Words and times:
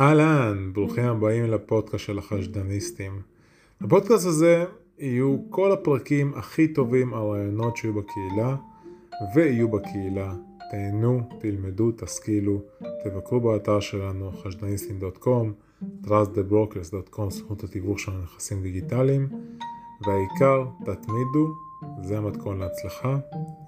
אהלן, 0.00 0.72
ברוכים 0.72 1.04
הבאים 1.04 1.44
לפודקאסט 1.44 2.04
של 2.04 2.18
החשדניסטים. 2.18 3.22
בפודקאסט 3.80 4.26
הזה 4.26 4.64
יהיו 4.98 5.36
כל 5.50 5.72
הפרקים 5.72 6.32
הכי 6.36 6.68
טובים 6.68 7.14
על 7.14 7.22
רעיונות 7.22 7.76
שיהיו 7.76 7.94
בקהילה 7.94 8.56
ויהיו 9.34 9.68
בקהילה. 9.68 10.34
תהנו, 10.70 11.20
תלמדו, 11.40 11.92
תשכילו, 11.96 12.62
תבקרו 13.04 13.40
באתר 13.40 13.80
שלנו 13.80 14.32
חשדניסטים.com, 14.32 15.46
trustthebrokers.com, 16.04 17.30
סוכנות 17.30 17.64
התיווך 17.64 17.98
של 17.98 18.12
נכסים 18.12 18.62
דיגיטליים, 18.62 19.28
והעיקר, 20.06 20.64
תתמידו, 20.84 21.54
זה 22.02 22.18
המתכון 22.18 22.58
להצלחה. 22.58 23.18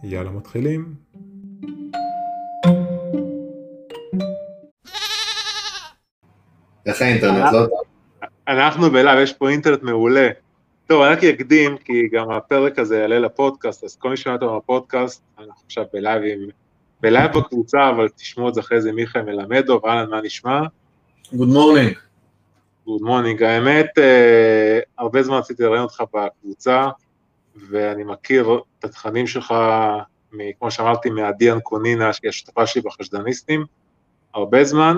יאללה 0.03 0.31
מתחילים. 0.31 1.04
איך 6.87 7.03
האינטרנט, 7.03 7.53
לא 7.53 7.67
טוב? 7.67 7.71
אנחנו 8.49 8.91
בלייב, 8.91 9.19
יש 9.21 9.33
פה 9.33 9.51
אינטרנט 9.51 9.83
מעולה. 9.83 10.29
טוב, 10.87 11.03
אני 11.03 11.13
רק 11.13 11.25
אקדים, 11.25 11.77
כי 11.79 12.09
גם 12.13 12.31
הפרק 12.31 12.79
הזה 12.79 12.99
יעלה 12.99 13.19
לפודקאסט, 13.19 13.85
אז 13.85 13.97
כל 13.97 14.11
מי 14.11 14.17
שומע 14.17 14.37
אותו 14.37 14.57
בפודקאסט, 14.57 15.23
אנחנו 15.39 15.63
עכשיו 15.67 15.85
בלייב 15.93 16.23
עם... 16.23 16.49
בלייב 17.01 17.39
בקבוצה, 17.39 17.89
אבל 17.91 18.09
תשמעו 18.09 18.49
את 18.49 18.55
זה 18.55 18.61
אחרי 18.61 18.81
זה 18.81 18.93
מיכאל 18.93 19.23
מלמדוב, 19.23 19.81
אהלן, 19.85 20.11
מה 20.11 20.21
נשמע? 20.21 20.61
Good 21.33 21.49
morning. 21.49 21.99
Good 22.87 23.03
morning. 23.03 23.43
האמת, 23.43 23.99
אה, 23.99 24.79
הרבה 24.99 25.23
זמן 25.23 25.37
רציתי 25.37 25.63
לראיין 25.63 25.83
אותך 25.83 26.03
בקבוצה, 26.15 26.89
ואני 27.69 28.05
מכיר 28.05 28.61
את 28.79 28.85
התכנים 28.85 29.27
שלך, 29.27 29.55
מ- 30.33 30.53
כמו 30.59 30.71
שאמרתי, 30.71 31.11
מעדי 31.11 31.53
אנקונינה, 31.53 32.13
שהיא 32.13 32.29
השותפה 32.29 32.67
שלי 32.67 32.83
בחשדניסטים, 32.83 33.65
הרבה 34.35 34.65
זמן, 34.65 34.97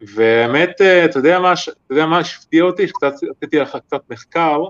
והאמת, 0.00 0.80
אה, 0.80 1.04
אתה 1.04 1.18
יודע 1.18 1.40
מה, 1.40 1.52
אתה 1.52 1.94
יודע 1.94 2.06
מה 2.06 2.24
שהפתיע 2.24 2.62
אותי? 2.62 2.88
שקצת 2.88 3.12
עשיתי 3.36 3.58
לך 3.58 3.76
קצת 3.86 4.02
מחקר, 4.10 4.62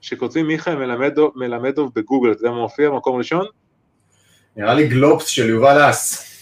שכותבים 0.00 0.46
מיכאל 0.46 0.76
מלמדו, 0.76 1.32
מלמדוב 1.36 1.92
בגוגל, 1.94 2.32
אתה 2.32 2.40
יודע 2.40 2.50
מה 2.50 2.60
מופיע 2.60 2.90
במקום 2.90 3.18
ראשון? 3.18 3.46
נראה 4.56 4.74
לי 4.74 4.88
גלובס 4.88 5.26
של 5.26 5.48
יובל 5.48 5.90
אס. 5.90 6.32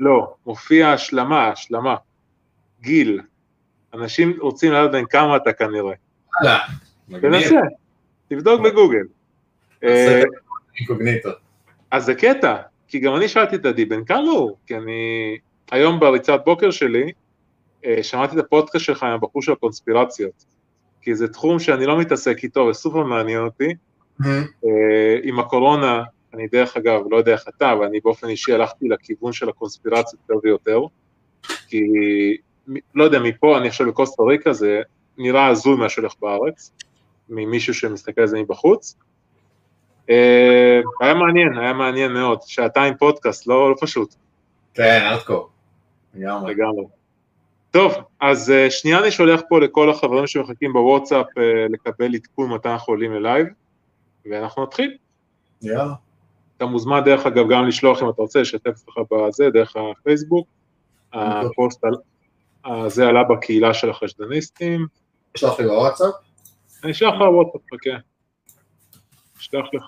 לא, 0.00 0.34
מופיע 0.46 0.88
השלמה, 0.88 1.48
השלמה. 1.48 1.96
גיל. 2.80 3.20
אנשים 3.94 4.36
רוצים 4.40 4.72
לדעת 4.72 4.90
בין 4.90 5.06
כמה 5.06 5.36
אתה 5.36 5.52
כנראה. 5.52 5.94
הלאה. 6.40 6.58
מגניב. 7.08 7.42
תנסה, 7.42 7.60
תבדוק 8.28 8.60
בגוגל. 8.60 9.04
אה. 9.84 10.22
אז 11.90 12.04
זה 12.04 12.14
קטע, 12.14 12.56
כי 12.88 12.98
גם 12.98 13.16
אני 13.16 13.28
שאלתי 13.28 13.56
את 13.56 13.66
עדי, 13.66 13.84
בן 13.84 14.04
כמה 14.04 14.30
הוא? 14.30 14.56
כי 14.66 14.76
אני 14.76 15.38
היום 15.70 16.00
בריצת 16.00 16.40
בוקר 16.44 16.70
שלי, 16.70 17.02
אה, 17.02 17.10
שמעתי 18.02 18.38
את 18.38 18.44
הפודקאסט 18.44 18.84
שלך 18.84 19.02
עם 19.02 19.10
הבחור 19.10 19.42
של 19.42 19.52
הקונספירציות, 19.52 20.44
כי 21.02 21.14
זה 21.14 21.28
תחום 21.28 21.58
שאני 21.58 21.86
לא 21.86 21.98
מתעסק 21.98 22.44
איתו 22.44 22.60
וסופר 22.60 23.02
מעניין 23.02 23.40
אותי. 23.40 23.74
אה, 24.26 25.18
עם 25.22 25.38
הקורונה, 25.38 26.02
אני 26.34 26.46
דרך 26.46 26.76
אגב, 26.76 27.00
לא 27.10 27.16
יודע 27.16 27.32
איך 27.32 27.44
אתה, 27.48 27.72
אבל 27.72 27.84
אני 27.84 28.00
באופן 28.00 28.28
אישי 28.28 28.52
הלכתי 28.52 28.88
לכיוון 28.88 29.32
של 29.32 29.48
הקונספירציות 29.48 30.22
יותר 30.28 30.46
ויותר, 30.46 30.80
כי 31.68 31.82
לא 32.94 33.04
יודע, 33.04 33.18
מפה, 33.18 33.58
אני 33.58 33.68
עכשיו 33.68 33.86
בקוסטה 33.86 34.22
ריקה, 34.22 34.52
זה 34.52 34.80
נראה 35.18 35.46
הזוי 35.46 35.76
מה 35.76 35.88
שהולך 35.88 36.14
בארץ, 36.20 36.72
ממישהו 37.28 37.74
שמסתכל 37.74 38.20
על 38.20 38.26
זה 38.26 38.38
מבחוץ. 38.38 38.96
אה, 40.10 40.80
היה 41.00 41.14
מעניין, 41.14 41.58
היה 41.58 41.72
מעניין 41.72 42.12
מאוד, 42.12 42.38
שעתיים 42.42 42.94
פודקאסט, 42.98 43.46
לא, 43.46 43.70
לא 43.70 43.76
פשוט, 43.80 44.14
כן, 44.74 45.00
ארטקור. 45.02 45.48
לגמרי. 46.50 46.84
טוב, 47.70 47.92
אז 48.20 48.50
אה, 48.50 48.70
שנייה 48.70 48.98
אני 48.98 49.10
שולח 49.10 49.40
פה 49.48 49.60
לכל 49.60 49.90
החברים 49.90 50.26
שמחכים 50.26 50.72
בוואטסאפ 50.72 51.26
אה, 51.38 51.42
לקבל 51.70 52.14
עדכון 52.14 52.50
מתי 52.52 52.68
אנחנו 52.68 52.92
עולים 52.92 53.12
ללייב, 53.12 53.46
ואנחנו 54.30 54.62
נתחיל. 54.62 54.96
יאללה. 55.62 55.94
אתה 56.56 56.66
מוזמן 56.66 57.00
דרך 57.04 57.26
אגב 57.26 57.44
גם 57.50 57.68
לשלוח 57.68 58.02
אם 58.02 58.08
אתה 58.10 58.22
רוצה, 58.22 58.40
לשתף 58.40 58.88
לך 58.88 58.94
בזה, 59.10 59.50
דרך 59.50 59.76
הפייסבוק. 59.76 60.48
הפוסט 61.12 61.84
על- 61.84 61.94
הזה 62.64 63.08
עלה 63.08 63.24
בקהילה 63.24 63.74
של 63.74 63.90
החשדניסטים. 63.90 64.86
שלח 65.36 65.60
לי 65.60 65.66
בוואטסאפ. 65.66 66.14
אני 66.84 66.92
אשלח 66.92 67.14
לך 67.14 67.20
וואטסאפ, 67.20 67.60
חכה. 67.74 67.96
אשלח 69.38 69.64
לך, 69.72 69.84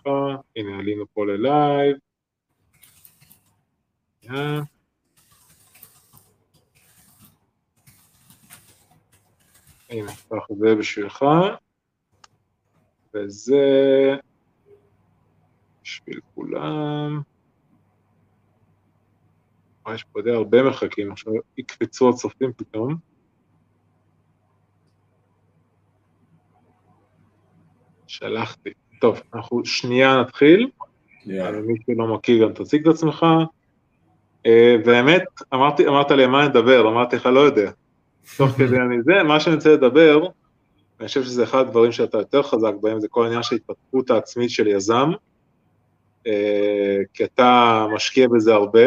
הנה 0.57 0.79
עלינו 0.79 1.05
פה 1.15 1.27
ללייב. 1.27 1.97
שנייה. 4.23 4.61
הנה, 9.93 10.13
קח 10.29 10.47
את 10.53 10.57
זה 10.59 10.75
בשבילך. 10.75 11.25
וזה 13.15 14.17
בשביל 15.83 16.21
כולם. 16.35 17.21
אה, 19.87 19.95
יש 19.95 20.05
פה 20.05 20.23
די 20.23 20.31
הרבה 20.31 20.63
מחכים, 20.63 21.13
עכשיו 21.13 21.33
יקפצו 21.59 22.11
הצופים 22.11 22.53
פתאום. 22.57 22.97
שלחתי. 28.07 28.71
טוב, 29.01 29.21
אנחנו 29.35 29.65
שנייה 29.65 30.21
נתחיל. 30.21 30.71
יאללה. 31.27 31.61
מי 31.61 31.75
שלא 31.87 32.15
מכיר 32.15 32.47
גם 32.47 32.53
תציג 32.53 32.89
את 32.89 32.95
עצמך. 32.95 33.27
אה, 34.47 34.77
והאמת, 34.85 35.23
אמרתי, 35.55 35.89
אמרת 35.89 36.11
לי 36.11 36.27
מה 36.27 36.49
נדבר, 36.49 36.89
אמרתי 36.89 37.17
לך 37.17 37.27
לא 37.27 37.41
יודע. 37.41 37.71
תוך 38.37 38.51
כדי 38.51 38.77
אני 38.77 39.03
זה, 39.03 39.23
מה 39.23 39.41
שאני 39.41 39.57
רוצה 39.57 39.73
לדבר, 39.73 40.27
אני 41.01 41.09
חושב 41.09 41.23
שזה 41.23 41.45
אחד 41.45 41.59
הדברים 41.59 41.93
שאתה 41.93 42.19
יותר 42.19 42.43
חזק 42.43 42.73
בהם, 42.81 43.01
זה 43.01 43.09
כל 43.09 43.25
העניין 43.25 43.43
של 43.43 43.55
ההתפתחות 43.55 44.11
העצמית 44.11 44.51
של 44.51 44.67
יזם, 44.67 45.11
אה, 46.27 46.99
כי 47.15 47.25
אתה 47.25 47.87
משקיע 47.95 48.29
בזה 48.29 48.55
הרבה. 48.55 48.85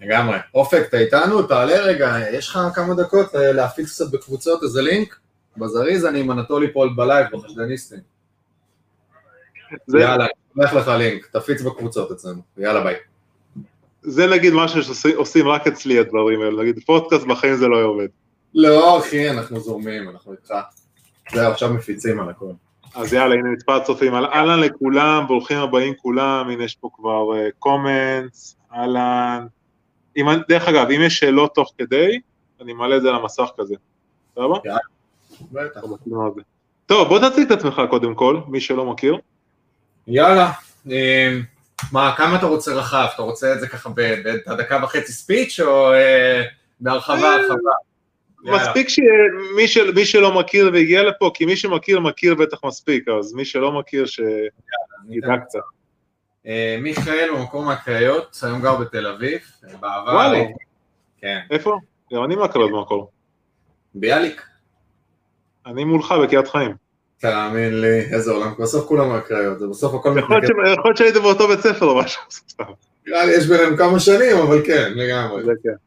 לגמרי. 0.00 0.36
אופק, 0.54 0.82
אתה 0.88 0.98
איתנו? 0.98 1.42
תעלה 1.42 1.80
רגע, 1.80 2.16
יש 2.32 2.48
לך 2.48 2.58
כמה 2.74 2.94
דקות 2.94 3.34
אה, 3.34 3.52
להפיץ 3.52 3.88
קצת 3.90 4.10
בקבוצות 4.10 4.62
איזה 4.62 4.82
לינק? 4.82 5.16
בזריז, 5.56 6.04
אני 6.04 6.20
עם 6.20 6.30
אנטולי 6.30 6.72
פול 6.72 6.90
בלייב, 6.96 7.26
בחשדניסטים. 7.32 7.98
זה, 9.86 10.00
יאללה, 10.00 10.26
אני 10.58 10.64
לך 10.64 10.88
לינק, 10.88 11.26
תפיץ 11.26 11.62
בקבוצות 11.62 12.10
אצלנו. 12.10 12.40
יאללה, 12.58 12.80
ביי. 12.80 12.94
זה 14.02 14.26
נגיד 14.26 14.52
משהו 14.52 14.82
שעושים 14.82 15.48
רק 15.48 15.66
אצלי 15.66 15.98
הדברים 15.98 16.40
האלה, 16.40 16.62
נגיד 16.62 16.78
פודקאסט 16.86 17.26
בחיים 17.26 17.56
זה 17.56 17.68
לא 17.68 17.82
עובד. 17.82 18.08
לא, 18.54 18.98
אחי, 18.98 19.30
אנחנו 19.30 19.60
זורמים, 19.60 20.08
אנחנו 20.10 20.32
איתך. 20.32 20.54
זהו, 21.32 21.50
עכשיו 21.52 21.70
מפיצים 21.74 22.20
על 22.20 22.30
הכל. 22.30 22.46
אז 22.94 23.12
יאללה, 23.12 23.34
הנה 23.34 23.50
מספר 23.50 23.84
צופים, 23.84 24.14
אהל- 24.14 24.24
אהלן 24.26 24.60
לכולם, 24.60 25.24
ברוכים 25.26 25.58
הבאים 25.58 25.94
כולם, 25.96 26.48
הנה 26.50 26.64
יש 26.64 26.74
פה 26.74 26.88
כבר 26.94 27.24
קומנטס, 27.58 28.56
אהלן. 28.74 29.46
אם 30.16 30.28
אני- 30.28 30.40
דרך 30.48 30.68
אגב, 30.68 30.90
אם 30.90 31.00
יש 31.02 31.18
שאלות 31.18 31.54
תוך 31.54 31.72
כדי, 31.78 32.20
אני 32.60 32.72
מעלה 32.72 32.96
את 32.96 33.02
זה 33.02 33.08
על 33.08 33.14
המסך 33.14 33.48
כזה, 33.58 33.74
בסדר? 34.32 34.48
בטח. 35.52 35.80
טוב, 36.86 37.08
בוא 37.08 37.28
תציג 37.28 37.52
את 37.52 37.58
עצמך 37.58 37.82
קודם 37.90 38.14
כל, 38.14 38.40
מי 38.48 38.60
שלא 38.60 38.84
מכיר. 38.84 39.16
יאללה, 40.06 40.52
אה, 40.90 41.38
מה, 41.92 42.14
כמה 42.16 42.36
אתה 42.36 42.46
רוצה 42.46 42.74
רחב? 42.74 43.06
אתה 43.14 43.22
רוצה 43.22 43.52
את 43.54 43.60
זה 43.60 43.68
ככה 43.68 43.90
בדקה 44.46 44.80
וחצי 44.82 45.12
ספיץ' 45.12 45.60
או 45.60 45.92
אה, 45.92 46.42
בהרחבה 46.80 47.16
אה, 47.22 47.34
הרחבה? 47.34 47.70
מספיק 48.52 48.88
שמי 48.88 49.68
של, 49.68 49.94
מי 49.94 50.04
שלא 50.04 50.38
מכיר 50.38 50.70
והגיע 50.72 51.02
לפה, 51.02 51.30
כי 51.34 51.46
מי 51.46 51.56
שמכיר 51.56 52.00
מכיר 52.00 52.34
בטח 52.34 52.64
מספיק, 52.64 53.08
אז 53.08 53.32
מי 53.32 53.44
שלא 53.44 53.72
מכיר 53.72 54.06
שידע 54.06 55.36
קצת. 55.46 55.58
אה, 56.46 56.78
מיכאל 56.82 57.28
במקום 57.36 57.64
מהקריות, 57.64 58.38
היום 58.42 58.62
גר 58.62 58.76
בתל 58.76 59.06
אביב, 59.06 59.40
אה, 59.64 59.76
בעבר 59.76 60.12
וואלה. 60.12 60.44
כן, 61.20 61.38
איפה? 61.50 61.78
גם 62.12 62.24
אני 62.24 62.36
מהקריות 62.36 62.70
במקור. 62.70 63.10
ביאליק. 63.94 64.42
אני 65.66 65.84
מולך 65.84 66.14
בקריית 66.22 66.48
חיים. 66.48 66.74
תאמין 67.18 67.80
לי, 67.80 68.00
איזה 68.00 68.30
עולם, 68.30 68.52
בסוף 68.58 68.86
כולם 68.86 69.08
מהקריות, 69.08 69.58
זה 69.58 69.66
בסוף 69.66 69.94
הכל 69.94 70.10
מתנגד. 70.10 70.44
יכול 70.44 70.64
להיות 70.84 70.96
שהייתם 70.96 71.22
באותו 71.22 71.48
בית 71.48 71.60
ספר 71.60 71.86
או 71.86 71.98
משהו. 71.98 72.22
נראה 73.06 73.24
לי 73.24 73.32
יש 73.32 73.46
ביניהם 73.46 73.76
כמה 73.76 74.00
שנים, 74.00 74.36
אבל 74.36 74.66
כן, 74.66 74.92
לגמרי. 74.94 75.44
זה 75.44 75.52
כן. 75.62 75.85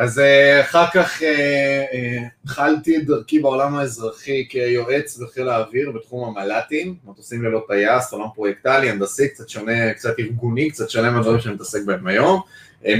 אז 0.00 0.18
אה, 0.18 0.60
אחר 0.60 0.84
כך 0.94 1.22
אה, 1.22 1.84
אה, 1.92 2.18
התחלתי 2.44 2.96
את 2.96 3.06
דרכי 3.06 3.38
בעולם 3.38 3.76
האזרחי 3.76 4.46
כיועץ 4.48 5.18
בחיל 5.18 5.48
האוויר 5.48 5.90
בתחום 5.90 6.38
המל"טים, 6.38 6.94
מטוסים 7.04 7.44
ללא 7.44 7.64
טייס, 7.68 8.12
עולם 8.12 8.26
פרויקטלי, 8.34 8.90
הנדסי, 8.90 9.28
קצת 9.28 9.48
שונה, 9.48 9.94
קצת 9.94 10.18
ארגוני, 10.18 10.70
קצת 10.70 10.90
שונה 10.90 11.10
מהדברים 11.10 11.40
שאני 11.40 11.54
מתעסק 11.54 11.84
בהם 11.84 12.06
היום. 12.06 12.40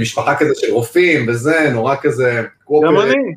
משפחה 0.01 0.35
כזה 0.35 0.51
של 0.55 0.73
רופאים 0.73 1.25
וזה, 1.29 1.69
נורא 1.73 1.95
כזה... 2.01 2.43
גם 2.85 2.99
אני, 2.99 3.35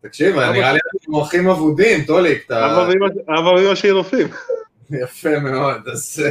תקשיב, 0.00 0.38
נראה 0.38 0.72
לי 0.72 0.78
אנחנו 0.94 1.22
אחים 1.22 1.48
אבודים, 1.48 2.04
טוליק, 2.04 2.46
אתה... 2.46 2.66
אבא 2.66 2.88
ואמא- 2.88 3.74
שלי 3.74 3.90
רופאים. 3.90 4.28
יפה 4.90 5.38
מאוד, 5.38 5.88
אז 5.92 6.22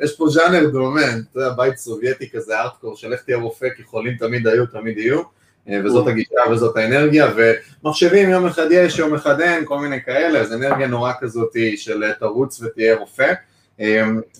יש 0.00 0.16
פה 0.16 0.28
ז'אנר 0.28 0.70
דומה, 0.70 1.00
אתה 1.00 1.40
יודע, 1.40 1.50
בית 1.56 1.76
סובייטי 1.76 2.30
כזה, 2.30 2.60
ארטקור, 2.60 2.96
של 2.96 3.12
איך 3.12 3.22
תהיה 3.22 3.36
רופא, 3.36 3.66
כי 3.76 3.82
חולים 3.82 4.16
תמיד 4.16 4.46
היו, 4.46 4.66
תמיד 4.66 4.98
יהיו. 4.98 5.34
אה, 5.68 5.80
וזאת 5.84 6.06
הגישה 6.06 6.40
וזאת 6.50 6.76
האנרגיה, 6.76 7.32
ומחשבים 7.36 8.30
יום 8.30 8.46
אחד 8.46 8.66
יש, 8.70 8.98
יום 8.98 9.14
אחד 9.14 9.40
אין, 9.40 9.64
כל 9.64 9.78
מיני 9.78 10.02
כאלה, 10.02 10.40
אז 10.40 10.52
אנרגיה 10.52 10.86
נורא 10.86 11.12
כזאת 11.20 11.56
של 11.76 12.12
תרוץ 12.18 12.62
ותהיה 12.62 12.96
רופא. 12.96 13.32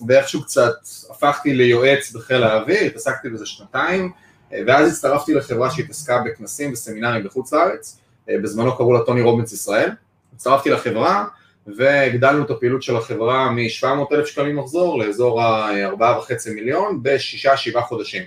ואיכשהו 0.07 0.43
קצת 0.43 0.73
הפכתי 1.09 1.53
ליועץ 1.53 2.11
בחיל 2.11 2.43
האוויר, 2.43 2.83
התעסקתי 2.83 3.29
בזה 3.29 3.45
שנתיים, 3.45 4.11
ואז 4.51 4.91
הצטרפתי 4.91 5.33
לחברה 5.33 5.71
שהתעסקה 5.71 6.21
בכנסים 6.25 6.73
וסמינרים 6.73 7.23
בחוץ 7.23 7.53
לארץ, 7.53 7.99
בזמנו 8.27 8.77
קראו 8.77 8.93
לה 8.93 8.99
טוני 9.05 9.21
רובינס 9.21 9.53
ישראל, 9.53 9.89
הצטרפתי 10.35 10.69
לחברה 10.69 11.25
והגדלנו 11.67 12.45
את 12.45 12.49
הפעילות 12.49 12.83
של 12.83 12.95
החברה 12.95 13.51
מ-700 13.51 13.85
אלף 14.15 14.27
שקלים 14.27 14.55
מחזור 14.55 14.99
לאזור 14.99 15.41
ה-4.5 15.41 16.51
מיליון 16.55 16.99
בשישה, 17.03 17.57
שבעה 17.57 17.83
חודשים. 17.83 18.23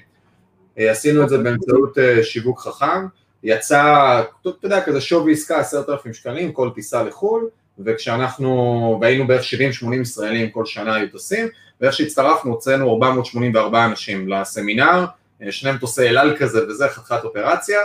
עשינו 0.79 1.23
את 1.23 1.29
זה 1.29 1.39
באמצעות 1.39 1.99
שיווק 2.23 2.61
חכם, 2.61 3.07
יצא, 3.43 4.23
אתה 4.43 4.51
יודע, 4.63 4.81
כזה 4.81 5.01
שווי 5.01 5.33
עסקה 5.33 5.59
עשרת 5.59 5.89
אלפים 5.89 6.13
שקלים, 6.13 6.53
כל 6.53 6.71
טיסה 6.75 7.03
לחו"ל, 7.03 7.49
וכשאנחנו, 7.85 8.99
והיינו 9.01 9.27
בערך 9.27 9.43
70-80 9.85 9.95
ישראלים 9.95 10.51
כל 10.51 10.67
שנה 10.67 10.95
היו 10.95 11.07
טסים, 11.13 11.49
ואיך 11.81 11.93
שהצטרפנו 11.93 12.51
הוצאנו 12.53 12.93
484 12.93 13.85
אנשים 13.85 14.29
לסמינר, 14.29 15.05
שני 15.51 15.73
מטוסי 15.73 16.09
אל 16.09 16.19
על 16.19 16.37
כזה 16.37 16.69
וזה, 16.69 16.89
חתיכת 16.89 17.25
אופרציה, 17.25 17.81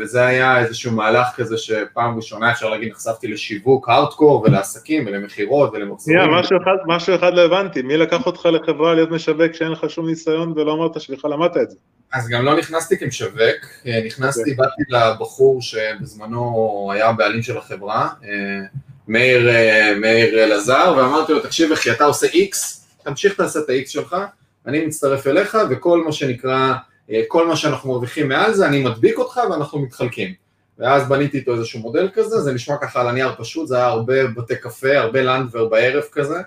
וזה 0.00 0.26
היה 0.26 0.58
איזשהו 0.58 0.92
מהלך 0.92 1.26
כזה 1.36 1.58
שפעם 1.58 2.16
ראשונה 2.16 2.52
אפשר 2.52 2.68
להגיד 2.68 2.92
נחשפתי 2.92 3.28
לשיווק 3.28 3.88
הארדקור 3.88 4.42
ולעסקים 4.46 5.06
ולמכירות 5.06 5.70
ולמחזורים. 5.72 6.20
Yeah, 6.20 6.40
משהו, 6.40 6.56
אחד, 6.62 6.76
משהו 6.86 7.14
אחד 7.14 7.34
לא 7.34 7.40
הבנתי, 7.40 7.82
מי 7.82 7.96
לקח 7.96 8.26
אותך 8.26 8.46
לחברה 8.46 8.94
להיות 8.94 9.10
משווק 9.10 9.52
כשאין 9.52 9.70
לך 9.70 9.90
שום 9.90 10.06
ניסיון 10.06 10.52
ולא 10.56 10.72
אמרת 10.72 11.00
שבכלל 11.00 11.30
למדת 11.30 11.56
את 11.56 11.70
זה? 11.70 11.76
אז 12.12 12.28
גם 12.28 12.44
לא 12.44 12.58
נכנסתי 12.58 12.98
כמשווק, 12.98 13.86
נכנסתי, 14.06 14.52
okay. 14.52 14.56
באתי 14.56 14.82
לבחור 14.88 15.62
שבזמנו 15.62 16.90
היה 16.92 17.08
הבעלים 17.08 17.42
של 17.42 17.58
החברה, 17.58 18.08
מאיר, 19.08 19.50
מאיר 20.00 20.44
אלעזר, 20.44 20.94
ואמרתי 20.96 21.32
לו, 21.32 21.40
תקשיב 21.40 21.72
אחי, 21.72 21.90
אתה 21.90 22.04
עושה 22.04 22.26
X, 22.26 22.56
תמשיך 23.04 23.34
תעשה 23.34 23.58
את 23.58 23.68
ה-X 23.68 23.88
שלך, 23.88 24.16
אני 24.66 24.86
מצטרף 24.86 25.26
אליך, 25.26 25.58
וכל 25.70 26.04
מה 26.04 26.12
שנקרא, 26.12 26.74
כל 27.28 27.46
מה 27.46 27.56
שאנחנו 27.56 27.90
מרוויחים 27.90 28.28
מעל 28.28 28.54
זה, 28.54 28.66
אני 28.66 28.84
מדביק 28.84 29.18
אותך 29.18 29.40
ואנחנו 29.50 29.78
מתחלקים. 29.78 30.34
ואז 30.78 31.08
בניתי 31.08 31.38
איתו 31.38 31.54
איזשהו 31.54 31.80
מודל 31.80 32.08
כזה, 32.14 32.40
זה 32.40 32.52
נשמע 32.52 32.76
ככה 32.76 33.00
על 33.00 33.08
הנייר 33.08 33.34
פשוט, 33.38 33.68
זה 33.68 33.76
היה 33.76 33.86
הרבה 33.86 34.26
בתי 34.26 34.56
קפה, 34.56 34.98
הרבה 34.98 35.22
לנדבר 35.22 35.68
בערב 35.68 36.04
כזה, 36.12 36.38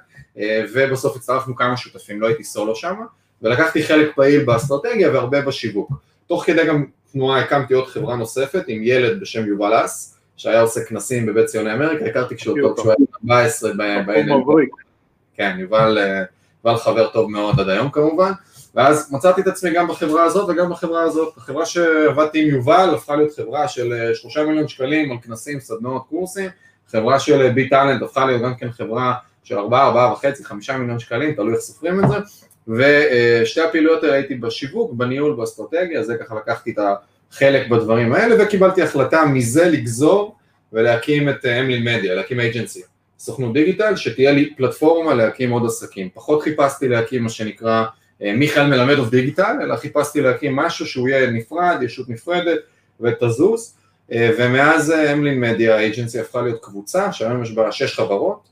ובסוף 0.74 1.16
הצטרפנו 1.16 1.56
כמה 1.56 1.78
שותפים, 1.78 2.22
לא 2.22 2.28
הייתי 2.28 2.44
סולו 2.44 2.75
שם, 2.75 2.96
ולקחתי 3.44 3.84
חלק 3.84 4.16
פעיל 4.16 4.44
באסטרטגיה 4.46 5.12
והרבה 5.14 5.42
בשיווק. 5.42 5.92
תוך 6.28 6.46
כדי 6.46 6.66
גם 6.66 6.86
תנועה 7.12 7.40
הקמתי 7.40 7.74
עוד 7.74 7.88
חברה 7.88 8.16
נוספת 8.16 8.64
עם 8.68 8.82
ילד 8.84 9.20
בשם 9.20 9.46
יובל 9.46 9.86
אס, 9.86 10.18
שהיה 10.38 10.62
עושה 10.62 10.84
כנסים 10.84 11.26
בבית 11.26 11.46
ציוני 11.46 11.74
אמריקה, 11.74 12.06
הכרתי 12.06 12.36
כשהוא 12.36 12.58
היה 12.58 12.96
14 13.24 13.72
ב-NL. 13.78 14.12
כן, 15.36 15.56
יובל, 15.60 15.98
יובל 16.66 16.78
חבר 16.78 17.08
טוב 17.08 17.32
מאוד 17.32 17.60
עד 17.60 17.70
היום 17.70 17.90
כמובן, 17.90 18.32
ואז 18.76 19.14
מצאתי 19.14 19.42
את 19.42 19.48
עצמי 19.48 19.74
גם 19.74 19.88
בחברה 19.88 20.24
הזאת 20.24 20.50
וגם 20.50 20.70
בחברה 20.70 21.04
הזאת. 21.04 21.38
החברה 21.38 21.66
שעבדתי 21.66 22.42
עם 22.42 22.48
יובל 22.48 22.90
הפכה 22.96 23.16
להיות 23.16 23.36
חברה 23.36 23.68
של 23.68 24.12
שלושה 24.14 24.44
מיליון 24.44 24.68
שקלים 24.68 25.12
על 25.12 25.18
כנסים, 25.24 25.60
סדנאות, 25.60 26.04
קורסים, 26.10 26.50
חברה 26.88 27.20
של 27.20 27.50
בי 27.50 27.70
טאלנט 27.70 28.02
הפכה 28.02 28.26
להיות 28.26 28.42
גם 28.42 28.56
כן 28.56 28.72
חברה 28.72 29.14
של 29.44 29.58
ארבעה, 29.58 29.88
ארבעה 29.88 30.14
וחצי, 30.14 30.46
חמישה 30.46 30.78
מיליון 30.78 31.00
שקלים, 31.00 31.34
תלוי 31.34 31.54
איך 31.54 31.62
סופרים 31.62 32.04
את 32.04 32.10
זה, 32.10 32.16
ושתי 32.68 33.62
הפעילויות 33.62 34.04
האלה 34.04 34.13
הייתי 34.16 34.36
בשיווק, 34.36 34.94
בניהול, 34.94 35.36
באסטרטגיה, 35.36 36.04
זה 36.04 36.18
ככה 36.18 36.36
לקחתי 36.36 36.72
את 36.72 36.80
החלק 37.31 37.68
בדברים 37.68 38.13
האלה, 38.13 38.36
וקיבלתי 38.44 38.81
החלטה 38.81 39.25
מזה 39.25 39.66
לגזור 39.69 40.36
ולהקים 40.74 41.30
את 41.30 41.46
אמלין 41.46 41.84
מדיה, 41.84 42.16
להקים 42.16 42.40
אייג'נסי, 42.40 42.81
סוכנות 43.19 43.54
דיגיטל, 43.54 43.96
שתהיה 43.96 44.31
לי 44.31 44.54
פלטפורמה 44.58 45.13
להקים 45.13 45.52
עוד 45.52 45.66
עסקים. 45.66 46.10
פחות 46.13 46.42
חיפשתי 46.42 46.88
להקים 46.88 47.24
מה 47.24 47.30
שנקרא 47.30 47.86
מיכאל 48.22 48.68
מלמד 48.68 49.00
אוף 49.00 49.10
דיגיטל, 49.10 49.56
אלא 49.63 49.75
חיפשתי 49.75 50.22
להקים 50.22 50.56
משהו 50.56 50.86
שהוא 50.86 51.10
יהיה 51.10 51.31
נפרד, 51.31 51.78
ישות 51.81 52.10
נפרדת 52.10 52.60
ותזוז, 53.02 53.78
ומאז 54.10 54.94
אמלין 55.13 55.40
מדיה, 55.40 55.80
agency 55.80 56.19
הפכה 56.19 56.42
להיות 56.42 56.63
קבוצה, 56.63 57.12
שהיום 57.13 57.44
יש 57.44 57.52
בה 57.52 57.72
שש 57.72 57.96
חברות, 57.96 58.50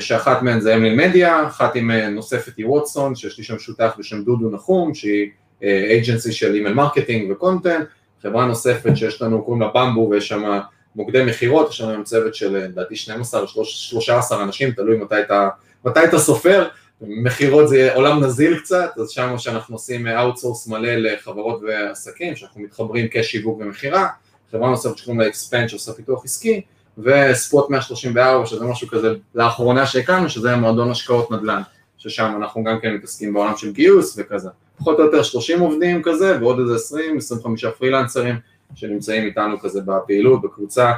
שאחת 0.00 0.42
מהן 0.42 0.60
זה 0.60 0.74
אמלין 0.74 0.96
מדיה, 0.96 1.46
אחת 1.46 1.76
עם 1.76 1.90
נוספת 1.90 2.56
היא 2.56 2.66
ווטסון, 2.66 3.14
שיש 3.14 3.38
לי 3.38 3.44
שם 3.44 3.58
שותף 3.58 3.94
בשם 3.98 4.24
דודו 4.24 4.50
נחום, 4.50 4.94
שהיא 4.94 5.30
agency 5.62 6.32
של 6.32 6.54
email 6.54 6.74
marketing 6.74 7.30
ו 7.30 7.36
content, 7.36 7.86
חברה 8.22 8.46
נוספת 8.46 8.96
שיש 8.96 9.22
לנו, 9.22 9.44
קוראים 9.44 9.62
לה 9.62 9.68
במבו, 9.74 10.08
ויש 10.10 10.28
שם 10.28 10.60
מוקדי 10.96 11.24
מכירות, 11.24 11.70
יש 11.70 11.80
לנו 11.80 12.04
צוות 12.04 12.34
של 12.34 12.56
לדעתי 12.56 12.96
12 12.96 13.46
13 13.46 14.42
אנשים, 14.42 14.70
תלוי 14.70 14.96
מתי 14.96 15.20
אתה, 15.20 15.48
מתי 15.84 16.04
אתה 16.04 16.18
סופר, 16.18 16.68
מכירות 17.00 17.68
זה 17.68 17.94
עולם 17.94 18.24
נזיל 18.24 18.58
קצת, 18.58 18.90
אז 19.00 19.10
שם 19.10 19.38
שאנחנו 19.38 19.74
עושים 19.74 20.06
outsource 20.06 20.68
מלא 20.68 20.94
לחברות 20.94 21.60
ועסקים, 21.62 22.36
שאנחנו 22.36 22.60
מתחברים 22.60 23.06
כשיווק 23.10 23.60
ומכירה, 23.60 24.08
חברה 24.50 24.70
נוספת 24.70 24.98
שקוראים 24.98 25.20
לה 25.20 25.26
אקספנד 25.28 25.68
שעושה 25.68 25.92
פיתוח 25.92 26.24
עסקי, 26.24 26.60
וספוט 26.98 27.70
134 27.70 28.46
שזה 28.46 28.64
משהו 28.64 28.88
כזה 28.88 29.14
לאחרונה 29.34 29.86
שהקמנו, 29.86 30.28
שזה 30.28 30.56
מועדון 30.56 30.90
השקעות 30.90 31.30
נדל"ן, 31.30 31.62
ששם 31.98 32.32
אנחנו 32.36 32.64
גם 32.64 32.80
כן 32.80 32.94
מתעסקים 32.94 33.34
בעולם 33.34 33.56
של 33.56 33.72
גיוס 33.72 34.18
וכזה, 34.18 34.48
פחות 34.78 34.98
או 34.98 35.04
יותר 35.04 35.22
30 35.22 35.60
עובדים 35.60 36.02
כזה, 36.02 36.38
ועוד 36.40 36.58
איזה 36.58 36.74
20, 36.74 37.16
25 37.16 37.64
פרילנסרים 37.64 38.34
שנמצאים 38.74 39.24
איתנו 39.24 39.60
כזה 39.60 39.80
בפעילות, 39.86 40.42
בקבוצה, 40.42 40.92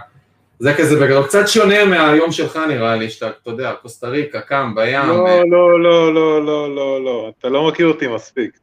זה 0.58 0.75
כזה 0.78 1.00
בגדול, 1.00 1.25
קצת 1.25 1.48
שונה 1.48 1.84
מהיום 1.84 2.32
שלך 2.32 2.58
נראה 2.69 2.96
לי, 2.96 3.10
שאתה, 3.10 3.28
אתה 3.28 3.50
יודע, 3.50 3.72
קוסטה 3.82 4.08
ריקה, 4.08 4.40
קם 4.40 4.72
בים. 4.75 5.08
לא, 5.08 5.43
לא, 5.50 5.82
לא, 5.82 6.14
לא, 6.14 6.44
לא, 6.44 6.75
לא, 6.75 7.04
לא, 7.04 7.32
אתה 7.38 7.48
לא 7.48 7.69
מכיר 7.69 7.87
אותי 7.87 8.08
מספיק. 8.08 8.58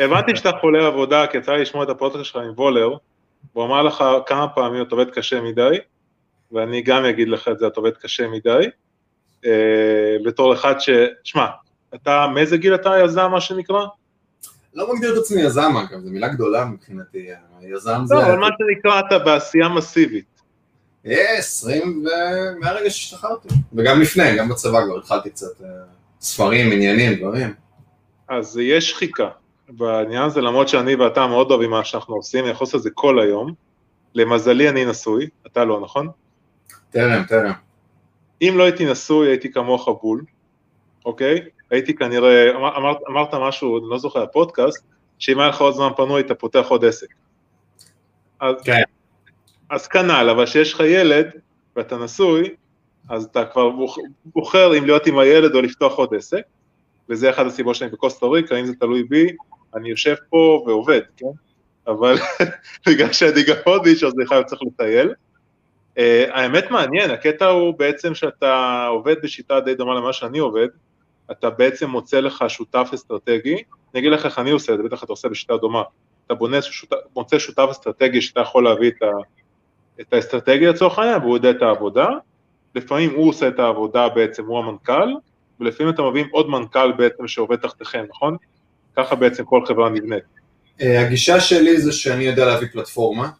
הבנתי 0.00 0.36
שאתה 0.36 0.50
חולה 0.60 0.86
עבודה, 0.86 1.26
כי 1.26 1.38
יצא 1.38 1.52
לי 1.52 1.62
לשמוע 1.62 1.84
את 1.84 1.88
הפודקאסט 1.88 2.24
שלך 2.24 2.36
עם 2.36 2.52
וולר, 2.56 2.88
והוא 3.54 3.66
אמר 3.66 3.82
לך 3.82 4.04
כמה 4.26 4.48
פעמים 4.48 4.82
אתה 4.82 4.94
עובד 4.94 5.10
קשה 5.10 5.40
מדי, 5.40 5.78
ואני 6.52 6.82
גם 6.82 7.04
אגיד 7.04 7.28
לך 7.28 7.48
את 7.48 7.58
זה, 7.58 7.66
אתה 7.66 7.80
עובד 7.80 7.96
קשה 7.96 8.28
מדי, 8.28 8.68
בתור 10.24 10.54
אחד 10.54 10.74
ש... 10.78 10.90
שמע, 11.24 11.46
אתה, 11.94 12.26
מאיזה 12.34 12.56
גיל 12.56 12.74
אתה 12.74 12.94
יזם, 13.04 13.30
מה 13.30 13.40
שנקרא? 13.40 13.84
לא 14.74 14.94
מגדיר 14.94 15.12
את 15.12 15.18
עצמי 15.18 15.42
יזם, 15.42 15.72
אגב, 15.76 16.00
זו 16.00 16.10
מילה 16.10 16.28
גדולה 16.28 16.64
מבחינתי, 16.64 17.28
יזם 17.62 18.00
זה... 18.04 18.14
לא, 18.14 18.22
אבל 18.22 18.38
מה 18.38 18.48
שנקרא, 18.58 19.00
אתה 19.00 19.18
בעשייה 19.18 19.68
מסיבית. 19.68 20.34
עשרים, 21.04 22.04
מהרגע 22.60 22.90
שהשתחררתי, 22.90 23.48
וגם 23.72 24.00
לפני, 24.00 24.36
גם 24.38 24.48
בצבא 24.48 24.84
כבר 24.84 24.98
התחלתי 24.98 25.30
קצת 25.30 25.46
ספרים, 26.20 26.72
עניינים, 26.72 27.18
דברים. 27.18 27.54
אז 28.28 28.58
יש 28.62 28.90
שחיקה 28.90 29.28
בעניין 29.68 30.22
הזה, 30.22 30.40
למרות 30.40 30.68
שאני 30.68 30.94
ואתה 30.94 31.26
מאוד 31.26 31.50
אוהבים 31.50 31.70
מה 31.70 31.84
שאנחנו 31.84 32.14
עושים, 32.14 32.44
אני 32.44 32.50
יכול 32.52 32.64
לעשות 32.64 32.78
את 32.78 32.82
זה 32.82 32.90
כל 32.94 33.20
היום. 33.20 33.52
למזלי 34.14 34.68
אני 34.68 34.84
נשוי, 34.84 35.28
אתה 35.46 35.64
לא, 35.64 35.80
נכון? 35.80 36.08
טרם, 36.94 37.24
טרם. 37.24 37.52
אם 38.42 38.54
לא 38.56 38.62
הייתי 38.62 38.84
נשוי, 38.90 39.28
הייתי 39.28 39.52
כמוך 39.52 39.88
בול, 40.02 40.24
אוקיי? 41.04 41.40
הייתי 41.70 41.94
כנראה, 41.94 42.50
אמרת, 42.56 42.96
אמרת 43.08 43.34
משהו, 43.34 43.78
אני 43.78 43.86
לא 43.90 43.98
זוכר, 43.98 44.22
הפודקאסט, 44.22 44.84
שאם 45.18 45.40
היה 45.40 45.48
לך 45.48 45.60
עוד 45.60 45.74
זמן 45.74 45.88
פנוי, 45.96 46.20
אתה 46.20 46.34
פותח 46.34 46.66
עוד 46.68 46.84
עסק. 46.84 47.06
אז, 48.40 48.54
כן. 48.64 48.82
אז 49.70 49.86
כנ"ל, 49.86 50.28
אבל 50.30 50.46
כשיש 50.46 50.74
לך 50.74 50.80
ילד, 50.80 51.26
ואתה 51.76 51.96
נשוי, 51.96 52.54
אז 53.08 53.24
אתה 53.24 53.44
כבר 53.44 53.70
בוחר 54.24 54.78
אם 54.78 54.84
להיות 54.84 55.06
עם 55.06 55.18
הילד 55.18 55.54
או 55.54 55.60
לפתוח 55.60 55.94
עוד 55.94 56.14
עסק, 56.14 56.42
וזה 57.08 57.30
אחד 57.30 57.46
הסיבות 57.46 57.74
שאני 57.74 57.90
בקוסטה 57.90 58.26
ריקה, 58.26 58.56
אם 58.56 58.66
זה 58.66 58.72
תלוי 58.74 59.02
בי, 59.02 59.26
אני 59.74 59.88
יושב 59.88 60.14
פה 60.30 60.64
ועובד, 60.66 61.00
כן? 61.16 61.26
אבל 61.86 62.14
בגלל 62.86 63.12
שאני 63.12 63.42
גם 63.42 63.56
עוד 63.64 63.86
איש, 63.86 64.04
אז 64.04 64.12
אני 64.18 64.26
חייב 64.26 64.42
צריך 64.42 64.62
לטייל. 64.62 65.14
Uh, 65.98 66.00
האמת 66.30 66.70
מעניין, 66.70 67.10
הקטע 67.10 67.46
הוא 67.46 67.78
בעצם 67.78 68.14
שאתה 68.14 68.86
עובד 68.86 69.16
בשיטה 69.22 69.60
די 69.60 69.74
דומה 69.74 69.94
למה 69.94 70.12
שאני 70.12 70.38
עובד, 70.38 70.68
אתה 71.30 71.50
בעצם 71.50 71.90
מוצא 71.90 72.20
לך 72.20 72.44
שותף 72.48 72.90
אסטרטגי, 72.94 73.54
אני 73.54 74.00
אגיד 74.00 74.12
לך 74.12 74.26
איך 74.26 74.38
אני 74.38 74.50
עושה 74.50 74.72
את 74.72 74.78
זה, 74.78 74.84
בטח 74.84 75.04
אתה 75.04 75.12
עושה 75.12 75.28
בשיטה 75.28 75.56
דומה, 75.56 75.82
אתה 76.26 76.34
בונה, 76.34 76.62
שותף, 76.62 76.96
מוצא 77.16 77.38
שותף 77.38 77.66
אסטרטגי 77.70 78.20
שאתה 78.20 78.40
יכול 78.40 78.64
להביא 78.64 78.90
את, 78.90 79.02
ה, 79.02 79.10
את 80.00 80.12
האסטרטגיה 80.12 80.70
לצורך 80.70 80.98
העניין, 80.98 81.20
והוא 81.20 81.36
יודע 81.36 81.50
את 81.50 81.62
העבודה, 81.62 82.08
לפעמים 82.74 83.14
הוא 83.14 83.28
עושה 83.28 83.48
את 83.48 83.58
העבודה 83.58 84.08
בעצם, 84.08 84.44
הוא 84.46 84.58
המנכ"ל, 84.58 85.14
ולפעמים 85.60 85.94
אתה 85.94 86.02
מביאים 86.02 86.28
עוד 86.32 86.48
מנכ"ל 86.48 86.92
בעצם 86.92 87.28
שעובד 87.28 87.56
תחתיכם, 87.56 88.04
נכון? 88.10 88.36
ככה 88.96 89.14
בעצם 89.14 89.44
כל 89.44 89.66
חברה 89.66 89.88
נבנית. 89.88 90.24
הגישה 90.80 91.40
שלי 91.40 91.80
זה 91.80 91.92
שאני 91.92 92.24
יודע 92.24 92.46
להביא 92.46 92.68
פלטפורמה, 92.72 93.30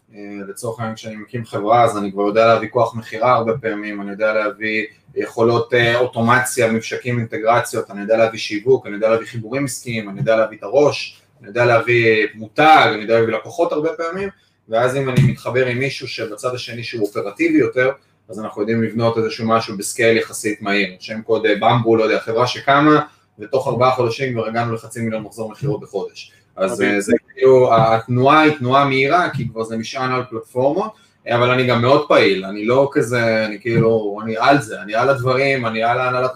לצורך 0.48 0.78
העניין 0.78 0.96
כשאני 0.96 1.16
מקים 1.16 1.44
חברה 1.44 1.84
אז 1.84 1.98
אני 1.98 2.12
כבר 2.12 2.22
יודע 2.22 2.46
להביא 2.46 2.68
כוח 2.68 2.94
מכירה 2.94 3.34
הרבה 3.34 3.58
פעמים, 3.58 4.00
אני 4.00 4.10
יודע 4.10 4.32
להביא 4.32 4.84
יכולות 5.14 5.72
אוטומציה, 5.94 6.72
ממשקים, 6.72 7.18
אינטגרציות, 7.18 7.90
אני 7.90 8.00
יודע 8.00 8.16
להביא 8.16 8.38
שיווק, 8.38 8.86
אני 8.86 8.94
יודע 8.94 9.08
להביא 9.08 9.26
חיבורים 9.26 9.64
עסקיים, 9.64 10.08
אני 10.08 10.20
יודע 10.20 10.36
להביא 10.36 10.58
את 10.58 10.62
הראש, 10.62 11.20
אני 11.40 11.48
יודע 11.48 11.64
להביא 11.64 12.26
מותג, 12.34 12.90
אני 12.94 13.02
יודע 13.02 13.20
להביא 13.20 13.34
לקוחות 13.34 13.72
הרבה 13.72 13.88
פעמים, 13.96 14.28
ואז 14.68 14.96
אם 14.96 15.08
אני 15.08 15.20
מתחבר 15.22 15.66
עם 15.66 15.78
מישהו 15.78 16.08
שבצד 16.08 16.54
השני 16.54 16.82
שהוא 16.82 17.02
אופרטיבי 17.02 17.58
יותר, 17.58 17.90
אז 18.28 18.40
אנחנו 18.40 18.62
יודעים 18.62 18.82
לבנות 18.82 19.18
איזשהו 19.18 19.48
משהו 19.48 19.76
בסקייל 19.76 20.16
יחסית 20.16 20.62
מהיר, 20.62 20.96
שם 21.00 21.22
קוד 21.22 21.46
אה, 21.46 21.54
במבו, 21.60 21.96
לא 21.96 22.04
יודע, 22.04 22.20
חברה 22.20 22.46
שקמה, 22.46 23.00
ותוך 23.38 23.68
ארבעה 23.68 23.90
חודשים 23.90 24.32
כבר 24.32 24.46
הגענו 24.46 24.74
לחצי 24.74 25.00
מיליון 25.00 25.22
מחזור 25.22 25.50
מכירות 25.50 25.80
בחודש. 25.80 26.32
אז. 26.56 26.82
אה, 26.82 27.00
זה 27.00 27.12
כאילו, 27.34 27.76
התנועה 27.76 28.40
היא 28.40 28.52
תנועה 28.58 28.84
מהירה, 28.84 29.30
כי 29.30 29.48
כבר 29.48 29.64
זה 29.64 29.76
נשען 29.76 30.12
על 30.12 30.22
פלטפורמות, 30.30 30.92
אבל 31.28 31.50
אני 31.50 31.66
גם 31.66 31.82
מאוד 31.82 32.08
פעיל, 32.08 32.44
אני 32.44 32.64
לא 32.64 32.90
כזה, 32.92 33.46
אני 33.46 33.60
כאילו, 33.60 34.18
אני 34.22 34.34
על 34.38 34.60
זה, 34.60 34.82
אני 34.82 34.94
על 34.94 35.08
הדברים, 35.08 35.66
אני 35.66 35.82
על 35.82 36.00
ההנהלת, 36.00 36.30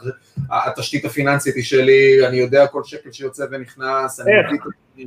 התשתית 0.50 1.04
הפיננסית 1.04 1.54
היא 1.54 1.64
שלי, 1.64 2.26
אני 2.26 2.36
יודע 2.36 2.66
כל 2.66 2.84
שקל 2.84 3.12
שיוצא 3.12 3.44
ונכנס, 3.50 4.20
אני 4.20 4.30
איך? 4.30 4.62
מביא... 4.94 5.06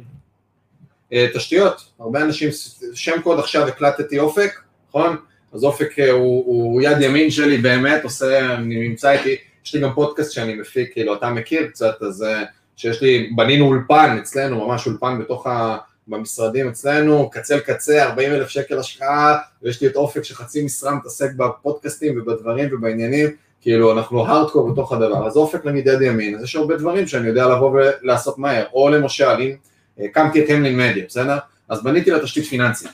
אה, 1.13 1.27
תשתיות, 1.33 1.91
הרבה 1.99 2.21
אנשים, 2.21 2.49
שם 2.93 3.21
קוד 3.21 3.39
עכשיו 3.39 3.67
הקלטתי 3.67 4.19
אופק, 4.19 4.61
נכון? 4.89 5.17
אז 5.53 5.63
אופק 5.63 5.99
אה, 5.99 6.11
הוא, 6.11 6.45
הוא 6.45 6.81
יד 6.81 7.01
ימין 7.01 7.31
שלי 7.31 7.57
באמת, 7.57 8.03
עושה, 8.03 8.57
נמצא 8.57 9.11
איתי, 9.11 9.35
יש 9.65 9.75
לי 9.75 9.81
גם 9.81 9.93
פודקאסט 9.93 10.31
שאני 10.31 10.55
מפיק, 10.55 10.93
כאילו 10.93 11.13
אתה 11.13 11.29
מכיר 11.29 11.67
קצת, 11.67 12.01
אז 12.01 12.23
אה, 12.23 12.43
שיש 12.75 13.01
לי, 13.01 13.29
בנינו 13.35 13.65
אולפן 13.65 14.17
אצלנו, 14.21 14.67
ממש 14.67 14.87
אולפן 14.87 15.19
בתוך 15.19 15.47
ה... 15.47 15.77
במשרדים 16.07 16.67
אצלנו, 16.67 17.29
קצה 17.29 17.55
לקצה, 17.55 18.03
40 18.03 18.31
אלף 18.31 18.49
שקל 18.49 18.79
השקעה, 18.79 19.37
ויש 19.63 19.81
לי 19.81 19.87
את 19.87 19.95
אופק 19.95 20.23
שחצי 20.23 20.63
משרה 20.63 20.95
מתעסק 20.95 21.31
בפודקאסטים 21.37 22.21
ובדברים 22.21 22.69
ובעניינים, 22.71 23.27
כאילו 23.61 23.91
אנחנו 23.91 24.27
הארדקור 24.27 24.71
בתוך 24.71 24.93
הדבר, 24.93 25.27
אז 25.27 25.37
אופק 25.37 25.65
נגיד 25.65 25.87
יד 25.87 26.01
ימין, 26.01 26.35
אז 26.35 26.43
יש 26.43 26.55
הרבה 26.55 26.77
דברים 26.77 27.07
שאני 27.07 27.27
יודע 27.27 27.47
לבוא 27.47 27.71
ולעשות 27.71 28.37
מהר, 28.37 28.65
או 28.73 28.89
למשל, 28.89 29.39
אם 29.39 29.55
אה, 29.99 30.07
הקמתי 30.07 30.45
את 30.45 30.49
אמלין 30.49 30.77
מדיה, 30.77 31.05
בסדר? 31.07 31.37
אז 31.69 31.83
בניתי 31.83 32.11
לה 32.11 32.19
תשתית 32.19 32.45
פיננסית. 32.45 32.89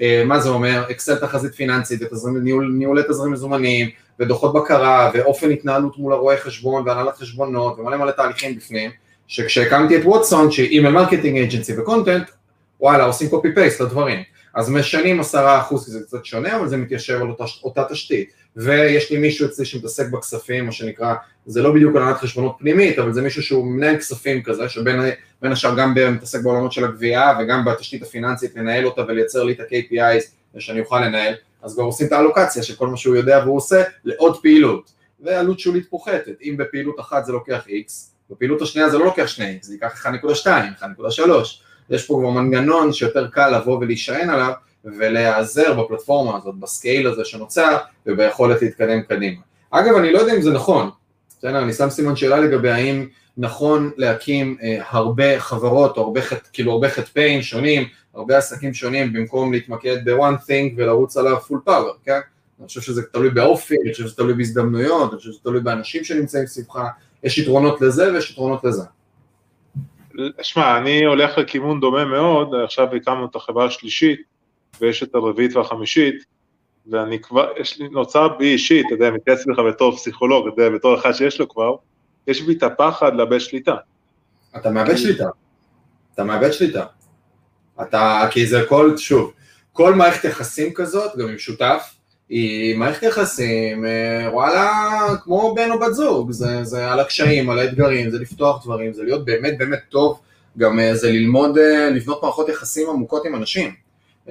אה, 0.00 0.22
מה 0.26 0.40
זה 0.40 0.48
אומר? 0.48 0.84
אקסל 0.90 1.16
תחזית 1.16 1.54
פיננסית, 1.54 2.00
ניהולי 2.72 3.02
תזרים 3.08 3.32
מזומנים, 3.32 3.90
ודוחות 4.20 4.52
בקרה, 4.52 5.10
ואופן 5.14 5.50
התנהלות 5.50 5.98
מול 5.98 6.12
הרואי 6.12 6.36
חשבון, 6.36 6.88
והנהלת 6.88 7.16
חשבונות, 7.16 7.78
ומלא 7.78 7.96
מלא 7.96 8.10
תהליכים 8.10 8.56
בפנים, 8.56 8.90
שכשהקמתי 9.26 9.96
את 9.96 10.04
ווטסון, 10.04 10.50
שהיא 10.50 10.70
email 10.70 10.94
marketing 10.94 11.38
agency 11.38 11.80
ו 11.80 11.86
content, 11.86 12.30
וואלה, 12.80 13.04
עושים 13.04 13.28
copy 13.28 13.54
paste 13.54 13.80
לדברים. 13.80 14.22
אז 14.54 14.70
משנים 14.70 15.20
עשרה 15.20 15.60
אחוז, 15.60 15.84
כי 15.84 15.90
זה 15.90 16.00
קצת 16.00 16.24
שונה, 16.24 16.56
אבל 16.56 16.68
זה 16.68 16.76
מתיישב 16.76 17.20
על 17.20 17.28
אותה, 17.28 17.44
אותה 17.64 17.84
תשתית. 17.90 18.32
ויש 18.56 19.10
לי 19.10 19.18
מישהו 19.18 19.46
אצלי 19.46 19.64
שמתעסק 19.64 20.10
בכספים, 20.10 20.66
מה 20.66 20.72
שנקרא, 20.72 21.14
זה 21.46 21.62
לא 21.62 21.72
בדיוק 21.72 21.96
הנהלת 21.96 22.16
חשבונות 22.16 22.56
פנימית, 22.58 22.98
אבל 22.98 23.12
זה 23.12 23.22
מישהו 23.22 23.42
שהוא 23.42 23.66
מנהל 23.66 23.96
כספים 23.96 24.42
כזה, 24.42 24.68
שבין 24.68 25.00
בין 25.42 25.52
השאר 25.52 25.74
גם 25.76 25.94
מתעסק 26.12 26.40
בעולמות 26.42 26.72
של 26.72 26.84
הגבייה, 26.84 27.32
וגם 27.40 27.64
בתשתית 27.64 28.02
הפיננסית 28.02 28.56
לנהל 28.56 28.86
אותה 28.86 29.02
ולייצר 29.08 29.44
לי 29.44 29.52
את 29.52 29.60
ה-KPIs, 29.60 30.24
שאני 30.58 30.80
אוכל 30.80 31.00
לנהל, 31.00 31.34
אז 31.64 31.74
כבר 31.74 31.82
עושים 31.82 32.06
את 32.06 32.12
האלוקציה 32.12 32.62
של 32.62 32.74
כל 32.74 32.86
מה 32.86 32.96
שהוא 32.96 33.16
יודע 33.16 33.40
והוא 33.44 33.56
עושה, 33.56 33.82
לעוד 34.04 34.42
פעילות. 34.42 34.92
ועלות 35.20 35.60
שולית 35.60 35.90
פוחתת, 35.90 36.40
אם 36.42 36.54
בפעילות 36.58 37.00
אחת 37.00 37.24
זה 37.24 37.32
לוקח 37.32 37.66
X, 37.66 37.92
בפעילות 38.30 38.62
השנייה 38.62 38.88
זה 38.88 38.98
לא 38.98 39.04
לוקח 39.04 39.34
2X, 39.36 39.62
זה 39.62 39.74
ייקח 39.74 40.06
1.2, 40.06 40.46
1.3, 40.80 41.20
יש 41.90 42.06
פה 42.06 42.14
כבר 42.20 42.30
מנגנון 42.30 42.92
שיותר 42.92 43.28
קל 43.28 43.56
לבוא 43.56 43.78
ולהישען 43.78 44.30
עליו 44.30 44.52
ולהיעזר 44.84 45.82
בפלטפורמה 45.82 46.36
הזאת, 46.36 46.54
בסקייל 46.54 47.06
הזה 47.06 47.24
שנוצר 47.24 47.78
וביכולת 48.06 48.62
להתקדם 48.62 49.02
קדימה. 49.02 49.40
אגב, 49.70 49.96
אני 49.96 50.12
לא 50.12 50.18
יודע 50.18 50.34
אם 50.34 50.42
זה 50.42 50.50
נכון, 50.50 50.90
בסדר, 51.28 51.62
אני 51.62 51.72
שם 51.72 51.90
סימן 51.90 52.16
שאלה 52.16 52.40
לגבי 52.40 52.70
האם 52.70 53.06
נכון 53.36 53.90
להקים 53.96 54.56
אה, 54.62 54.78
הרבה 54.88 55.40
חברות 55.40 55.98
הרבה, 55.98 56.20
כאילו 56.52 56.72
הרבה 56.72 56.88
חטפים 56.88 57.42
שונים, 57.42 57.88
הרבה 58.14 58.38
עסקים 58.38 58.74
שונים 58.74 59.12
במקום 59.12 59.52
להתמקד 59.52 59.96
ב-one 60.04 60.38
thing 60.46 60.74
ולרוץ 60.76 61.16
עליו 61.16 61.36
full 61.36 61.68
power, 61.68 62.04
כן? 62.04 62.20
אני 62.60 62.66
חושב 62.66 62.80
שזה 62.80 63.02
תלוי 63.02 63.30
באופי, 63.30 63.74
אני 63.84 63.92
חושב 63.92 64.04
שזה 64.04 64.16
תלוי 64.16 64.34
בהזדמנויות, 64.34 65.10
אני 65.10 65.18
חושב 65.18 65.30
שזה 65.30 65.40
תלוי 65.42 65.60
באנשים 65.60 66.04
שנמצאים 66.04 66.46
סביבך, 66.46 66.78
יש 67.22 67.38
יתרונות 67.38 67.80
לזה 67.80 68.12
ויש 68.12 68.30
יתרונות 68.30 68.64
לזה. 68.64 68.82
שמע, 70.42 70.78
אני 70.78 71.04
הולך 71.04 71.38
לכיוון 71.38 71.80
דומה 71.80 72.04
מאוד, 72.04 72.54
עכשיו 72.64 72.94
הקמנו 72.94 73.26
את 73.26 73.36
החברה 73.36 73.66
השלישית, 73.66 74.20
ויש 74.80 75.02
את 75.02 75.14
הרביעית 75.14 75.56
והחמישית, 75.56 76.24
ואני 76.86 77.20
כבר, 77.20 77.48
יש 77.60 77.78
לי, 77.78 77.88
נוצר 77.88 78.28
בי 78.28 78.52
אישית, 78.52 78.86
אתה 78.86 78.94
יודע, 78.94 79.10
מתייעץ 79.10 79.46
בך 79.46 79.58
בתור 79.58 79.96
פסיכולוג, 79.96 80.48
אתה 80.48 80.62
יודע, 80.62 80.76
בתור 80.76 80.94
אחד 80.94 81.12
שיש 81.12 81.40
לו 81.40 81.48
כבר, 81.48 81.74
יש 82.26 82.42
בי 82.42 82.54
את 82.54 82.62
הפחד 82.62 83.14
לאבד 83.14 83.38
שליטה. 83.38 83.74
אתה 84.56 84.70
מאבד 84.70 84.96
שליטה, 84.96 85.28
אתה 86.14 86.24
מאבד 86.24 86.52
שליטה. 86.52 86.84
אתה, 87.82 88.28
כי 88.30 88.46
זה 88.46 88.62
כל, 88.68 88.96
שוב, 88.96 89.32
כל 89.72 89.94
מערכת 89.94 90.24
יחסים 90.24 90.72
כזאת, 90.74 91.16
גם 91.16 91.28
עם 91.28 91.38
שותף, 91.38 91.94
היא 92.28 92.76
מערכת 92.76 93.02
יחסים, 93.02 93.86
אה, 93.86 94.28
וואלה, 94.32 94.70
כמו 95.22 95.54
בן 95.54 95.70
או 95.70 95.78
בת 95.78 95.94
זוג, 95.94 96.30
זה, 96.30 96.64
זה 96.64 96.92
על 96.92 97.00
הקשיים, 97.00 97.50
על 97.50 97.58
האתגרים, 97.58 98.10
זה 98.10 98.18
לפתוח 98.18 98.64
דברים, 98.64 98.92
זה 98.92 99.02
להיות 99.02 99.24
באמת 99.24 99.58
באמת 99.58 99.80
טוב, 99.88 100.20
גם 100.58 100.80
אה, 100.80 100.94
זה 100.94 101.10
ללמוד, 101.10 101.58
אה, 101.58 101.90
לבנות 101.90 102.22
מערכות 102.22 102.48
יחסים 102.48 102.90
עמוקות 102.90 103.26
עם 103.26 103.34
אנשים. 103.34 103.74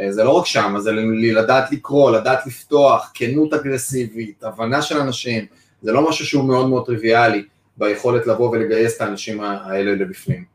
זה 0.10 0.24
לא 0.24 0.30
רק 0.30 0.46
שם, 0.46 0.76
זה 0.80 0.92
לדעת 1.22 1.72
לקרוא, 1.72 2.12
לדעת 2.12 2.48
לפתוח, 2.48 3.12
כנות 3.14 3.54
אגרסיבית, 3.54 4.44
הבנה 4.44 4.82
של 4.82 4.98
אנשים, 4.98 5.46
זה 5.82 5.92
לא 5.92 6.10
משהו 6.10 6.26
שהוא 6.26 6.46
מאוד 6.46 6.70
מאוד 6.70 6.86
טריוויאלי 6.86 7.44
ביכולת 7.78 8.28
לבוא 8.28 8.50
ולגייס 8.50 8.96
את 8.98 9.02
האנשים 9.02 9.42
האלה 9.42 9.96
לבפנים. 9.96 10.46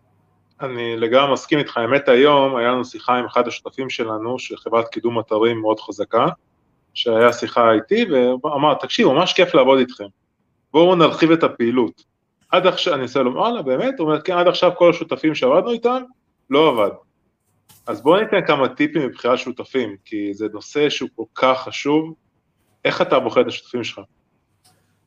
אני 0.60 0.96
לגמרי 0.96 1.32
מסכים 1.32 1.58
איתך, 1.58 1.76
האמת 1.76 2.08
היום 2.08 2.56
היה 2.56 2.68
לנו 2.68 2.84
שיחה 2.84 3.16
עם 3.16 3.24
אחד 3.24 3.48
השותפים 3.48 3.90
שלנו, 3.90 4.38
של 4.38 4.56
חברת 4.56 4.88
קידום 4.88 5.20
אתרים 5.20 5.60
מאוד 5.60 5.80
חזקה, 5.80 6.26
שהיה 6.94 7.32
שיחה 7.32 7.72
איתי, 7.72 8.06
ואמר, 8.44 8.74
תקשיב, 8.74 9.08
ממש 9.08 9.32
כיף 9.32 9.54
לעבוד 9.54 9.78
איתכם, 9.78 10.04
בואו 10.72 10.94
נרחיב 10.94 11.30
את 11.30 11.42
הפעילות. 11.42 12.02
עד 12.50 12.66
עכשיו, 12.66 12.94
אני 12.94 13.02
עושה 13.02 13.22
לו, 13.22 13.34
וואלה, 13.34 13.62
באמת? 13.62 13.94
הוא 13.98 14.08
אומר, 14.08 14.20
כן, 14.20 14.32
עד 14.32 14.48
עכשיו 14.48 14.72
כל 14.76 14.90
השותפים 14.90 15.34
שעבדנו 15.34 15.70
איתם, 15.70 16.02
לא 16.50 16.68
עבד. 16.68 16.90
אז 17.86 18.02
בואו 18.02 18.20
ניתן 18.20 18.46
כמה 18.46 18.68
טיפים 18.68 19.02
מבחירת 19.02 19.38
שותפים, 19.38 19.96
כי 20.04 20.34
זה 20.34 20.46
נושא 20.52 20.90
שהוא 20.90 21.08
כל 21.16 21.24
כך 21.34 21.62
חשוב. 21.62 22.14
איך 22.84 23.02
אתה 23.02 23.18
בוחר 23.18 23.40
את 23.40 23.46
השותפים 23.46 23.84
שלך? 23.84 24.00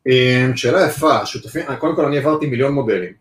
אמ, 0.08 0.56
שאלה 0.56 0.86
יפה, 0.86 1.26
שותפים, 1.26 1.66
קודם 1.80 1.96
כל 1.96 2.06
אני 2.06 2.18
עברתי 2.18 2.48
מיליון 2.48 2.74
מודלים. 2.74 3.14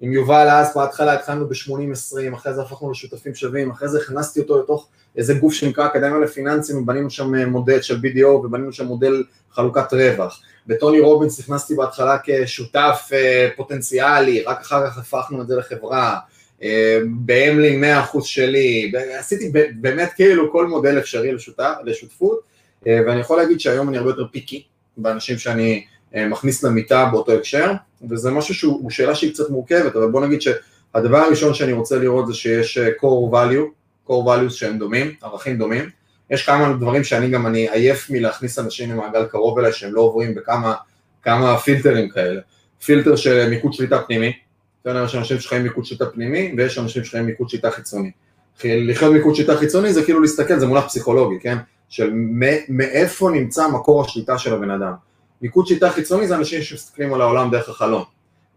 עם 0.00 0.12
יובל 0.12 0.48
אז 0.50 0.72
בהתחלה 0.74 1.12
התחלנו 1.14 1.48
ב-80-20, 1.48 2.34
אחרי 2.34 2.54
זה 2.54 2.62
הפכנו 2.62 2.90
לשותפים 2.90 3.34
שווים, 3.34 3.70
אחרי 3.70 3.88
זה 3.88 3.98
הכנסתי 3.98 4.40
אותו 4.40 4.62
לתוך 4.62 4.88
איזה 5.16 5.34
גוף 5.34 5.54
שנקרא 5.54 5.86
אקדמיה 5.86 6.18
לפיננסים, 6.18 6.76
ובנינו 6.76 7.10
שם 7.10 7.34
אה, 7.34 7.46
מודל 7.46 7.82
של 7.82 7.96
BDO 7.96 8.26
ובנינו 8.26 8.72
שם 8.72 8.86
מודל 8.86 9.24
חלוקת 9.52 9.92
רווח. 9.92 10.42
בטוני 10.66 11.00
רובינס 11.00 11.40
נכנסתי 11.40 11.74
בהתחלה 11.74 12.16
כשותף 12.24 13.10
אה, 13.12 13.48
פוטנציאלי, 13.56 14.42
רק 14.42 14.60
אחר 14.60 14.86
כך 14.86 14.98
הפכנו 14.98 15.42
את 15.42 15.48
זה 15.48 15.56
לחברה. 15.56 16.18
אה, 16.62 16.98
באמלין 17.16 17.84
100% 18.14 18.20
שלי, 18.24 18.92
עשיתי 19.18 19.52
באמת 19.80 20.12
כאילו 20.16 20.52
כל 20.52 20.66
מודל 20.66 20.98
אפשרי 20.98 21.32
לשותף, 21.32 21.74
לשותפות, 21.84 22.40
ואני 22.86 23.20
יכול 23.20 23.36
להגיד 23.36 23.60
שהיום 23.60 23.88
אני 23.88 23.98
הרבה 23.98 24.10
יותר 24.10 24.26
פיקי 24.32 24.62
באנשים 24.96 25.38
שאני 25.38 25.84
מכניס 26.14 26.62
למיטה 26.62 27.08
באותו 27.12 27.32
הקשר, 27.32 27.72
וזה 28.10 28.30
משהו 28.30 28.54
שהוא 28.54 28.80
הוא 28.82 28.90
שאלה 28.90 29.14
שהיא 29.14 29.32
קצת 29.32 29.50
מורכבת, 29.50 29.96
אבל 29.96 30.10
בוא 30.10 30.26
נגיד 30.26 30.42
שהדבר 30.42 31.18
הראשון 31.18 31.54
שאני 31.54 31.72
רוצה 31.72 31.98
לראות 31.98 32.26
זה 32.26 32.34
שיש 32.34 32.78
אה, 32.78 32.88
core 32.88 33.32
value, 33.32 33.64
core 34.08 34.26
values 34.26 34.50
שהם 34.50 34.78
דומים, 34.78 35.14
ערכים 35.22 35.58
דומים, 35.58 35.90
יש 36.30 36.46
כמה 36.46 36.72
דברים 36.72 37.04
שאני 37.04 37.30
גם, 37.30 37.46
אני 37.46 37.68
עייף 37.70 38.10
מלהכניס 38.10 38.58
אנשים 38.58 38.90
למעגל 38.90 39.24
קרוב 39.24 39.58
אליי 39.58 39.72
שהם 39.72 39.94
לא 39.94 40.00
עוברים 40.00 40.34
בכמה 40.34 40.74
כמה 41.22 41.58
פילטרים 41.58 42.08
כאלה, 42.08 42.40
פילטר 42.84 43.16
של 43.16 43.48
מיקוד 43.48 43.72
שליטה 43.72 43.98
פנימי, 43.98 44.32
יש 44.86 45.14
אנשים 45.14 45.40
שחיים 45.40 45.62
מיקוד 45.62 45.84
שליטה 45.84 46.06
פנימי 46.06 46.54
ויש 46.56 46.78
אנשים 46.78 47.04
שחיים 47.04 47.26
מיקוד 47.26 47.48
שליטה 47.48 47.70
חיצוני. 47.70 48.10
לחיות 48.64 49.12
מיקוד 49.12 49.34
שליטה 49.34 49.56
חיצוני 49.56 49.92
זה 49.92 50.04
כאילו 50.04 50.20
להסתכל, 50.20 50.58
זה 50.58 50.66
מונח 50.66 50.84
פסיכולוגי, 50.84 51.40
כן? 51.40 51.56
של 51.88 52.10
מאיפה 52.68 53.30
נמצא 53.30 53.68
מקור 53.68 54.04
השליטה 54.04 54.38
של 54.38 54.54
הבן 54.54 54.70
אדם. 54.70 54.92
מיקוד 55.42 55.66
שליטה 55.66 55.90
חיצוני 55.90 56.26
זה 56.26 56.36
אנשים 56.36 56.62
שמסתכלים 56.62 57.14
על 57.14 57.20
העולם 57.20 57.50
דרך 57.50 57.68
החלום. 57.68 58.04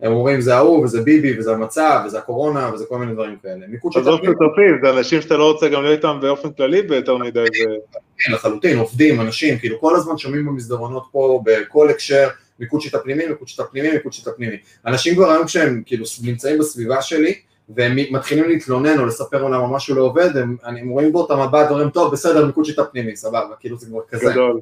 הם 0.01 0.11
אומרים 0.11 0.41
זה 0.41 0.55
ההוא 0.55 0.83
וזה 0.83 1.01
ביבי 1.01 1.39
וזה 1.39 1.51
המצב 1.51 2.01
וזה 2.05 2.17
הקורונה 2.17 2.71
וזה 2.73 2.85
כל 2.85 2.97
מיני 2.97 3.13
דברים 3.13 3.35
כאלה. 3.43 3.65
מיקוד 3.67 3.91
שליטה 3.91 4.09
עזוב 4.09 4.19
פנימית, 4.19 4.37
שותפים, 4.43 4.77
זה 4.83 4.89
אנשים 4.89 5.21
שאתה 5.21 5.37
לא 5.37 5.51
רוצה 5.51 5.69
גם 5.69 5.83
להיות 5.83 5.97
איתם 5.97 6.17
באופן 6.21 6.51
כללי 6.51 6.81
ביותר 6.81 7.17
מדי. 7.17 7.45
כן, 8.17 8.33
לחלוטין, 8.33 8.77
עובדים, 8.77 9.21
אנשים, 9.21 9.57
כאילו 9.57 9.79
כל 9.79 9.95
הזמן 9.95 10.17
שומעים 10.17 10.45
במסדרונות 10.45 11.03
פה 11.11 11.41
בכל 11.45 11.89
הקשר, 11.89 12.27
מיקוד 12.59 12.81
שיטה 12.81 12.99
פנימי, 12.99 13.27
מיקוד 13.27 13.47
שיטה 13.47 13.63
פנימי, 13.63 13.91
מיקוד 13.91 14.13
שיטה 14.13 14.31
פנימי. 14.31 14.55
אנשים 14.85 15.15
כבר 15.15 15.31
היום 15.31 15.45
כשהם 15.45 15.83
כאילו 15.85 16.05
נמצאים 16.23 16.59
בסביבה 16.59 17.01
שלי, 17.01 17.35
והם 17.69 17.95
מתחילים 18.11 18.49
להתלונן 18.49 18.99
או 18.99 19.05
לספר 19.05 19.43
למה 19.43 19.67
משהו 19.67 19.95
לא 19.95 20.01
עובד, 20.01 20.37
הם, 20.37 20.55
הם 20.63 20.89
רואים 20.89 21.11
בו 21.11 21.25
את 21.25 21.31
המבט, 21.31 21.69
אומרים, 21.69 21.89
טוב, 21.89 22.11
בסדר, 22.11 22.45
מיקוד 22.45 22.65
שיטה 22.65 22.85
פנימי, 22.85 23.15
סבבה, 23.15 23.55
כאילו 23.59 23.77
זה 23.77 23.85
כבר 23.85 24.01
כזה. 24.09 24.31
גדול. 24.31 24.59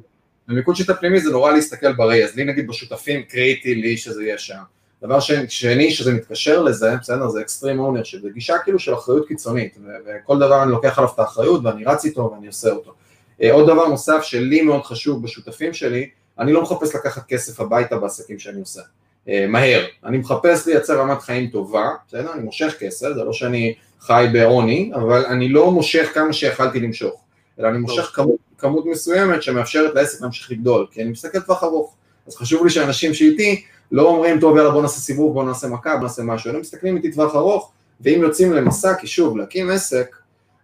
במיקוד 0.48 0.76
שיטה 0.76 0.94
פנימי 0.94 1.20
זה 1.20 1.30
נורא 1.30 1.52
להסתכל 1.52 1.92
בראי, 1.92 2.24
אז 2.24 2.36
לי 2.36 2.44
נגיד 2.44 2.66
בשותפים 2.66 3.22
קריטי 3.22 3.74
לי 3.74 3.96
שזה 3.96 4.22
יהיה 4.22 4.38
שם. 4.38 4.62
דבר 5.02 5.20
שני 5.48 5.90
שזה 5.90 6.12
מתקשר 6.12 6.62
לזה, 6.62 6.96
בסדר, 7.00 7.28
זה 7.28 7.40
אקסטרים 7.40 7.80
אונר, 7.80 8.02
שזה 8.02 8.28
גישה 8.34 8.58
כאילו 8.58 8.78
של 8.78 8.94
אחריות 8.94 9.28
קיצונית, 9.28 9.78
וכל 10.06 10.38
דבר 10.38 10.62
אני 10.62 10.70
לוקח 10.70 10.98
עליו 10.98 11.10
את 11.14 11.18
האחריות 11.18 11.64
ואני 11.64 11.84
רץ 11.84 12.04
איתו 12.04 12.30
ואני 12.34 12.46
עושה 12.46 12.70
אותו. 12.70 12.94
אה, 13.42 13.52
עוד 13.52 13.66
דבר 13.66 13.88
נוסף 13.88 14.22
שלי 14.22 14.62
מאוד 14.62 14.82
חשוב 14.82 15.22
בשותפים 15.22 15.74
שלי, 15.74 16.08
אני 16.38 16.52
לא 16.52 16.62
מחפש 16.62 16.94
לקחת 16.94 17.26
כסף 17.26 17.60
הביתה 17.60 17.96
בעסקים 17.96 18.38
שאני 18.38 18.60
עושה. 18.60 18.80
אה, 19.28 19.46
מהר. 19.48 19.84
אני 20.04 20.18
מחפש 20.18 20.66
לייצר 20.66 21.00
רמת 21.00 21.20
חיים 21.20 21.50
טובה, 21.50 21.90
בסדר? 22.08 22.32
אני 22.32 22.42
מושך 22.42 22.76
כסף, 22.78 23.08
זה 23.14 23.24
לא 23.24 23.32
שאני 23.32 23.74
חי 24.00 24.26
בעוני, 24.32 24.92
אבל 24.94 25.24
אני 25.26 25.48
לא 25.48 25.70
מושך 25.70 26.10
כמה 26.14 26.32
שיכלתי 26.32 26.80
למשוך, 26.80 27.21
אלא 27.60 27.68
אני 27.68 27.78
מושך 27.78 28.10
כמות, 28.14 28.36
כמות 28.58 28.86
מסוימת 28.86 29.42
שמאפשרת 29.42 29.94
לעסק 29.94 30.20
להמשיך 30.20 30.50
לגדול, 30.50 30.86
כי 30.90 31.02
אני 31.02 31.10
מסתכל 31.10 31.40
טווח 31.40 31.64
ארוך. 31.64 31.94
אז 32.26 32.36
חשוב 32.36 32.64
לי 32.64 32.70
שאנשים 32.70 33.14
שאיתי 33.14 33.64
לא 33.92 34.02
אומרים, 34.02 34.40
טוב 34.40 34.56
יאללה 34.56 34.70
בוא 34.70 34.82
נעשה 34.82 35.00
סיבוב, 35.00 35.34
בוא 35.34 35.44
נעשה 35.44 35.68
מכה, 35.68 35.96
בוא 35.96 36.02
נעשה 36.02 36.22
משהו, 36.22 36.50
הם 36.50 36.60
מסתכלים 36.60 36.96
איתי 36.96 37.12
טווח 37.12 37.34
ארוך, 37.34 37.72
ואם 38.00 38.20
יוצאים 38.22 38.52
למסע, 38.52 38.94
כי 38.94 39.06
שוב, 39.06 39.36
להקים 39.36 39.70
עסק, 39.70 40.16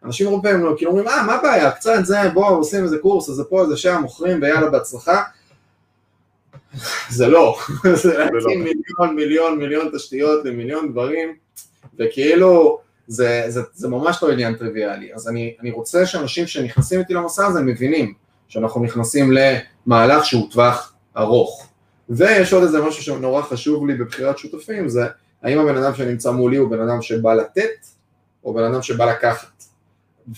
אנשים 0.05 0.27
הרבה 0.27 0.49
פעמים 0.49 0.65
לא, 0.67 0.75
כאילו 0.77 0.91
אומרים, 0.91 1.09
אה, 1.09 1.23
מה 1.23 1.35
הבעיה, 1.35 1.71
קצת 1.71 2.05
זה, 2.05 2.17
בוא, 2.35 2.49
עושים 2.49 2.85
איזה 2.85 2.99
קורס, 2.99 3.29
איזה 3.29 3.45
פה, 3.45 3.63
איזה 3.63 3.77
שם, 3.77 4.01
מוכרים, 4.03 4.43
ויאללה, 4.43 4.71
בהצלחה. 4.71 5.23
זה 7.11 7.29
לא, 7.29 7.59
זה 8.03 8.19
להקים 8.19 8.61
לא. 8.61 8.65
מיליון, 8.65 9.17
מיליון, 9.17 9.59
מיליון 9.59 9.91
תשתיות 9.95 10.45
למיליון 10.45 10.93
דברים, 10.93 11.35
וכאילו, 11.99 12.81
זה, 13.09 13.45
זה, 13.49 13.61
זה 13.73 13.89
ממש 13.89 14.23
לא 14.23 14.33
עניין 14.33 14.55
טריוויאלי. 14.55 15.15
אז 15.15 15.29
אני, 15.29 15.55
אני 15.61 15.71
רוצה 15.71 16.07
שאנשים 16.07 16.47
שנכנסים 16.47 17.01
איתי 17.01 17.15
למסע 17.15 17.47
הזה 17.47 17.61
מבינים 17.61 18.15
שאנחנו 18.49 18.83
נכנסים 18.83 19.33
למהלך 19.33 20.25
שהוא 20.25 20.51
טווח 20.51 20.95
ארוך. 21.17 21.69
ויש 22.09 22.53
עוד 22.53 22.63
איזה 22.63 22.83
משהו 22.83 23.03
שנורא 23.03 23.43
חשוב 23.43 23.87
לי 23.87 23.95
בבחירת 23.95 24.39
שותפים, 24.39 24.89
זה 24.89 25.07
האם 25.43 25.59
הבן 25.59 25.77
אדם 25.77 25.95
שנמצא 25.95 26.31
מולי 26.31 26.57
הוא 26.57 26.71
בן 26.71 26.81
אדם 26.81 27.03
שבא 27.03 27.35
לתת, 27.35 27.87
או 28.45 28.55
בן 28.55 28.65
אדם 28.65 28.83
שבא 28.83 29.05
לקחת. 29.05 29.65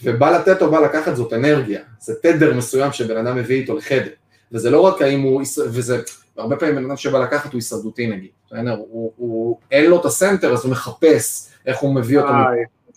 ובא 0.02 0.30
לתת 0.30 0.62
או 0.62 0.70
בא 0.70 0.80
לקחת 0.80 1.16
זאת 1.16 1.32
אנרגיה, 1.32 1.80
זה 2.00 2.14
תדר 2.22 2.54
מסוים 2.54 2.92
שבן 2.92 3.26
אדם 3.26 3.36
מביא 3.36 3.60
איתו 3.60 3.76
לחדר, 3.76 4.10
וזה 4.52 4.70
לא 4.70 4.80
רק 4.80 5.02
האם 5.02 5.20
הוא, 5.20 5.42
וזה, 5.58 6.02
הרבה 6.36 6.56
פעמים 6.56 6.76
בן 6.76 6.84
אדם 6.84 6.96
שבא 6.96 7.18
לקחת 7.18 7.52
הוא 7.52 7.58
הישרדותי 7.58 8.06
נגיד, 8.06 8.30
הוא, 8.50 8.60
הוא, 8.68 9.12
הוא, 9.16 9.58
אין 9.70 9.90
לו 9.90 10.00
את 10.00 10.04
הסנטר 10.04 10.52
אז 10.52 10.64
הוא 10.64 10.70
מחפש 10.70 11.49
איך 11.66 11.78
הוא 11.78 11.94
מביא 11.94 12.18
אותו. 12.18 12.32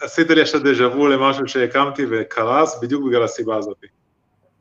עשית 0.01 0.29
לי 0.29 0.41
עכשיו 0.41 0.63
דז'ה 0.63 0.87
וו 0.87 1.07
למשהו 1.07 1.47
שהקמתי 1.47 2.05
וקרס 2.11 2.79
בדיוק 2.81 3.03
בגלל 3.07 3.23
הסיבה 3.23 3.57
הזאת. 3.57 3.77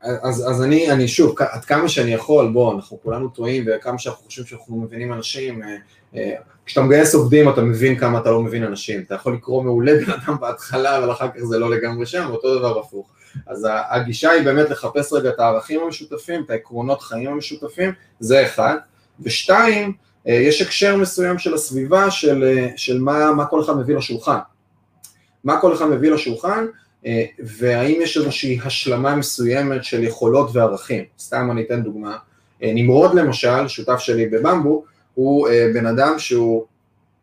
אז, 0.01 0.49
אז 0.49 0.63
אני, 0.63 0.91
אני 0.91 1.07
שוב, 1.07 1.35
עד 1.39 1.65
כמה 1.65 1.89
שאני 1.89 2.13
יכול, 2.13 2.51
בוא, 2.53 2.73
אנחנו 2.73 2.97
כולנו 3.03 3.29
טועים, 3.29 3.65
וכמה 3.67 3.99
שאנחנו 3.99 4.25
חושבים 4.25 4.45
שאנחנו 4.45 4.77
מבינים 4.77 5.13
אנשים, 5.13 5.63
אה, 5.63 5.75
אה, 6.15 6.33
כשאתה 6.65 6.81
מגייס 6.81 7.15
עובדים 7.15 7.49
אתה 7.49 7.61
מבין 7.61 7.99
כמה 7.99 8.19
אתה 8.19 8.31
לא 8.31 8.41
מבין 8.41 8.63
אנשים, 8.63 9.01
אתה 9.01 9.15
יכול 9.15 9.33
לקרוא 9.33 9.63
מעולה 9.63 9.91
בן 9.93 10.11
אדם 10.11 10.35
בהתחלה, 10.39 10.97
אבל 10.97 11.11
אחר 11.11 11.27
כך 11.27 11.39
זה 11.43 11.59
לא 11.59 11.69
לגמרי 11.69 12.05
שם, 12.05 12.27
אותו 12.29 12.59
דבר 12.59 12.79
הפוך. 12.79 13.09
אז 13.47 13.67
הגישה 13.89 14.31
היא 14.31 14.43
באמת 14.43 14.69
לחפש 14.69 15.13
רגע 15.13 15.29
את 15.29 15.39
הערכים 15.39 15.81
המשותפים, 15.81 16.43
את 16.43 16.49
העקרונות 16.49 17.01
חיים 17.01 17.31
המשותפים, 17.31 17.91
זה 18.19 18.45
אחד. 18.45 18.75
ושתיים, 19.19 19.93
יש 20.25 20.61
הקשר 20.61 20.95
מסוים 20.95 21.39
של 21.39 21.53
הסביבה, 21.53 22.11
של, 22.11 22.65
של 22.75 22.99
מה, 22.99 23.31
מה 23.31 23.45
כל 23.45 23.61
אחד 23.61 23.77
מביא 23.77 23.95
לשולחן. 23.95 24.37
מה 25.43 25.61
כל 25.61 25.73
אחד 25.73 25.85
מביא 25.85 26.11
לשולחן, 26.11 26.65
אה, 27.05 27.25
והאם 27.39 27.99
יש 28.01 28.17
איזושהי 28.17 28.59
השלמה 28.65 29.15
מסוימת 29.15 29.83
של 29.83 30.03
יכולות 30.03 30.49
וערכים. 30.53 31.03
סתם 31.19 31.51
אני 31.51 31.61
אתן 31.61 31.83
דוגמה. 31.83 32.17
אה, 32.63 32.71
נמרוד 32.75 33.15
למשל, 33.15 33.67
שותף 33.67 33.99
שלי 33.99 34.25
בבמבו, 34.25 34.83
הוא 35.13 35.47
אה, 35.47 35.67
בן 35.73 35.85
אדם 35.85 36.19
שהוא 36.19 36.65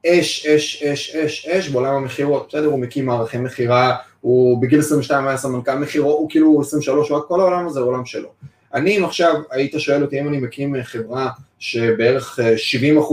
אש, 0.06 0.46
אש, 0.46 0.82
אש, 0.82 1.14
אש, 1.16 1.46
אש 1.46 1.68
בעולם 1.68 1.94
המכירות, 1.94 2.46
בסדר? 2.48 2.66
הוא 2.66 2.78
מקים 2.78 3.06
מערכי 3.06 3.38
מכירה, 3.38 3.96
הוא 4.20 4.62
בגיל 4.62 4.80
22 4.80 5.26
היה 5.26 5.36
סמנכ"ל 5.36 5.74
מכירות, 5.74 6.18
הוא 6.18 6.30
כאילו 6.30 6.60
23, 6.60 7.08
הוא 7.08 7.18
רק 7.18 7.24
כל 7.28 7.40
העולם 7.40 7.66
הזה 7.66 7.80
הוא 7.80 7.88
עולם 7.88 8.06
שלו. 8.06 8.28
אני 8.74 8.98
אם 8.98 9.04
עכשיו 9.04 9.34
היית 9.50 9.74
שואל 9.78 10.02
אותי 10.02 10.20
אם 10.20 10.28
אני 10.28 10.38
מקים 10.38 10.82
חברה 10.82 11.28
שבערך 11.58 12.38
70% 12.38 12.42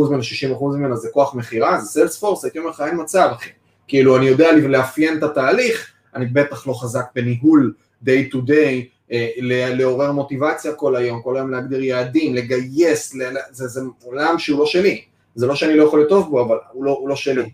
ממנה, 0.10 0.24
60% 0.60 0.64
ממנה 0.64 0.96
זה 0.96 1.10
כוח 1.14 1.36
מכירה, 1.36 1.80
זה 1.80 1.88
סיילספורס, 1.88 2.44
הייתי 2.44 2.60
אומר 2.60 2.70
לך 2.70 2.84
אין 2.88 3.02
מצב 3.02 3.30
אחי. 3.36 3.50
כאילו 3.88 4.18
אני 4.18 4.26
יודע 4.26 4.52
לאפיין 4.52 5.18
את 5.18 5.24
התהליך, 5.24 5.92
אני 6.16 6.26
בטח 6.26 6.68
לא 6.68 6.74
חזק 6.74 7.06
בניהול 7.16 7.74
day 8.06 8.34
to 8.34 8.38
day, 8.38 8.86
אה, 9.12 9.30
לעורר 9.40 10.12
מוטיבציה 10.12 10.74
כל 10.74 10.96
היום, 10.96 11.22
כל 11.22 11.36
היום 11.36 11.52
להגדיר 11.52 11.84
יעדים, 11.84 12.36
לגייס, 12.36 13.16
זה, 13.52 13.68
זה 13.68 13.82
עולם 14.04 14.40
שהוא 14.40 14.60
לא 14.60 14.66
שלי, 14.66 15.02
זה 15.36 15.48
לא 15.48 15.56
שאני 15.56 15.76
לא 15.76 15.84
יכול 15.84 16.00
להיות 16.00 16.10
טוב 16.10 16.30
בו, 16.30 16.42
אבל 16.46 16.58
הוא 16.72 16.86
לא, 16.86 16.92
הוא 16.92 17.10
לא 17.10 17.16
שלי, 17.16 17.50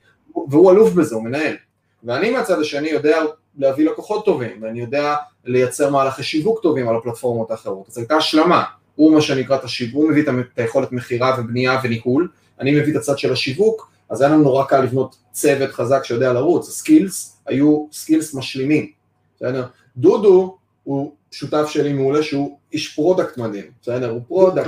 והוא 0.50 0.72
אלוף 0.72 0.94
בזה, 0.94 1.16
הוא 1.16 1.24
מנהל. 1.24 1.56
ואני 2.04 2.30
מהצד 2.30 2.60
השני 2.60 2.90
יודע 2.90 3.18
להביא 3.58 3.90
לקוחות 3.90 4.26
טובים, 4.26 4.64
ואני 4.64 4.82
יודע 4.82 5.16
לייצר 5.46 5.90
מהלכי 5.90 6.24
שיווק 6.24 6.60
טובים 6.64 6.90
על 6.90 6.96
הפלטפורמות 6.96 7.52
האחרות, 7.52 7.88
אז 7.90 7.98
הייתה 7.98 8.16
השלמה, 8.16 8.64
הוא 8.96 9.14
מה 9.14 9.22
שנקרא 9.22 9.56
את 9.56 9.64
השיווק, 9.64 9.96
הוא 9.96 10.12
מביא 10.12 10.24
את 10.24 10.60
היכולת 10.60 10.92
מכירה 10.92 11.36
ובנייה 11.40 11.80
וניהול, 11.84 12.28
אני 12.60 12.72
מביא 12.80 12.92
את 12.92 12.98
הצד 12.98 13.18
של 13.18 13.34
השיווק, 13.34 13.92
אז 14.10 14.22
היה 14.22 14.32
לנו 14.32 14.44
נורא 14.44 14.66
קל 14.66 14.82
לבנות 14.82 15.16
צוות 15.32 15.72
חזק 15.72 16.04
שיודע 16.04 16.34
לרוץ, 16.34 16.70
ה 16.70 16.80
skills 16.80 17.42
היו 17.46 17.88
skills 17.92 18.36
משלימים, 18.36 18.92
בסדר? 19.36 19.66
דודו 19.98 20.58
הוא 20.84 21.12
שותף 21.32 21.68
שלי 21.70 21.94
מעולה 21.94 22.24
שהוא 22.24 22.58
איש 22.74 22.96
product 22.96 23.38
מדהים, 23.38 23.66
בסדר? 23.82 24.10
הוא 24.10 24.22
product. 24.28 24.66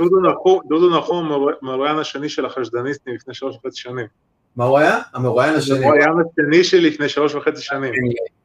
דודו 0.68 0.98
נחום 0.98 1.32
המרואיין 1.62 1.98
השני 1.98 2.28
של 2.28 2.46
החשדניסטים 2.46 3.14
לפני 3.14 3.34
שלוש 3.34 3.56
וחצי 3.56 3.80
שנים. 3.80 4.06
מה 4.56 4.64
הוא 4.64 4.78
היה? 4.78 4.98
המרואיין 5.14 5.54
השני. 5.54 5.78
המרואיין 5.78 6.10
השני 6.20 6.64
שלי 6.64 6.90
לפני 6.90 7.08
שלוש 7.08 7.34
וחצי 7.34 7.62
שנים. 7.62 7.92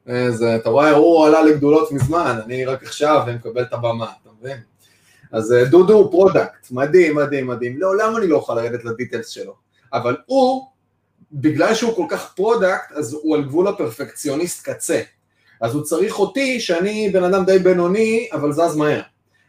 איזה, 0.07 0.55
אתה 0.55 0.69
רואה, 0.69 0.91
הוא 0.91 1.27
עלה 1.27 1.41
לגדולות 1.41 1.91
מזמן, 1.91 2.39
אני 2.45 2.65
רק 2.65 2.83
עכשיו 2.83 3.23
מקבל 3.35 3.61
את 3.61 3.73
הבמה, 3.73 4.07
אתה 4.21 4.29
מבין? 4.41 4.57
אז 5.31 5.53
אה, 5.53 5.65
דודו 5.65 5.93
הוא 5.93 6.11
product, 6.11 6.71
מדהים, 6.71 7.15
מדהים, 7.15 7.47
מדהים. 7.47 7.79
לעולם 7.79 8.17
אני 8.17 8.27
לא 8.27 8.35
אוכל 8.35 8.55
לרדת 8.55 8.85
ל 8.85 8.90
details 8.90 9.27
שלו, 9.27 9.55
אבל 9.93 10.17
הוא 10.25 10.67
בגלל 11.33 11.73
שהוא 11.73 11.95
כל 11.95 12.05
כך 12.09 12.33
product, 12.35 12.91
אז 12.91 13.13
הוא 13.13 13.35
על 13.35 13.43
גבול 13.43 13.67
הפרפקציוניסט 13.67 14.69
קצת. 14.69 15.01
אז 15.61 15.75
הוא 15.75 15.83
צריך 15.83 16.19
אותי, 16.19 16.59
שאני 16.59 17.09
בן 17.13 17.23
אדם 17.23 17.45
די 17.45 17.59
בינוני, 17.59 18.29
אבל 18.33 18.51
זז 18.51 18.75
מהר. 18.75 19.01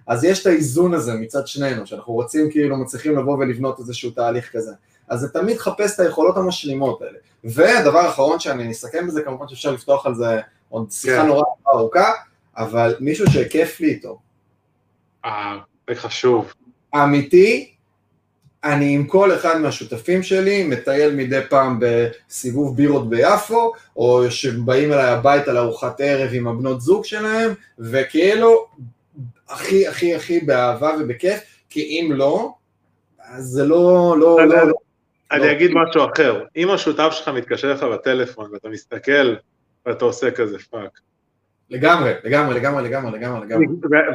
אז 0.06 0.24
יש 0.24 0.42
את 0.42 0.46
האיזון 0.46 0.94
הזה 0.94 1.14
מצד 1.14 1.46
שנינו, 1.46 1.86
שאנחנו 1.86 2.12
רוצים 2.12 2.50
כאילו 2.50 2.76
מצליחים 2.76 3.18
לבוא 3.18 3.38
ולבנות 3.38 3.78
איזשהו 3.78 4.10
תהליך 4.10 4.50
כזה. 4.52 4.72
אז 5.12 5.20
זה 5.20 5.28
תמיד 5.28 5.58
חפש 5.58 5.94
את 5.94 6.00
היכולות 6.00 6.36
המשלימות 6.36 7.02
האלה. 7.02 7.18
והדבר 7.44 7.98
האחרון 7.98 8.38
שאני 8.38 8.72
אסכם 8.72 9.06
בזה, 9.06 9.22
כמובן 9.22 9.48
שאפשר 9.48 9.70
לפתוח 9.70 10.06
על 10.06 10.14
זה 10.14 10.40
עוד 10.68 10.90
שיחה 10.90 11.22
כן. 11.22 11.26
נורא 11.26 11.42
ארוכה, 11.68 12.12
אבל 12.56 12.96
מישהו 13.00 13.26
שכיף 13.30 13.80
לי 13.80 13.88
איתו. 13.88 14.18
אה, 15.24 15.58
זה 15.90 15.94
חשוב. 15.94 16.52
אמיתי, 16.94 17.72
אני 18.64 18.94
עם 18.94 19.06
כל 19.06 19.34
אחד 19.34 19.58
מהשותפים 19.58 20.22
שלי 20.22 20.64
מטייל 20.64 21.14
מדי 21.14 21.40
פעם 21.50 21.80
בסיבוב 21.80 22.76
בירות 22.76 23.10
ביפו, 23.10 23.72
או 23.96 24.30
שבאים 24.30 24.92
אליי 24.92 25.10
הביתה 25.10 25.52
לארוחת 25.52 26.00
ערב 26.00 26.30
עם 26.32 26.48
הבנות 26.48 26.80
זוג 26.80 27.04
שלהם, 27.04 27.50
וכאילו 27.78 28.66
הכי 29.48 29.88
הכי 29.88 30.14
הכי 30.14 30.40
באהבה 30.40 30.90
ובכיף, 31.00 31.40
כי 31.70 31.80
אם 31.80 32.12
לא, 32.12 32.54
אז 33.18 33.44
זה 33.44 33.64
לא, 33.64 34.16
לא, 34.18 34.38
אני, 34.42 34.48
לא, 34.48 34.74
אני 35.32 35.46
לא. 35.46 35.52
אגיד 35.52 35.70
משהו 35.74 36.04
אחר, 36.12 36.44
אם 36.56 36.70
השותף 36.70 37.08
שלך 37.12 37.28
מתקשר 37.28 37.72
לך 37.72 37.82
בטלפון 37.82 38.50
ואתה 38.52 38.68
מסתכל 38.68 39.34
ואתה 39.86 40.04
עושה 40.04 40.30
כזה 40.30 40.58
fuck, 40.58 41.00
לגמרי, 41.70 42.12
לגמרי, 42.24 42.54
לגמרי, 42.54 42.82
לגמרי, 42.82 43.18
לגמרי. 43.18 43.66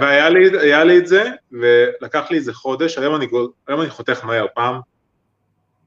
והיה 0.02 0.84
לי, 0.84 0.98
את 0.98 1.08
זה, 1.08 1.30
ולקח 1.52 2.32
לי 2.32 2.38
איזה 2.38 2.54
חודש, 2.54 2.98
היום 2.98 3.16
אני, 3.16 3.28
היום 3.68 3.82
אני 3.82 3.90
חותך 3.90 4.26
מהר, 4.26 4.46
פעם, 4.56 4.80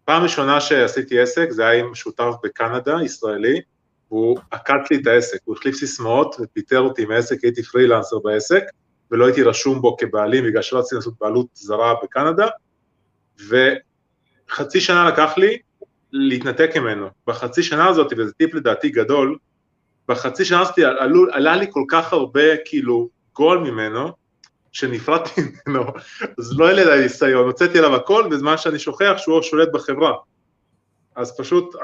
פעם 0.05 0.23
ראשונה 0.23 0.61
שעשיתי 0.61 1.21
עסק, 1.21 1.51
זה 1.51 1.67
היה 1.67 1.81
עם 1.81 1.95
שותף 1.95 2.31
בקנדה, 2.45 2.97
ישראלי, 3.05 3.61
והוא 4.11 4.39
עקץ 4.51 4.91
לי 4.91 4.97
את 5.03 5.07
העסק, 5.07 5.39
הוא 5.45 5.57
החליף 5.57 5.75
סיסמאות 5.75 6.37
ופיטר 6.41 6.81
אותי 6.81 7.05
מהעסק, 7.05 7.45
הייתי 7.45 7.63
פרילנסר 7.63 8.19
בעסק, 8.19 8.63
ולא 9.11 9.27
הייתי 9.27 9.43
רשום 9.43 9.81
בו 9.81 9.97
כבעלים 9.97 10.45
בגלל 10.45 10.63
שלא 10.63 10.79
רציתי 10.79 10.95
לעשות 10.95 11.15
בעלות 11.21 11.47
זרה 11.55 11.95
בקנדה, 12.03 12.49
וחצי 14.51 14.81
שנה 14.81 15.09
לקח 15.09 15.39
לי 15.39 15.59
להתנתק 16.13 16.77
ממנו. 16.77 17.07
בחצי 17.27 17.63
שנה 17.63 17.89
הזאת, 17.89 18.13
וזה 18.19 18.33
טיפ 18.33 18.55
לדעתי 18.55 18.89
גדול, 18.89 19.37
בחצי 20.09 20.45
שנה 20.45 20.61
הזאת 20.61 20.79
עלו, 20.79 21.27
עלה 21.33 21.57
לי 21.57 21.67
כל 21.71 21.85
כך 21.89 22.13
הרבה 22.13 22.57
כאילו 22.65 23.09
גול 23.35 23.59
ממנו, 23.59 24.13
שנפרדתי 24.73 25.41
ממנו, 25.67 25.85
אז 26.39 26.59
לא 26.59 26.67
היה 26.67 26.85
לי 26.85 27.03
ניסיון, 27.03 27.45
הוצאתי 27.45 27.79
עליו 27.79 27.97
הכל 27.97 28.29
בזמן 28.31 28.59
שאני 28.59 28.79
שוכח 28.79 29.15
שהוא 29.17 29.43
שולט 29.43 29.69
בחברה. 29.73 30.13
אז 31.17 31.37
פשוט 31.37 31.77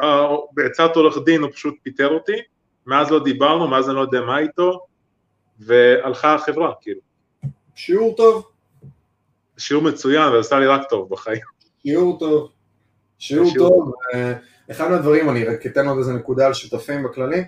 בעצת 0.52 0.96
עורך 0.96 1.18
דין 1.24 1.42
הוא 1.42 1.50
פשוט 1.52 1.74
פיטר 1.82 2.08
אותי, 2.08 2.36
מאז 2.86 3.10
לא 3.10 3.24
דיברנו, 3.24 3.68
מאז 3.68 3.88
אני 3.88 3.96
לא 3.96 4.00
יודע 4.00 4.20
מה 4.20 4.38
איתו, 4.38 4.80
והלכה 5.58 6.34
החברה, 6.34 6.72
כאילו. 6.80 7.00
שיעור 7.74 8.16
טוב. 8.16 8.48
שיעור 9.58 9.84
מצוין, 9.84 10.32
ועשה 10.32 10.58
לי 10.58 10.66
רק 10.66 10.88
טוב 10.88 11.10
בחיים. 11.10 11.40
שיעור 11.82 12.18
טוב. 12.18 12.55
שיעור. 13.18 13.52
טוב, 13.56 13.92
אה, 14.14 14.32
אחד 14.70 14.90
מהדברים, 14.90 15.30
אני 15.30 15.44
רק 15.44 15.66
אתן 15.66 15.88
עוד 15.88 15.98
איזה 15.98 16.12
נקודה 16.12 16.46
על 16.46 16.54
שותפים 16.54 17.02
בכללי, 17.02 17.44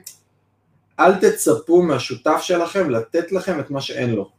אל 1.00 1.14
תצפו 1.14 1.82
מהשותף 1.82 2.40
שלכם 2.40 2.90
לתת 2.90 3.32
לכם 3.32 3.60
את 3.60 3.70
מה 3.70 3.80
שאין 3.80 4.14
לו. 4.14 4.30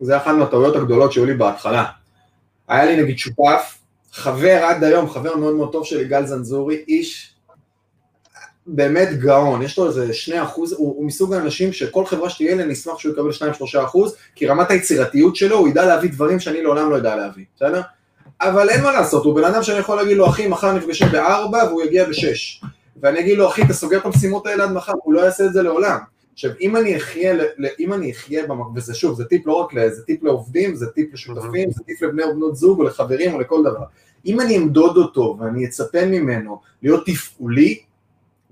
זה 0.00 0.16
אחת 0.16 0.34
מהטעויות 0.34 0.76
הגדולות 0.76 1.12
שהיו 1.12 1.26
לי 1.26 1.34
בהתחלה. 1.34 1.84
היה 2.68 2.84
לי 2.84 3.02
נגיד 3.02 3.18
שותף, 3.18 3.78
חבר 4.12 4.64
עד 4.64 4.84
היום, 4.84 5.10
חבר 5.10 5.36
מאוד 5.36 5.54
מאוד 5.54 5.72
טוב 5.72 5.84
שלי, 5.84 6.04
גל 6.04 6.26
זנזורי, 6.26 6.84
איש 6.88 7.34
באמת 8.66 9.08
גאון, 9.18 9.62
יש 9.62 9.78
לו 9.78 9.86
איזה 9.86 10.14
2 10.14 10.42
אחוז, 10.42 10.72
הוא, 10.72 10.96
הוא 10.96 11.06
מסוג 11.06 11.34
האנשים 11.34 11.72
שכל 11.72 12.06
חברה 12.06 12.30
שתהיה 12.30 12.54
לי, 12.54 12.62
אני 12.62 12.72
אשמח 12.72 12.98
שהוא 12.98 13.12
יקבל 13.12 13.30
2-3 13.80 13.84
אחוז, 13.84 14.16
כי 14.34 14.46
רמת 14.46 14.70
היצירתיות 14.70 15.36
שלו, 15.36 15.56
הוא 15.56 15.68
ידע 15.68 15.86
להביא 15.86 16.10
דברים 16.10 16.40
שאני 16.40 16.62
לעולם 16.62 16.90
לא 16.90 16.96
יודע 16.96 17.16
להביא, 17.16 17.44
בסדר? 17.56 17.80
אבל 18.40 18.68
אין 18.68 18.82
מה 18.82 18.92
לעשות, 18.92 19.24
הוא 19.24 19.34
בן 19.34 19.44
אדם 19.44 19.62
שאני 19.62 19.78
יכול 19.78 19.96
להגיד 19.96 20.16
לו, 20.16 20.26
אחי, 20.28 20.46
מחר 20.46 20.72
נפגשים 20.72 21.08
בארבע 21.12 21.64
והוא 21.68 21.82
יגיע 21.82 22.08
בשש. 22.08 22.62
ואני 23.02 23.20
אגיד 23.20 23.38
לו, 23.38 23.48
אחי, 23.48 23.62
אתה 23.62 23.72
סוגר 23.72 23.98
את 23.98 24.04
המשימות 24.04 24.46
האלה 24.46 24.64
עד 24.64 24.72
מחר, 24.72 24.92
הוא 25.02 25.14
לא 25.14 25.20
יעשה 25.20 25.46
את 25.46 25.52
זה 25.52 25.62
לעולם. 25.62 25.98
עכשיו, 26.32 26.50
אם 26.60 26.76
אני 26.76 26.96
אחיה, 26.96 27.34
אם 27.80 27.92
אני 27.92 28.12
אחיה, 28.12 28.44
וזה 28.74 28.94
שוב, 28.94 29.16
זה 29.16 29.24
טיפ 29.24 29.46
לא 29.46 29.52
רק 29.52 29.74
ל... 29.74 29.88
זה 29.88 30.02
טיפ 30.02 30.24
לעובדים, 30.24 30.74
זה 30.74 30.86
טיפ 30.86 31.14
לשותפים, 31.14 31.70
זה 31.70 31.84
טיפ 31.84 32.02
לבני 32.02 32.24
ובנות 32.24 32.56
זוג 32.56 32.78
או 32.78 32.84
לחברים 32.84 33.34
או 33.34 33.40
לכל 33.40 33.62
דבר. 33.64 33.84
אם 34.26 34.40
אני 34.40 34.56
אמדוד 34.56 34.96
אותו 34.96 35.36
ואני 35.40 35.64
אצפה 35.64 36.06
ממנו 36.06 36.60
להיות 36.82 37.06
תפעולי 37.06 37.78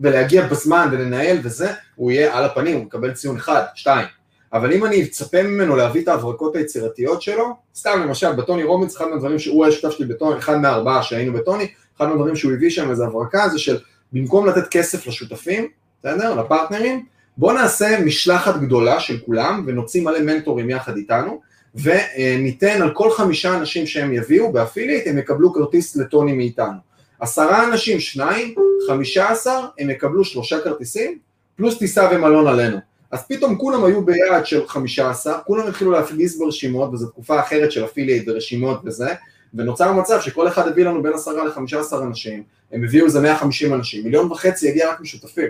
ולהגיע 0.01 0.47
בזמן 0.47 0.89
ולנהל 0.93 1.39
וזה, 1.43 1.73
הוא 1.97 2.11
יהיה 2.11 2.39
על 2.39 2.45
הפנים, 2.45 2.77
הוא 2.77 2.85
מקבל 2.85 3.13
ציון 3.13 3.37
אחד, 3.37 3.63
שתיים. 3.75 4.07
אבל 4.53 4.73
אם 4.73 4.85
אני 4.85 5.03
אצפה 5.03 5.43
ממנו 5.43 5.77
להביא 5.77 6.03
את 6.03 6.09
ההברקות 6.09 6.57
היצירתיות 6.57 7.23
שלו, 7.23 7.57
סתם 7.77 8.01
למשל 8.03 8.33
בטוני 8.33 8.65
רובינס, 8.65 8.97
אחד 8.97 9.07
מהדברים 9.07 9.39
שהוא 9.39 9.65
היה 9.65 9.73
שותף 9.75 9.95
שלי 9.95 10.07
בטוני, 10.07 10.39
אחד 10.39 10.57
מהארבעה 10.57 11.03
שהיינו 11.03 11.33
בטוני, 11.33 11.69
אחד 11.97 12.09
מהדברים 12.09 12.37
שהוא 12.37 12.53
הביא 12.53 12.71
שם 12.71 12.91
איזה 12.91 13.05
הברקה 13.05 13.49
זה 13.49 13.59
של 13.59 13.79
במקום 14.13 14.47
לתת 14.47 14.69
כסף 14.71 15.07
לשותפים, 15.07 15.69
בסדר? 16.01 16.35
לפרטנרים, 16.35 17.05
בואו 17.37 17.53
נעשה 17.53 18.01
משלחת 18.05 18.61
גדולה 18.61 19.01
של 19.01 19.19
כולם 19.27 19.65
ונוציא 19.67 20.03
מלא 20.03 20.21
מנטורים 20.21 20.71
יחד 20.71 20.97
איתנו, 20.97 21.41
וניתן 21.75 22.83
על 22.83 22.95
כל 22.95 23.11
חמישה 23.11 23.57
אנשים 23.57 23.87
שהם 23.87 24.13
יביאו 24.13 24.53
באפיליט, 24.53 25.07
הם 25.07 25.19
יקבלו 25.19 25.53
כרטיס 25.53 25.97
לטוני 25.97 26.33
מאיתנו. 26.33 26.79
עשרה 27.21 27.65
אנשים, 27.65 28.01
שניים, 28.01 28.55
חמישה 28.89 29.31
עשר, 29.31 29.61
הם 29.79 29.91
יקבלו 29.91 30.25
שלושה 30.25 30.61
כרטיסים, 30.61 31.19
פלוס 31.57 31.79
טיסה 31.79 32.09
ומלון 32.13 32.47
עלינו. 32.47 32.79
אז 33.11 33.27
פתאום 33.29 33.57
כולם 33.59 33.85
היו 33.85 34.05
ביעד 34.05 34.47
של 34.47 34.67
חמישה 34.67 35.11
עשר, 35.11 35.35
כולם 35.47 35.67
התחילו 35.67 35.91
להפגיז 35.91 36.39
ברשימות, 36.39 36.91
וזו 36.93 37.07
תקופה 37.07 37.41
אחרת 37.41 37.73
של 37.73 37.85
אפילייט 37.85 38.29
ורשימות 38.29 38.81
וזה, 38.85 39.09
ונוצר 39.55 39.93
מצב 39.93 40.21
שכל 40.21 40.49
אחד 40.49 40.69
הביא 40.69 40.85
לנו 40.85 41.03
בין 41.03 41.13
עשרה 41.13 41.45
לחמישה 41.45 41.81
עשר 41.81 42.03
אנשים, 42.03 42.43
הם 42.73 42.85
הביאו 42.85 43.07
איזה 43.07 43.21
150 43.21 43.75
אנשים, 43.75 44.05
מיליון 44.05 44.33
וחצי 44.33 44.69
הגיע 44.69 44.91
רק 44.91 45.01
משותפים. 45.01 45.49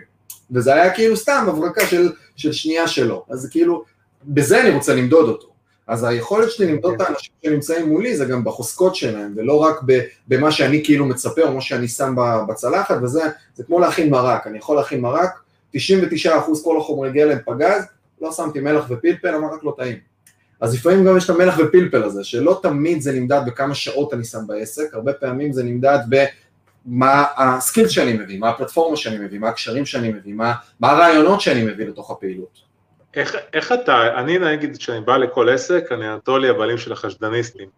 וזה 0.51 0.75
היה 0.75 0.95
כאילו 0.95 1.17
סתם 1.17 1.47
הברקה 1.49 1.87
של, 1.87 2.13
של 2.37 2.53
שנייה 2.53 2.89
שלו, 2.89 3.25
אז 3.31 3.41
זה 3.41 3.51
כאילו, 3.51 3.85
בזה 4.25 4.61
אני 4.63 4.71
רוצה 4.71 4.95
למדוד 4.95 5.29
אותו. 5.29 5.49
אז 5.87 6.05
היכולת 6.05 6.51
שלי 6.51 6.73
למדוד 6.73 6.95
את 6.95 7.01
האנשים 7.01 7.33
שנמצאים 7.45 7.89
מולי 7.89 8.17
זה 8.17 8.25
גם 8.25 8.45
בחוזקות 8.45 8.97
שלהם, 8.97 9.35
ולא 9.37 9.63
רק 9.63 9.81
במה 10.29 10.51
שאני 10.51 10.85
כאילו 10.85 11.07
מצפה 11.07 11.43
או 11.43 11.53
מה 11.53 11.61
שאני 11.61 11.89
שם 11.89 12.15
בצלחת, 12.49 12.97
וזה 13.03 13.23
זה 13.55 13.65
כמו 13.65 13.81
להכין 13.81 14.11
מרק, 14.11 14.47
אני 14.47 14.59
יכול 14.59 14.77
להכין 14.77 15.01
מרק, 15.01 15.31
99% 15.77 15.79
כל 16.65 16.79
החומרי 16.79 17.13
גלם 17.13 17.39
פגז, 17.45 17.83
לא 18.21 18.33
שמתי 18.33 18.61
מלח 18.61 18.85
ופלפל, 18.91 19.35
המרק 19.35 19.65
לא 19.65 19.75
טעים. 19.77 19.99
אז 20.61 20.75
לפעמים 20.75 21.05
גם 21.05 21.17
יש 21.17 21.25
את 21.25 21.31
המלח 21.31 21.59
ופלפל 21.59 22.03
הזה, 22.03 22.25
שלא 22.25 22.61
תמיד 22.63 23.01
זה 23.01 23.13
נמדד 23.13 23.41
בכמה 23.47 23.75
שעות 23.75 24.15
אני 24.15 24.25
שם 24.25 24.39
בעסק, 24.47 24.95
הרבה 24.95 25.13
פעמים 25.13 25.53
זה 25.53 25.65
נמדד 25.65 25.99
במה 26.09 27.25
הסקיל 27.37 27.89
שאני 27.89 28.13
מביא, 28.13 28.39
מה 28.39 28.49
הפלטפורמה 28.49 28.97
שאני 28.97 29.19
מביא, 29.19 29.39
מה 29.39 29.49
הקשרים 29.49 29.87
שאני 29.87 30.09
מביא, 30.09 30.35
מה, 30.35 30.55
מה 30.81 30.91
הרעיונות 30.91 31.41
שאני 31.41 31.63
מביא 31.63 31.87
לתוך 31.87 32.11
הפעילות. 32.11 32.69
איך, 33.15 33.37
איך 33.53 33.73
אתה, 33.73 34.21
אני 34.21 34.39
נגיד 34.39 34.77
כשאני 34.77 35.01
בא 35.01 35.17
לכל 35.17 35.49
עסק, 35.49 35.89
אני 35.93 36.13
אנטולי 36.13 36.49
הבעלים 36.49 36.79
של 36.79 36.93
החשדניסטים. 36.93 37.69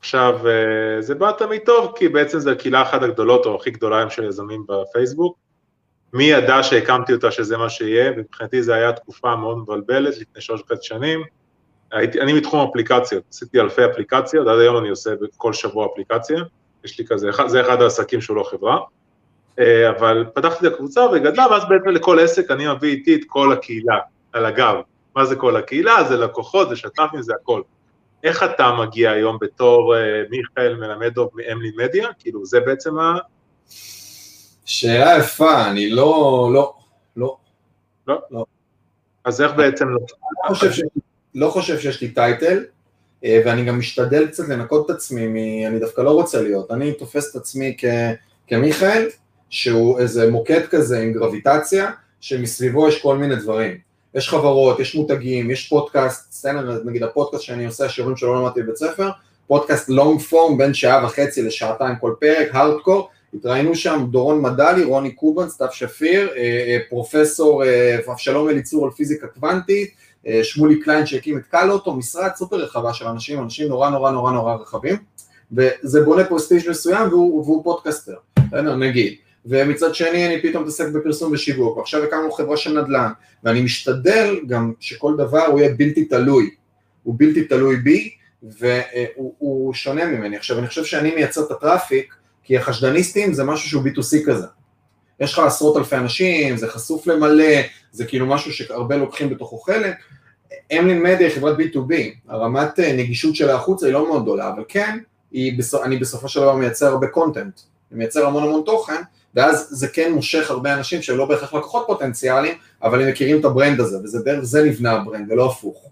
עכשיו, 0.00 0.48
אה, 0.48 1.02
זה 1.02 1.14
בא 1.14 1.32
תמיד 1.38 1.60
טוב, 1.64 1.92
כי 1.96 2.08
בעצם 2.08 2.38
זו 2.38 2.50
הקהילה 2.50 2.82
אחת 2.82 3.02
הגדולות, 3.02 3.46
או 3.46 3.56
הכי 3.56 3.70
גדולה 3.70 3.98
היום 3.98 4.10
של 4.10 4.24
יזמים 4.24 4.64
בפייסבוק. 4.68 5.45
מי 6.12 6.24
ידע 6.24 6.62
שהקמתי 6.62 7.12
אותה 7.12 7.30
שזה 7.30 7.56
מה 7.56 7.70
שיהיה, 7.70 8.12
ומבחינתי 8.16 8.62
זו 8.62 8.72
הייתה 8.72 9.00
תקופה 9.00 9.36
מאוד 9.36 9.58
מבלבלת, 9.58 10.18
לפני 10.18 10.40
שלוש 10.42 10.60
וחצי 10.60 10.86
שנים. 10.86 11.22
הייתי, 11.92 12.20
אני 12.20 12.32
מתחום 12.32 12.68
אפליקציות, 12.70 13.24
עשיתי 13.30 13.60
אלפי 13.60 13.84
אפליקציות, 13.84 14.48
עד 14.48 14.58
היום 14.58 14.76
אני 14.76 14.88
עושה 14.88 15.10
כל 15.36 15.52
שבוע 15.52 15.86
אפליקציה, 15.92 16.38
יש 16.84 16.98
לי 16.98 17.06
כזה, 17.06 17.30
זה 17.46 17.60
אחד 17.60 17.82
העסקים 17.82 18.20
שהוא 18.20 18.36
לא 18.36 18.42
חברה. 18.42 18.78
אה, 19.58 19.90
אבל 19.90 20.24
פתחתי 20.34 20.66
את 20.66 20.72
הקבוצה 20.72 21.00
וגדלה, 21.12 21.46
ואז 21.50 21.62
בעצם 21.68 21.88
לכל 21.88 22.18
עסק 22.18 22.50
אני 22.50 22.74
מביא 22.74 22.90
איתי 22.90 23.14
את 23.14 23.20
כל 23.26 23.52
הקהילה. 23.52 23.98
על 24.36 24.46
הגב. 24.46 24.74
מה 25.16 25.24
זה 25.24 25.36
כל 25.36 25.56
הקהילה? 25.56 26.04
זה 26.04 26.16
לקוחות, 26.16 26.68
זה 26.68 26.76
שת"פים, 26.76 27.22
זה 27.22 27.32
הכל. 27.42 27.62
איך 28.24 28.42
אתה 28.42 28.72
מגיע 28.72 29.10
היום 29.10 29.38
בתור 29.40 29.94
uh, 29.94 29.98
מיכאל 30.30 30.74
מלמדוב 30.74 31.30
מאמלי 31.34 31.70
מדיה? 31.76 32.08
כאילו, 32.18 32.46
זה 32.46 32.60
בעצם 32.60 32.98
ה... 32.98 33.18
שאלה 34.66 35.18
יפה, 35.18 35.70
אני 35.70 35.90
לא, 35.90 36.50
לא, 36.52 36.74
לא, 38.30 38.44
אז 39.24 39.40
איך 39.40 39.52
בעצם... 39.52 39.88
לא 39.88 39.98
חושב, 40.48 40.72
ש... 40.72 40.82
לא 41.34 41.50
חושב 41.50 41.80
שיש 41.80 42.00
לי 42.00 42.08
title, 42.08 42.64
אה, 43.24 43.42
ואני 43.44 43.64
גם 43.64 43.78
משתדל 43.78 44.26
קצת 44.26 44.48
לנקות 44.48 44.90
את 44.90 44.96
עצמי, 44.96 45.26
מ... 45.26 45.66
אני 45.66 45.78
דווקא 45.78 46.00
לא 46.00 46.10
רוצה 46.10 46.42
להיות, 46.42 46.70
אני 46.70 46.92
תופס 46.92 47.30
את 47.30 47.36
עצמי 47.36 47.74
כ... 47.78 47.84
כמיכאל, 48.46 49.08
שהוא 49.50 49.98
איזה 49.98 50.30
מוקד 50.30 50.66
כזה 50.66 50.98
עם 50.98 51.12
גרביטציה, 51.12 51.90
שמסביבו 52.20 52.88
יש 52.88 53.02
כל 53.02 53.16
מיני 53.16 53.36
דברים. 53.36 53.78
יש 54.14 54.28
חברות, 54.28 54.80
יש 54.80 54.94
מותגים, 54.94 55.50
יש 55.50 55.68
פודקאסט, 55.68 56.32
סצנה, 56.32 56.62
נגיד 56.84 57.02
הפודקאסט 57.02 57.42
שאני 57.42 57.66
עושה, 57.66 57.88
שיעורים 57.88 58.16
שלא 58.16 58.36
למדתי 58.36 58.62
בבית 58.62 58.76
ספר, 58.76 59.10
פודקאסט 59.46 59.88
long 59.88 60.20
form 60.20 60.58
בין 60.58 60.74
שעה 60.74 61.04
וחצי 61.04 61.42
לשעתיים 61.42 61.96
כל 62.00 62.14
פרק, 62.20 62.48
הארדקור, 62.52 63.08
התראינו 63.36 63.74
שם 63.74 64.06
דורון 64.10 64.42
מדלי, 64.42 64.84
רוני 64.84 65.10
קובן, 65.10 65.48
סתיו 65.48 65.68
שפיר, 65.72 66.30
פרופסור 66.88 67.62
אבשלום 68.12 68.48
אליצור 68.48 68.84
על 68.84 68.90
פיזיקה 68.90 69.26
קוונטית, 69.26 69.90
שמולי 70.42 70.80
קליין 70.80 71.06
שהקים 71.06 71.38
את 71.38 71.42
קלוטו, 71.50 71.94
משרעת 71.94 72.30
סופר 72.36 72.56
רחבה 72.56 72.94
של 72.94 73.06
אנשים, 73.06 73.42
אנשים 73.42 73.68
נורא 73.68 73.90
נורא 73.90 74.10
נורא 74.10 74.32
נורא 74.32 74.54
רחבים, 74.54 74.96
וזה 75.52 76.04
בונה 76.04 76.24
prestige 76.24 76.70
מסוים 76.70 77.08
והוא, 77.08 77.44
והוא 77.44 77.64
podcaster, 77.64 78.14
נגיד. 78.78 79.14
ומצד 79.46 79.94
שני 79.94 80.26
אני 80.26 80.42
פתאום 80.42 80.62
מתעסק 80.62 80.88
בפרסום 80.88 81.32
ושיווק, 81.32 81.76
ועכשיו 81.76 82.04
הקמנו 82.04 82.32
חברה 82.32 82.56
של 82.56 82.82
נדל"ן, 82.82 83.10
ואני 83.44 83.60
משתדל 83.60 84.40
גם 84.46 84.72
שכל 84.80 85.16
דבר 85.16 85.46
הוא 85.46 85.60
יהיה 85.60 85.74
בלתי 85.74 86.04
תלוי, 86.04 86.50
הוא 87.02 87.14
בלתי 87.18 87.44
תלוי 87.44 87.76
בי, 87.76 88.10
והוא 88.42 89.74
שונה 89.74 90.04
ממני. 90.06 90.36
עכשיו 90.36 90.58
אני 90.58 90.66
חושב 90.66 90.84
שאני 90.84 91.14
מייצר 91.14 91.40
את 91.40 91.50
ה 91.50 91.57
traffic, 91.57 92.14
כי 92.46 92.56
החשדניסטים 92.56 93.32
זה 93.32 93.44
משהו 93.44 93.68
שהוא 93.68 93.82
B2C 93.82 94.26
כזה. 94.26 94.46
יש 95.20 95.32
לך 95.32 95.38
עשרות 95.38 95.76
אלפי 95.76 95.96
אנשים, 95.96 96.56
זה 96.56 96.68
חשוף 96.68 97.06
למלא, 97.06 97.54
זה 97.92 98.06
כאילו 98.06 98.26
משהו 98.26 98.52
שהרבה 98.52 98.96
לוקחים 98.96 99.30
בתוכו 99.30 99.58
חלק. 99.58 99.94
אמלין 100.72 101.02
מדיה 101.02 101.26
היא 101.28 101.36
חברת 101.36 101.56
B2B, 101.58 101.94
הרמת 102.28 102.78
נגישות 102.78 103.36
שלה 103.36 103.54
החוצה 103.54 103.86
היא 103.86 103.94
לא 103.94 104.08
מאוד 104.08 104.22
גדולה, 104.22 104.48
אבל 104.48 104.62
כן, 104.68 104.98
בסופ... 105.58 105.82
אני 105.82 105.96
בסופו 105.96 106.28
של 106.28 106.40
דבר 106.40 106.54
מייצר 106.54 106.86
הרבה 106.86 107.06
content, 107.06 107.60
אני 107.90 107.98
מייצר 107.98 108.26
המון 108.26 108.42
המון 108.42 108.62
תוכן, 108.66 109.02
ואז 109.34 109.68
זה 109.70 109.88
כן 109.88 110.12
מושך 110.12 110.50
הרבה 110.50 110.74
אנשים 110.74 111.02
שהם 111.02 111.18
לא 111.18 111.24
בהכרח 111.24 111.54
לקוחות 111.54 111.84
פוטנציאליים, 111.86 112.54
אבל 112.82 113.02
הם 113.02 113.08
מכירים 113.08 113.40
את 113.40 113.44
ה 113.44 113.50
brand 113.50 113.80
הזה, 113.80 113.98
וזה 114.04 114.22
דרך 114.24 114.44
זה 114.44 114.62
נבנה 114.62 114.92
ה 114.92 114.98
brand, 114.98 115.32
ולא 115.32 115.46
הפוך. 115.46 115.90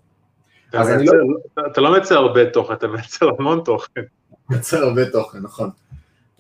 אתה, 0.71 0.85
מייצר, 0.85 1.13
לא... 1.13 1.67
אתה 1.73 1.81
לא 1.81 1.93
מייצר 1.93 2.17
הרבה 2.17 2.51
תוכן, 2.51 2.73
אתה 2.75 2.87
מייצר 2.87 3.29
המון 3.39 3.61
תוכן. 3.65 4.01
מייצר 4.51 4.85
הרבה 4.85 5.11
תוכן, 5.11 5.39
נכון. 5.39 5.71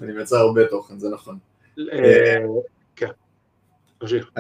אני 0.02 0.12
מייצר 0.12 0.36
הרבה 0.36 0.66
תוכן, 0.66 0.98
זה 0.98 1.08
נכון. 1.08 1.38
כן, 2.96 3.10
תמשיך. 3.98 4.30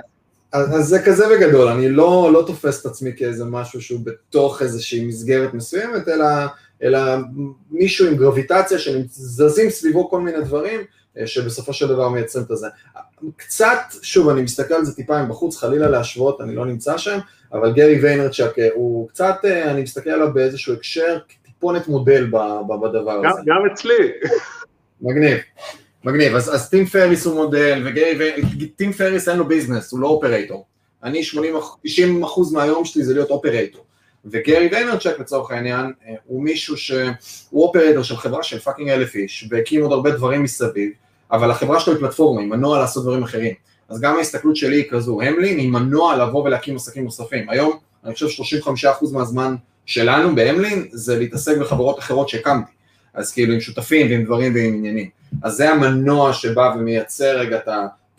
אז 0.52 0.86
זה 0.88 1.02
כזה 1.02 1.24
בגדול, 1.28 1.68
אני 1.68 1.88
לא, 1.88 2.30
לא 2.32 2.44
תופס 2.46 2.80
את 2.80 2.86
עצמי 2.86 3.10
כאיזה 3.16 3.44
משהו 3.44 3.80
שהוא 3.80 4.00
בתוך 4.04 4.62
איזושהי 4.62 5.06
מסגרת 5.06 5.54
מסוימת, 5.54 6.08
אלא, 6.08 6.26
אלא 6.82 7.00
מישהו 7.70 8.06
עם 8.06 8.16
גרביטציה 8.16 8.78
שזזים 8.78 9.70
סביבו 9.70 10.10
כל 10.10 10.20
מיני 10.20 10.40
דברים, 10.40 10.80
שבסופו 11.26 11.72
של 11.72 11.88
דבר 11.88 12.08
מייצרים 12.08 12.44
את 12.44 12.50
הזה. 12.50 12.68
קצת, 13.36 13.78
שוב, 14.02 14.28
אני 14.28 14.42
מסתכל 14.42 14.74
על 14.74 14.84
זה 14.84 14.94
טיפה 14.94 15.22
מבחוץ, 15.22 15.56
חלילה 15.56 15.88
להשוות, 15.88 16.40
אני 16.40 16.54
לא 16.54 16.66
נמצא 16.66 16.98
שם, 16.98 17.18
אבל 17.52 17.72
גרי 17.72 18.00
ויינרצ'ק 18.02 18.52
הוא 18.74 19.08
קצת, 19.08 19.36
אני 19.44 19.82
מסתכל 19.82 20.10
עליו 20.10 20.34
באיזשהו 20.34 20.74
הקשר, 20.74 21.18
טיפונת 21.42 21.88
מודל 21.88 22.26
בדבר 22.82 23.26
הזה. 23.26 23.40
גם 23.46 23.62
אצלי. 23.72 24.12
מגניב, 25.00 25.38
מגניב, 26.04 26.34
אז, 26.34 26.54
אז 26.54 26.70
טים 26.70 26.86
פריס 26.86 27.26
הוא 27.26 27.34
מודל, 27.34 27.82
וגרי 27.86 28.16
ויינרצ'ק, 28.18 28.76
טים 28.76 28.92
פריס 28.92 29.28
אין 29.28 29.38
לו 29.38 29.48
business, 29.48 29.92
הוא 29.92 30.00
לא 30.00 30.08
operator. 30.08 30.66
אני 31.02 31.24
80, 31.24 31.54
90 31.84 32.22
אחוז 32.22 32.52
מהיום 32.52 32.84
שלי 32.84 33.04
זה 33.04 33.14
להיות 33.14 33.30
operator. 33.30 33.84
וגרי 34.24 34.68
ויינרצ'ק 34.72 35.14
לצורך 35.18 35.50
העניין 35.50 35.92
הוא 36.24 36.42
מישהו 36.42 36.76
שהוא 36.76 37.08
operator 37.52 38.02
של 38.02 38.16
חברה 38.16 38.42
של 38.42 38.58
fucking 38.58 38.90
אלף 38.90 39.14
איש 39.14 39.48
והקים 39.50 39.82
עוד 39.82 39.92
הרבה 39.92 40.10
דברים 40.10 40.42
מסביב 40.42 40.90
אבל 41.32 41.50
החברה 41.50 41.80
שלו 41.80 41.92
היא 41.92 42.00
פלטפורמה, 42.00 42.40
היא 42.40 42.48
מנוע 42.48 42.78
לעשות 42.78 43.02
דברים 43.02 43.22
אחרים. 43.22 43.54
אז 43.88 44.00
גם 44.00 44.16
ההסתכלות 44.16 44.56
שלי 44.56 44.76
היא 44.76 44.90
כזו, 44.90 45.20
המלין 45.22 45.58
היא 45.58 45.70
מנוע 45.70 46.16
לבוא 46.16 46.44
ולהקים 46.44 46.76
עסקים 46.76 47.04
נוספים. 47.04 47.50
היום, 47.50 47.78
אני 48.04 48.14
חושב 48.14 48.42
35% 48.82 49.12
מהזמן 49.12 49.54
שלנו 49.86 50.34
בהמלין 50.34 50.88
זה 50.92 51.18
להתעסק 51.18 51.58
בחברות 51.58 51.98
אחרות 51.98 52.28
שהקמתי. 52.28 52.72
אז 53.14 53.32
כאילו 53.32 53.54
עם 53.54 53.60
שותפים 53.60 54.10
ועם 54.10 54.24
דברים 54.24 54.54
ועם 54.54 54.74
עניינים. 54.74 55.08
אז 55.42 55.52
זה 55.52 55.70
המנוע 55.70 56.32
שבא 56.32 56.74
ומייצר 56.78 57.38
רגע 57.38 57.56
את, 57.56 57.68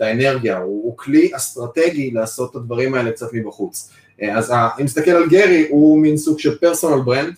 האנרגיה, 0.02 0.58
הוא, 0.58 0.84
הוא 0.84 0.98
כלי 0.98 1.32
אסטרטגי 1.36 2.12
לעשות 2.12 2.52
את 2.52 2.56
הדברים 2.56 2.94
האלה 2.94 3.12
קצת 3.12 3.34
מבחוץ. 3.34 3.92
אז 4.32 4.52
אם 4.52 4.84
נסתכל 4.84 5.12
על 5.12 5.30
גרי, 5.30 5.68
הוא 5.70 6.00
מין 6.02 6.18
סוג 6.18 6.40
של 6.40 6.58
פרסונל 6.58 7.02
ברנד, 7.02 7.34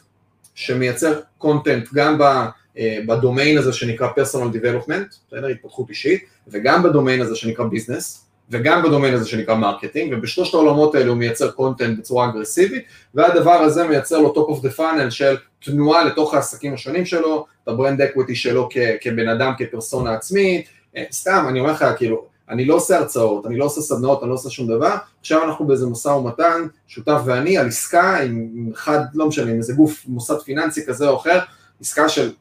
שמייצר 0.55 1.19
קונטנט 1.37 1.87
גם 1.93 2.19
בדומיין 3.07 3.57
הזה 3.57 3.73
שנקרא 3.73 4.07
personal 4.07 4.51
development, 4.51 5.07
בסדר, 5.27 5.47
התפתחות 5.47 5.89
אישית, 5.89 6.23
וגם 6.47 6.83
בדומיין 6.83 7.21
הזה 7.21 7.35
שנקרא 7.35 7.65
business, 7.65 8.26
וגם 8.51 8.83
בדומיין 8.83 9.13
הזה 9.13 9.27
שנקרא 9.27 9.55
marketing, 9.55 10.13
ובשלושת 10.17 10.53
העולמות 10.53 10.95
האלה 10.95 11.09
הוא 11.09 11.17
מייצר 11.17 11.51
content 11.51 11.99
בצורה 11.99 12.29
אגרסיבית, 12.29 12.83
והדבר 13.13 13.51
הזה 13.51 13.87
מייצר 13.87 14.17
לו 14.17 14.33
top 14.33 14.57
of 14.57 14.63
the 14.63 14.79
funnel 14.79 15.09
של 15.09 15.37
תנועה 15.59 16.03
לתוך 16.03 16.33
העסקים 16.33 16.73
השונים 16.73 17.05
שלו, 17.05 17.45
את 17.63 17.67
ה 17.67 17.73
brand 17.73 18.01
equity 18.01 18.35
שלו 18.35 18.69
כ- 18.71 18.77
כבן 19.01 19.29
אדם, 19.29 19.53
כפרסונה 19.57 20.13
עצמית, 20.13 20.67
אה, 20.97 21.03
סתם, 21.11 21.45
אני 21.49 21.59
אומר 21.59 21.71
לך, 21.71 21.85
כאילו, 21.97 22.25
אני 22.49 22.65
לא 22.65 22.75
עושה 22.75 22.97
הרצאות, 22.97 23.45
אני 23.45 23.57
לא 23.57 23.65
עושה 23.65 23.81
סדנאות, 23.81 24.21
אני 24.21 24.29
לא 24.29 24.35
עושה 24.35 24.49
שום 24.49 24.67
דבר, 24.67 24.95
עכשיו 25.19 25.43
אנחנו 25.43 25.67
באיזה 25.67 25.87
משא 25.87 26.07
ומתן, 26.07 26.67
שותף 26.87 27.19
ואני, 27.25 27.57
על 27.57 27.67
עסקה 27.67 28.19
עם 28.19 28.69
אחד, 28.73 28.99
לא 29.13 29.27
משנה, 29.27 29.51
עם 29.51 29.57
איזה 29.57 29.73
גוף, 29.73 30.03
מוסד 30.07 30.39
פיננסי 30.39 30.85
כזה 30.85 31.09
או 31.09 31.17
אחר, 31.17 31.39
עסקה 31.81 32.09
של 32.09 32.31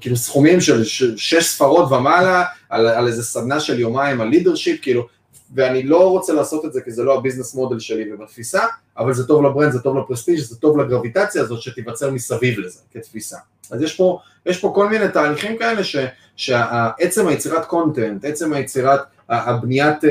כאילו 0.00 0.16
סכומים 0.16 0.60
של 0.60 0.84
שש 1.16 1.44
ספרות 1.44 1.92
ומעלה, 1.92 2.44
על, 2.68 2.86
על 2.86 3.06
איזה 3.06 3.24
סדנה 3.24 3.60
של 3.60 3.80
יומיים 3.80 4.20
על 4.20 4.28
leadership, 4.28 4.82
כאילו, 4.82 5.06
ואני 5.54 5.82
לא 5.82 6.10
רוצה 6.10 6.32
לעשות 6.32 6.64
את 6.64 6.72
זה 6.72 6.80
כי 6.80 6.90
זה 6.90 7.04
לא 7.04 7.18
ה 7.18 7.22
business 7.22 7.54
model 7.54 7.78
שלי 7.78 8.12
ובתפיסה, 8.12 8.60
אבל 8.98 9.12
זה 9.12 9.26
טוב 9.26 9.44
ל 9.44 9.48
brand, 9.48 9.72
זה 9.72 9.80
טוב 9.80 9.98
ל 9.98 10.02
prestige, 10.02 10.38
זה 10.38 10.56
טוב 10.56 10.78
לגרביטציה 10.78 11.42
הזאת 11.42 11.62
שתיווצר 11.62 12.10
מסביב 12.10 12.58
לזה 12.58 12.80
כתפיסה. 12.94 13.36
אז 13.70 13.82
יש 13.82 13.96
פה, 13.96 14.18
יש 14.46 14.60
פה 14.60 14.72
כל 14.74 14.88
מיני 14.88 15.08
תהליכים 15.08 15.58
כאלה 15.58 15.84
ש, 15.84 15.96
שעצם 16.36 17.28
היצירת 17.28 17.64
content, 17.64 18.24
עצם 18.24 18.52
היצירת, 18.52 19.00
הבניית 19.28 20.04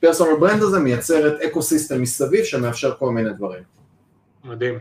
personal 0.00 0.40
brand 0.40 0.62
הזה 0.62 0.78
מייצרת 0.78 1.40
ecosystem 1.40 2.02
מסביב 2.02 2.44
שמאפשר 2.44 2.94
כל 2.98 3.10
מיני 3.10 3.30
דברים. 3.32 3.62
מדהים. 4.44 4.78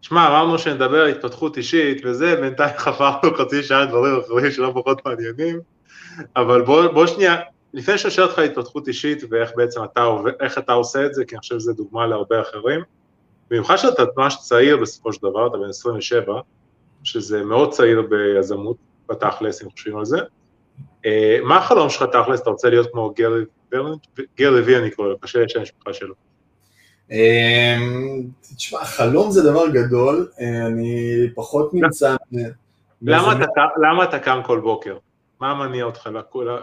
שמע, 0.00 0.26
אמרנו 0.26 0.58
שנדבר 0.58 1.04
התפתחות 1.04 1.56
אישית 1.56 2.02
וזה, 2.04 2.36
בינתיים 2.36 2.76
חפרנו 2.84 3.36
חצי 3.36 3.62
שעה 3.62 3.86
דברים 3.86 4.20
אחרים 4.26 4.50
שלא 4.50 4.72
פחות 4.74 5.06
מעניינים, 5.06 5.60
אבל 6.36 6.62
בוא, 6.62 6.86
בוא 6.86 7.06
שנייה, 7.06 7.36
לפני 7.72 7.98
שאני 7.98 8.10
שואל 8.10 8.26
אותך 8.26 8.38
התפתחות 8.38 8.88
אישית 8.88 9.22
ואיך 9.30 9.50
בעצם 9.56 9.84
אתה, 9.84 10.06
איך 10.40 10.58
אתה 10.58 10.72
עושה 10.72 11.06
את 11.06 11.14
זה, 11.14 11.24
כי 11.24 11.34
אני 11.34 11.40
חושב 11.40 11.58
שזו 11.58 11.72
דוגמה 11.72 12.06
להרבה 12.06 12.40
אחרים, 12.40 12.80
במיוחד 13.50 13.76
שאתה 13.76 14.02
ממש 14.16 14.36
צעיר 14.40 14.76
בסופו 14.76 15.12
של 15.12 15.18
דבר, 15.22 15.46
אתה 15.46 15.56
בן 15.56 15.68
27, 15.68 16.40
שזה 17.04 17.44
מאוד 17.44 17.72
צעיר 17.72 18.02
ביזמות, 18.02 18.76
בתכלס, 19.08 19.62
אם 19.62 19.70
חושבים 19.70 19.98
על 19.98 20.04
זה. 20.04 20.18
אה, 21.06 21.38
מה 21.44 21.56
החלום 21.56 21.90
שלך 21.90 22.02
תכלס, 22.02 22.40
אתה 22.40 22.50
רוצה 22.50 22.70
להיות 22.70 22.88
כמו 22.92 23.14
גר 24.36 24.50
לוי, 24.50 24.76
אני 24.76 24.90
קורא 24.90 25.08
לו, 25.08 25.18
קשה 25.18 25.38
לי 25.38 25.44
לשם 25.44 25.58
המשפחה 25.58 25.92
שלו. 25.92 26.14
אמ, 27.10 28.22
תשמע, 28.56 28.84
חלום 28.84 29.30
זה 29.30 29.50
דבר 29.50 29.68
גדול, 29.68 30.28
אה, 30.40 30.66
אני 30.66 31.26
פחות 31.34 31.74
נמצא... 31.74 32.16
למה 33.82 34.04
אתה 34.04 34.18
קם 34.18 34.40
כל 34.46 34.60
בוקר? 34.60 34.96
מה 35.40 35.54
מניע 35.54 35.84
אותך 35.84 36.08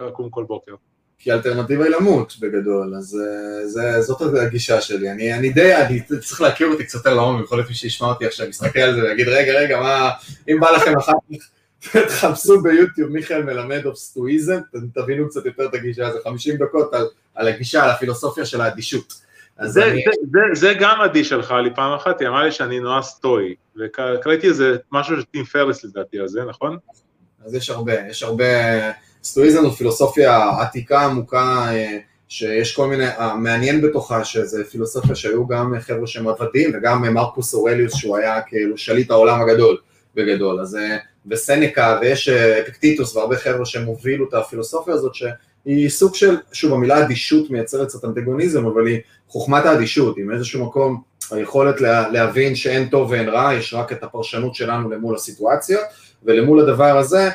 לקום 0.07 0.29
כל 0.29 0.43
בוקר? 0.43 0.75
כי 1.19 1.31
האלטרנטיבה 1.31 1.83
היא 1.83 1.95
למות 1.95 2.33
בגדול, 2.39 2.95
אז 2.95 3.19
אה, 3.21 3.67
זה, 3.67 4.01
זאת 4.01 4.21
הגישה 4.41 4.81
שלי. 4.81 5.11
אני, 5.11 5.33
אני 5.33 5.49
די, 5.49 5.75
אני 5.75 6.01
צריך 6.01 6.41
להכיר 6.41 6.67
אותי 6.67 6.83
קצת 6.83 6.95
יותר 6.95 7.13
לעומק, 7.13 7.43
יכול 7.43 7.57
להיות 7.57 7.69
מי 7.69 7.75
שישמע 7.75 8.07
אותי 8.07 8.25
עכשיו, 8.25 8.49
יסתכל 8.49 8.79
על 8.79 8.95
זה 8.95 9.01
ויגיד, 9.01 9.27
רגע, 9.27 9.53
רגע, 9.53 9.79
מה, 9.79 10.09
אם 10.49 10.59
בא 10.59 10.71
לכם 10.71 10.97
אחר 10.97 11.11
כך, 11.11 11.37
תחפשו 12.07 12.61
ביוטיוב 12.61 13.11
מיכאל 13.11 13.43
מלמד 13.43 13.85
אוף 13.85 13.97
סטואיזם, 13.97 14.59
תבינו 14.93 15.29
קצת 15.29 15.45
יותר 15.45 15.65
את 15.65 15.73
הגישה, 15.73 16.11
זה 16.11 16.19
50 16.23 16.55
דקות 16.57 16.93
על, 16.93 17.07
על 17.35 17.47
הגישה, 17.47 17.83
על 17.83 17.89
הפילוסופיה 17.89 18.45
של 18.45 18.61
האדישות. 18.61 19.13
זה, 19.61 19.85
אני... 19.85 20.03
זה, 20.05 20.11
זה, 20.31 20.59
זה 20.59 20.73
גם 20.79 21.01
עדי 21.01 21.23
שלך 21.23 21.51
לי 21.63 21.69
פעם 21.75 21.93
אחת, 21.93 22.21
היא 22.21 22.27
אמרה 22.27 22.43
לי 22.43 22.51
שאני 22.51 22.79
נורא 22.79 23.01
סטואי, 23.01 23.55
וקראתי 23.77 24.47
איזה 24.47 24.77
משהו 24.91 25.15
של 25.15 25.23
טים 25.23 25.45
פרס 25.45 25.83
לדעתי 25.83 26.19
על 26.19 26.27
זה, 26.27 26.41
נכון? 26.49 26.77
אז 27.45 27.55
יש 27.55 27.69
הרבה, 27.69 27.93
יש 28.09 28.23
הרבה, 28.23 28.45
סטואיזם 29.27 29.63
הוא 29.63 29.71
פילוסופיה 29.71 30.49
עתיקה, 30.59 31.01
עמוקה, 31.01 31.65
אה, 31.71 31.97
שיש 32.27 32.75
כל 32.75 32.87
מיני, 32.87 33.05
המעניין 33.17 33.81
בתוכה 33.81 34.23
שזה 34.23 34.63
פילוסופיה 34.63 35.15
שהיו 35.15 35.47
גם 35.47 35.73
חבר'ה 35.79 36.07
שהם 36.07 36.27
עבדים 36.27 36.71
וגם 36.73 37.13
מרקוס 37.13 37.53
אורליוס 37.53 37.95
שהוא 37.95 38.17
היה 38.17 38.41
כאילו 38.41 38.77
שליט 38.77 39.11
העולם 39.11 39.41
הגדול 39.41 39.77
בגדול, 40.15 40.59
אז 40.59 40.75
אה, 40.75 40.97
וסנקה 41.27 41.99
ויש 42.01 42.29
אה, 42.29 42.59
אפקטיטוס 42.59 43.15
והרבה 43.15 43.37
חבר'ה 43.37 43.65
שהם 43.65 43.85
הובילו 43.85 44.27
את 44.29 44.33
הפילוסופיה 44.33 44.93
הזאת 44.93 45.15
שהיא 45.15 45.89
סוג 45.89 46.15
של, 46.15 46.37
שוב 46.51 46.73
המילה 46.73 47.03
אדישות 47.03 47.49
מייצרת 47.49 47.87
קצת 47.87 48.05
אנטגוניזם 48.05 48.65
אבל 48.65 48.87
היא 48.87 48.99
חוכמת 49.27 49.65
האדישות, 49.65 50.17
עם 50.17 50.31
איזשהו 50.31 50.65
מקום 50.65 51.01
היכולת 51.31 51.81
לה, 51.81 52.09
להבין 52.09 52.55
שאין 52.55 52.89
טוב 52.89 53.11
ואין 53.11 53.29
רע, 53.29 53.53
יש 53.53 53.73
רק 53.73 53.91
את 53.91 54.03
הפרשנות 54.03 54.55
שלנו 54.55 54.89
למול 54.89 55.15
הסיטואציה 55.15 55.79
ולמול 56.23 56.59
הדבר 56.59 56.97
הזה 56.97 57.29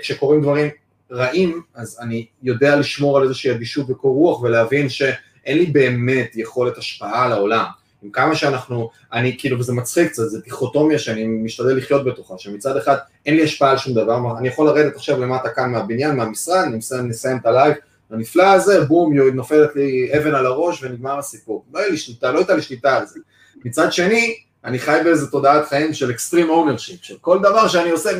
כשקורים 0.00 0.42
דברים 0.42 0.68
רעים, 1.12 1.62
אז 1.74 1.98
אני 2.00 2.26
יודע 2.42 2.76
לשמור 2.76 3.16
על 3.16 3.22
איזושהי 3.22 3.50
אדישות 3.50 3.90
וקור 3.90 4.14
רוח 4.14 4.42
ולהבין 4.42 4.88
שאין 4.88 5.58
לי 5.58 5.66
באמת 5.66 6.36
יכולת 6.36 6.78
השפעה 6.78 7.24
על 7.24 7.32
העולם. 7.32 7.64
עם 8.02 8.10
כמה 8.10 8.34
שאנחנו, 8.34 8.90
אני 9.12 9.36
כאילו, 9.38 9.58
וזה 9.58 9.72
מצחיק 9.72 10.12
קצת, 10.12 10.22
זה 10.22 10.40
דיכוטומיה 10.40 10.98
שאני 10.98 11.26
משתדל 11.26 11.76
לחיות 11.76 12.04
בתוכה, 12.04 12.34
שמצד 12.38 12.76
אחד 12.76 12.96
אין 13.26 13.36
לי 13.36 13.42
השפעה 13.42 13.70
על 13.70 13.78
שום 13.78 13.94
דבר, 13.94 14.38
אני 14.38 14.48
יכול 14.48 14.66
לרדת 14.66 14.96
עכשיו 14.96 15.20
למטה 15.20 15.48
כאן 15.48 15.72
מהבניין, 15.72 16.16
מהמשרד, 16.16 16.64
אני 16.64 16.76
מסיים, 16.76 17.08
נסיים 17.08 17.36
את 17.36 17.46
ה 17.46 17.52
live 17.52 17.74
הנפלא 18.10 18.52
הזה, 18.52 18.84
בום, 18.84 19.18
נופלת 19.18 19.76
לי 19.76 20.10
אבן 20.18 20.34
על 20.34 20.46
הראש 20.46 20.82
ונגמר 20.82 21.18
הסיפור. 21.18 21.64
לא 21.74 21.78
היה 21.78 21.88
לי 21.88 21.96
שליטה, 21.96 22.32
לא 22.32 22.38
הייתה 22.38 22.54
לי 22.54 22.62
שליטה 22.62 22.96
על 22.96 23.06
זה. 23.06 23.20
מצד 23.64 23.92
שני, 23.92 24.36
אני 24.64 24.78
חי 24.78 25.00
באיזה 25.04 25.30
תודעת 25.30 25.68
חיים 25.68 25.94
של 25.94 26.10
extreme 26.10 26.50
ownership, 26.50 27.02
של 27.02 27.16
כל 27.20 27.38
דבר 27.38 27.68
שאני 27.68 27.90
עושה 27.90 28.10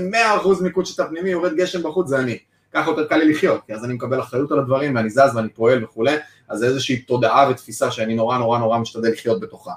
100% 0.44 0.62
מקודשת 0.62 1.00
הפנימי, 1.00 1.30
יורד 1.30 1.56
גשם 1.56 1.82
בחוץ, 1.82 2.08
זה 2.08 2.18
אני. 2.18 2.38
ככה 2.76 2.90
יותר 2.90 3.04
קל 3.04 3.16
לי 3.16 3.32
לחיות, 3.32 3.60
כי 3.66 3.74
אז 3.74 3.84
אני 3.84 3.94
מקבל 3.94 4.20
אחריות 4.20 4.52
על 4.52 4.58
הדברים 4.58 4.94
ואני 4.94 5.10
זז 5.10 5.36
ואני 5.36 5.48
פועל 5.48 5.84
וכולי, 5.84 6.16
אז 6.48 6.58
זה 6.58 6.66
איזושהי 6.66 6.98
תודעה 6.98 7.48
ותפיסה 7.50 7.90
שאני 7.90 8.14
נורא 8.14 8.38
נורא 8.38 8.58
נורא 8.58 8.78
משתדל 8.78 9.12
לחיות 9.12 9.40
בתוכה. 9.40 9.72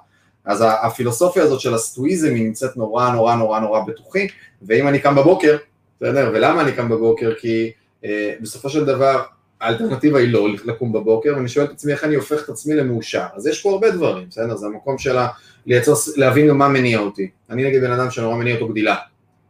אז 0.46 0.64
הפילוסופיה 0.84 1.44
הזאת 1.44 1.60
של 1.60 1.74
הסטואיזם 1.74 2.36
היא 2.36 2.46
נמצאת 2.46 2.78
נורא 2.78 3.10
נורא 3.10 3.36
נורא 3.36 3.60
נורא 3.60 3.82
בתוכי, 3.88 4.28
ואם 4.62 4.88
אני 4.88 5.00
קם 5.00 5.16
בבוקר, 5.16 5.58
בסדר, 6.02 6.32
ולמה 6.34 6.62
אני 6.62 6.72
קם 6.72 6.90
בבוקר? 6.90 7.34
כי 7.40 7.72
אה, 8.06 8.34
בסופו 8.42 8.70
של 8.70 8.86
דבר 8.86 9.24
האלטרנטיבה 9.62 10.20
היא 10.20 10.34
לא 10.34 10.48
לקום 10.66 10.94
בבוקר, 10.94 11.34
ואני 11.36 11.50
שואל 11.50 11.66
את 11.66 11.72
עצמי 11.72 11.92
איך 11.92 12.04
אני 12.04 12.16
הופך 12.16 12.44
את 12.44 12.50
עצמי 12.50 12.76
למאושר. 12.76 13.26
אז 13.36 13.48
יש 13.48 13.62
פה 13.62 13.72
הרבה 13.72 13.92
דברים, 13.92 14.28
בסדר? 14.30 14.56
זה 14.56 14.66
המקום 14.66 14.98
של 14.98 15.18
לייצר, 15.66 15.94
להבין 16.16 16.52
מה 16.52 16.68
מניע 16.68 17.00
אותי. 17.00 17.30
אני 17.50 17.64
נגיד 17.64 17.82
בן 17.82 17.92
אדם 17.92 18.12
שנורא 18.12 18.36
מניע 18.36 18.56
אותו 18.56 18.68
גדילה. 18.68 18.96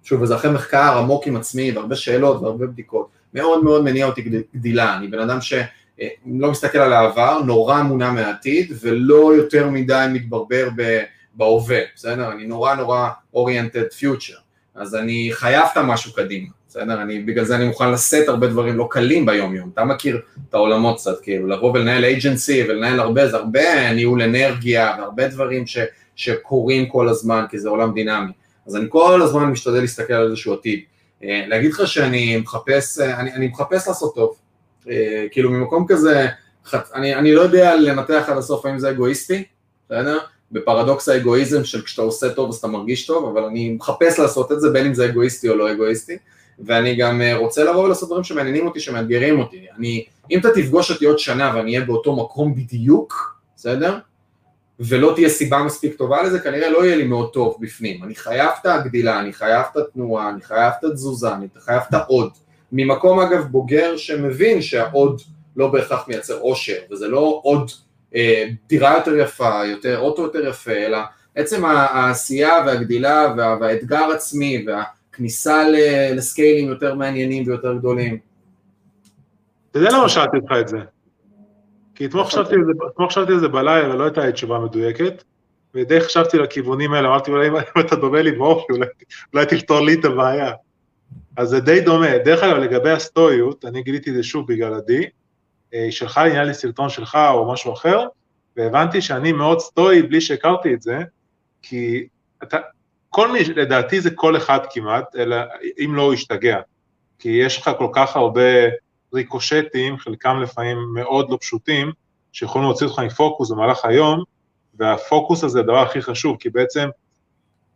שוב, 0.04 0.22
וזה 0.22 0.36
אחרי 0.36 0.52
מחקר 0.52 0.98
עמוק 0.98 1.28
עם 1.28 1.36
עצמי, 1.36 1.72
והרבה 1.72 1.96
שאלות 1.96 2.42
והרבה 2.42 2.68
בדיקות. 2.68 3.18
מאוד 3.34 3.63
מאוד 3.63 3.84
מניע 3.84 4.06
אותי 4.06 4.22
גדילה, 4.56 4.98
אני 4.98 5.08
בן 5.08 5.20
אדם 5.20 5.42
שלא 5.42 6.52
מסתכל 6.52 6.78
על 6.78 6.94
העבר, 6.94 7.42
נורא 7.46 7.82
מונע 7.82 8.12
מהעתיד, 8.12 8.72
ולא 8.82 9.36
יותר 9.36 9.70
מדי 9.70 10.06
מתברבר 10.10 10.70
בהווה, 11.34 11.80
בסדר? 11.96 12.32
אני 12.32 12.46
נורא 12.46 12.76
נורא 12.76 13.10
oriented 13.36 13.94
future, 14.02 14.39
אז 14.76 14.96
אני 14.96 15.30
חייב 15.34 15.65
את 15.72 15.78
המשהו 15.78 16.13
קדימה, 16.13 16.48
בסדר? 16.68 17.02
אני, 17.02 17.20
בגלל 17.20 17.46
זה 17.46 17.56
אני 17.56 17.68
מוכן 17.68 17.92
לשאת 17.92 18.28
הרבה 18.28 18.48
דברים 18.48 18.76
לא 18.76 18.88
קלים 18.92 19.26
ביום 19.26 19.56
יום, 19.56 19.70
אתה 19.74 19.86
מכיר 19.86 20.22
את 20.50 20.54
העולמות 20.54 20.98
קצת, 20.98 21.22
כאילו, 21.22 21.48
לבוא 21.48 21.74
ולנהל 21.74 22.06
agency 22.06 22.70
ולנהל 22.70 23.00
הרבה, 23.00 23.28
זה 23.28 23.38
הרבה 23.38 23.94
ניהול 23.94 24.22
אנרגיה 24.22 24.96
והרבה 24.98 25.28
דברים 25.28 25.68
ש, 25.68 25.78
שקורים 26.15 26.89
כל 26.89 27.10
הזמן, 27.10 27.46
כי 27.50 27.60
זה 27.60 27.70
עולם 27.70 27.94
דינמי, 27.94 28.32
אז 28.68 28.76
אני 28.76 28.86
כל 28.89 29.22
הזמן 29.22 29.44
משתדל 29.44 29.82
להסתכל 29.82 30.13
על 30.13 30.26
איזשהו 30.26 30.54
עתיד. 30.54 30.80
אה, 31.23 31.43
להגיד 31.47 31.73
לך 31.73 31.88
שאני 31.88 32.38
מחפש, 32.38 32.99
אה, 32.99 33.19
אני, 33.19 33.34
אני 33.34 33.47
מחפש 33.47 33.88
לעשות 33.88 34.15
טוב, 34.15 34.36
אה, 34.89 35.25
כאילו 35.32 35.51
ממקום 35.51 35.86
כזה, 35.88 36.27
אני, 36.73 37.15
אני 37.15 37.36
לא 37.36 37.41
יודע 37.41 37.75
לנתח 37.75 38.25
עד 38.27 38.38
הסוף 38.38 38.65
האם 38.65 38.79
זה 38.79 38.89
אגואיסטי, 38.89 39.43
בסדר? 39.86 40.17
בפרדוקס 40.51 41.10
האגואיזם 41.10 41.63
של 41.63 41.82
כשאתה 41.82 42.01
עושה 42.01 42.29
טוב 42.29 42.49
אז 42.49 42.55
אתה 42.55 42.67
מרגיש 42.67 43.08
טוב, 43.08 43.29
אבל 43.29 43.43
אני 43.43 43.69
מחפש 43.69 44.19
לעשות 44.19 44.51
את 44.51 44.62
זה 44.62 44.69
בין 44.69 44.86
אם 44.86 44.93
זה 44.93 45.05
אגואיסטי 45.05 45.49
או 45.49 45.55
לא 45.55 45.71
אגואיסטי, 45.71 46.17
ואני 46.60 46.95
גם 46.95 47.21
רוצה 47.36 47.63
לבוא 47.63 47.84
ולעשות 47.84 48.10
דברים 48.10 48.23
שמעניינים 48.23 48.67
אותי, 48.67 48.79
שמאתגרים 48.79 49.39
אותי. 49.39 49.65
אני, 49.77 50.05
אם 50.32 50.39
אתה 50.39 50.49
תפגוש 50.55 50.91
אותי 50.91 51.05
עוד 51.05 51.19
שנה 51.19 51.51
ואני 51.55 51.75
אהיה 51.75 51.86
באותו 51.86 52.15
מקום 52.15 52.55
בדיוק, 52.55 53.39
בסדר? 53.55 53.97
ולא 54.80 55.12
תהיה 55.15 55.30
סיבה 55.30 55.63
מספיק 55.63 55.96
טובה 55.96 56.24
לזה, 56.24 56.39
כנראה 56.39 56.70
לא 56.70 56.86
יהיה 56.86 56.96
לי 56.96 57.04
מאוד 57.04 57.34
טוב 57.34 57.58
בפנים. 57.60 58.04
אני 58.04 58.15
חייב 58.15 58.50
את 58.62 58.65
הגדילה, 58.65 59.20
אני 59.20 59.34
חייב 59.34 59.65
את 59.72 59.78
התנועה, 59.78 60.30
אני 60.30 60.42
חייב 60.42 60.74
את 60.80 60.84
התזוזה, 60.84 61.34
אני 61.34 61.48
חייב 61.60 61.82
את 61.89 61.94
העוד. 61.94 62.32
ממקום 62.72 63.20
אגב 63.20 63.44
בוגר 63.44 63.98
שמבין 63.98 64.62
שהעוד 64.62 65.22
לא 65.56 65.68
בהכרח 65.68 66.08
מייצר 66.08 66.39
עושר, 66.39 66.78
וזה 66.92 67.08
לא 67.08 67.39
עוד 67.44 67.72
אה, 68.15 68.46
דירה 68.68 68.94
יותר 68.98 69.18
יפה, 69.18 69.65
יותר 69.65 70.00
אוטו 70.00 70.22
יותר 70.22 70.48
יפה, 70.48 70.72
אלא 70.72 70.98
עצם 71.36 71.65
העשייה 71.65 72.54
והגדילה 72.65 73.34
וה, 73.38 73.58
והאתגר 73.62 74.04
עצמי 74.15 74.65
והכניסה 74.68 75.63
לסקיילים 76.15 76.68
יותר 76.68 76.96
מעניינים 76.96 77.44
ויותר 77.48 77.74
גדולים. 77.74 78.18
אתה 79.72 79.80
יודע 79.80 79.89
למה 79.94 80.10
שאלתי 80.10 80.38
אותך 80.38 80.52
את 80.62 80.68
זה? 80.68 80.78
כי 82.00 82.06
אתמול 82.06 82.24
חשבתי 83.10 83.32
על 83.34 83.40
זה 83.40 83.48
בלילה 83.48 83.94
ולא 83.94 84.04
הייתה 84.04 84.26
לי 84.26 84.32
תשובה 84.32 84.60
מדויקת, 84.60 85.24
ודי 85.76 86.02
חשבתי 86.02 86.38
לכיוונים 86.38 86.94
האלה, 86.94 87.08
אמרתי 87.08 87.32
אולי 87.32 87.48
אם 87.50 87.56
אתה 87.80 87.96
דומה 87.96 88.22
לי 88.22 88.32
באופי, 88.32 88.74
אולי, 89.34 89.46
תפתור 89.46 89.80
לי 89.80 89.94
את 89.94 90.06
הבעיה. 90.06 90.52
אז 91.38 91.50
זה 91.50 91.60
די 91.60 91.82
דומה. 91.82 92.18
דרך 92.18 92.44
אגב, 92.44 92.58
לגבי 92.58 92.90
הסטואיות, 92.90 93.66
אני 93.66 93.84
גיליתי 93.84 94.10
את 94.10 94.16
זה 94.16 94.24
שוב 94.24 94.48
בגלל 94.48 94.74
עדי, 94.74 95.06
אה, 95.74 95.84
היא 95.84 95.92
שלחה 95.92 96.24
לי, 96.24 96.32
נראה 96.32 96.44
לי 96.44 96.54
סרטון 96.54 96.90
שלך 96.90 97.18
או 97.32 97.52
משהו 97.52 97.74
אחר, 97.74 98.06
והבנתי 98.58 99.02
שאני 99.02 99.32
מאוד 99.32 99.60
סטואי 99.60 100.02
בלי 100.02 100.22
שהכרתי 100.22 100.74
את 100.74 100.82
זה, 100.82 101.00
כי 101.62 102.08
אתה, 102.44 102.58
כל 103.10 103.32
מי, 103.32 103.40
לדעתי 103.44 104.02
זה 104.02 104.10
כל 104.12 104.38
אחד 104.38 104.60
כמעט, 104.72 105.16
אלא 105.16 105.38
אם 105.86 105.96
לא 105.96 106.02
הוא 106.02 106.14
ישתגע, 106.14 106.60
כי 107.20 107.30
יש 107.30 107.58
לך 107.58 107.72
כל 107.78 107.88
כך 107.94 108.16
הרבה 108.16 108.42
ריקושטים, 109.13 109.98
חלקם 109.98 110.39
לפעמים 110.41 110.78
מאוד 110.93 111.30
לא 111.30 111.38
פשוטים, 111.41 111.91
שיכולים 112.32 112.67
להוציא 112.67 112.88
אותך 112.88 113.00
מפוקוס 113.00 113.52
במהלך 113.52 113.86
היום, 113.86 114.24
והפוקוס 114.74 115.43
הזה 115.43 115.54
זה 115.54 115.60
הדבר 115.60 115.78
הכי 115.78 116.02
חשוב, 116.02 116.38
כי 116.39 116.50
בעצם 116.50 116.89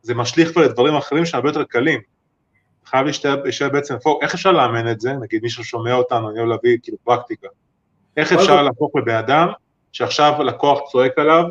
זה 0.02 0.16
משליך 0.16 0.52
כבר 0.52 0.62
לדברים 0.62 0.96
אחרים 0.96 1.26
שהרבה 1.26 1.50
יותר 1.50 1.64
קלים. 1.64 2.02
חייב 2.86 3.06
להשתאר 3.06 3.70
בעצם 3.72 3.96
פוקוס, 4.00 4.24
איך 4.24 4.34
אפשר 4.34 4.52
לאמן 4.52 4.92
את 4.92 5.00
זה? 5.00 5.14
נגיד 5.14 5.44
מישהו 5.44 5.64
שומע 5.64 5.94
אותנו, 5.94 6.30
אני 6.30 6.40
אוהב 6.40 6.50
להביא 6.50 6.78
כאילו 6.84 6.98
פרקטיקה. 7.04 7.48
איך 8.18 8.34
אפשר 8.34 8.64
להפוך 8.64 8.96
לבן 8.96 9.16
אדם 9.16 9.48
שעכשיו 9.92 10.44
לקוח 10.44 10.80
צועק 10.92 11.20
עליו, 11.20 11.44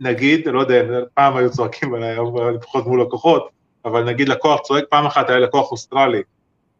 נגיד, 0.00 0.48
לא 0.48 0.60
יודע, 0.60 0.82
פעם 1.14 1.36
היו 1.36 1.50
צועקים 1.50 1.94
עליי, 1.94 2.16
לפחות 2.54 2.86
מול 2.86 3.02
לקוחות, 3.02 3.48
אבל 3.84 4.04
נגיד 4.04 4.28
לקוח 4.28 4.60
צועק, 4.60 4.84
פעם 4.90 5.06
אחת 5.06 5.30
היה 5.30 5.38
לקוח 5.38 5.72
אוסטרלי, 5.72 6.22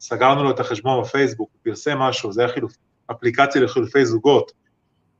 סגרנו 0.00 0.44
לו 0.44 0.50
את 0.50 0.60
החשבון 0.60 1.02
בפייסבוק, 1.02 1.50
הוא 1.52 1.60
פרסם 1.62 1.98
משהו, 1.98 2.32
זה 2.32 2.40
היה 2.40 2.52
חילוף, 2.52 2.72
אפליקציה 3.10 3.62
לחילופי 3.62 4.06
זוגות, 4.06 4.52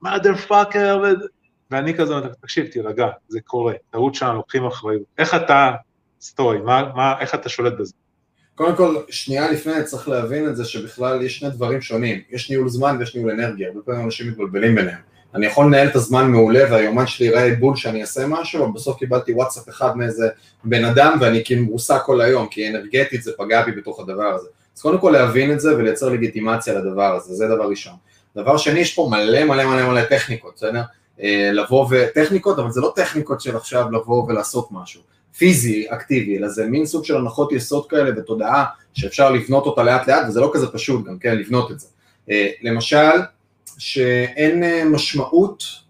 mother 0.05 0.51
fucker, 0.51 1.07
ואני 1.71 1.95
כזה, 1.95 2.15
תקשיב, 2.41 2.67
תירגע, 2.67 3.07
זה 3.29 3.41
קורה, 3.41 3.75
טעות 3.91 4.15
שלנו, 4.15 4.35
לוקחים 4.35 4.67
אחריות. 4.67 5.03
איך 5.19 5.35
אתה 5.35 5.73
סטוי, 6.21 6.59
מה, 6.59 6.91
מה, 6.95 7.21
איך 7.21 7.35
אתה 7.35 7.49
שולט 7.49 7.73
בזה? 7.79 7.93
קודם 8.55 8.77
כל, 8.77 8.97
שנייה 9.11 9.51
לפני 9.51 9.85
צריך 9.85 10.09
להבין 10.09 10.49
את 10.49 10.57
זה 10.57 10.65
שבכלל 10.65 11.23
יש 11.23 11.39
שני 11.39 11.51
דברים 11.51 11.81
שונים, 11.81 12.21
יש 12.31 12.51
ניהול 12.51 12.69
זמן 12.69 12.97
ויש 12.99 13.15
ניהול 13.15 13.31
אנרגיה, 13.31 13.69
הרבה 13.69 13.81
פעמים 13.85 14.05
אנשים 14.05 14.29
מתבלבלים 14.31 14.75
ביניהם. 14.75 14.99
אני 15.35 15.47
יכול 15.47 15.67
לנהל 15.67 15.89
את 15.89 15.97
הזמן 15.97 16.31
מעולה 16.31 16.65
והיומן 16.71 17.07
שלי 17.07 17.27
יראה 17.27 17.55
בול 17.55 17.77
שאני 17.77 18.01
אעשה 18.01 18.27
משהו, 18.27 18.65
אבל 18.65 18.73
בסוף 18.73 18.99
קיבלתי 18.99 19.33
וואטסאפ 19.33 19.69
אחד 19.69 19.97
מאיזה 19.97 20.29
בן 20.65 20.85
אדם 20.85 21.19
ואני 21.21 21.45
כאילו 21.45 21.65
מרוסק 21.65 22.01
כל 22.05 22.21
היום, 22.21 22.47
כי 22.49 22.69
אנרגטית 22.69 23.23
זה 23.23 23.33
פגע 23.39 23.63
בי 23.63 23.73
בתוך 23.73 24.01
הדבר 24.01 24.35
הזה. 24.35 24.49
אז 24.77 24.83
קודם 24.83 24.99
כל 24.99 25.11
להבין 25.11 25.53
את 25.53 25.61
זה 25.61 25.77
ולייצר 25.77 26.09
לגיטימציה 26.09 26.75
לדבר 26.75 27.15
הזה, 27.15 27.35
זה 27.35 27.49
דבר 27.49 27.69
ראשון. 27.69 27.95
דבר 28.37 28.57
שני, 28.57 28.81
יש 28.81 28.95
פה 28.95 29.09
מלא 29.11 29.45
מלא 29.45 29.65
מלא 29.65 29.89
מלא 29.89 30.05
טכניקות, 30.05 30.53
בסדר? 30.57 30.83
אה, 31.23 31.51
לבוא 31.53 31.87
וטכניקות, 31.91 32.59
אבל 32.59 32.71
זה 32.71 32.81
לא 32.81 32.93
טכניקות 32.97 33.41
של 33.41 33.57
עכשיו 33.57 33.91
לבוא 33.91 34.25
ולעשות 34.29 34.69
משהו 34.71 35.01
פיזי, 35.37 35.87
אקטיבי, 35.89 36.39
אלא 36.39 36.49
זה 36.49 36.67
מין 36.67 36.87
סוג 36.87 37.05
של 37.05 37.17
הנחות 37.17 37.53
יסוד 37.53 37.91
כאלה 37.91 38.11
ותודעה 38.17 38.65
שאפשר 38.95 39.31
לבנות 39.31 39.67
אותה 39.67 39.83
לאט 39.83 40.09
לאט, 40.09 40.27
וזה 40.29 40.41
לא 40.41 40.51
כזה 40.55 40.67
פשוט 40.67 41.07
גם, 41.07 41.19
כן, 41.19 41.39
לבנות 41.39 41.71
את 41.71 41.81
זה. 41.81 41.87
אה, 42.31 42.51
למשל, 42.63 43.21
שאין 43.79 44.63
אה, 44.63 44.85
משמעות, 44.85 45.87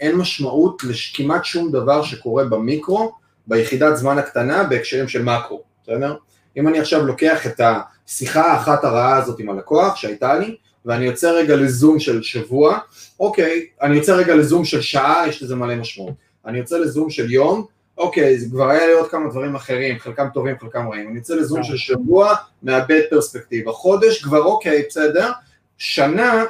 אין 0.00 0.16
משמעות 0.16 0.82
לכמעט 0.84 1.44
שום 1.44 1.72
דבר 1.72 2.02
שקורה 2.02 2.44
במיקרו, 2.44 3.12
ביחידת 3.46 3.96
זמן 3.96 4.18
הקטנה 4.18 4.64
בהקשרים 4.64 5.08
של 5.08 5.22
מקרו, 5.22 5.62
בסדר? 5.82 6.14
אם 6.56 6.68
אני 6.68 6.78
עכשיו 6.78 7.06
לוקח 7.06 7.46
את 7.46 7.60
השיחה 7.60 8.52
האחת 8.52 8.84
הרעה 8.84 9.16
הזאת 9.16 9.40
עם 9.40 9.50
הלקוח 9.50 9.96
שהייתה 9.96 10.38
לי, 10.38 10.56
ואני 10.84 11.04
יוצא 11.04 11.30
רגע 11.30 11.56
לזום 11.56 12.00
של 12.00 12.22
שבוע, 12.22 12.78
אוקיי, 13.20 13.66
אני 13.82 13.96
יוצא 13.96 14.14
רגע 14.14 14.34
לזום 14.34 14.64
של 14.64 14.80
שעה, 14.80 15.24
יש 15.28 15.42
לזה 15.42 15.56
מלא 15.56 15.76
משמעות. 15.76 16.14
אני 16.46 16.58
יוצא 16.58 16.78
לזום 16.78 17.10
של 17.10 17.32
יום, 17.32 17.66
אוקיי, 17.98 18.38
זה 18.38 18.46
כבר 18.50 18.70
היה 18.70 18.86
לי 18.86 18.92
עוד 18.92 19.10
כמה 19.10 19.30
דברים 19.30 19.54
אחרים, 19.54 19.98
חלקם 19.98 20.28
טובים, 20.34 20.56
חלקם 20.60 20.88
רעים. 20.88 21.08
אני 21.08 21.16
יוצא 21.16 21.34
לזום 21.34 21.62
של 21.62 21.76
שבוע, 21.76 22.34
מאבד 22.62 23.00
פרספקטיבה. 23.10 23.72
חודש 23.72 24.22
כבר 24.22 24.42
אוקיי, 24.42 24.82
בסדר, 24.88 25.30
שנה, 25.78 26.44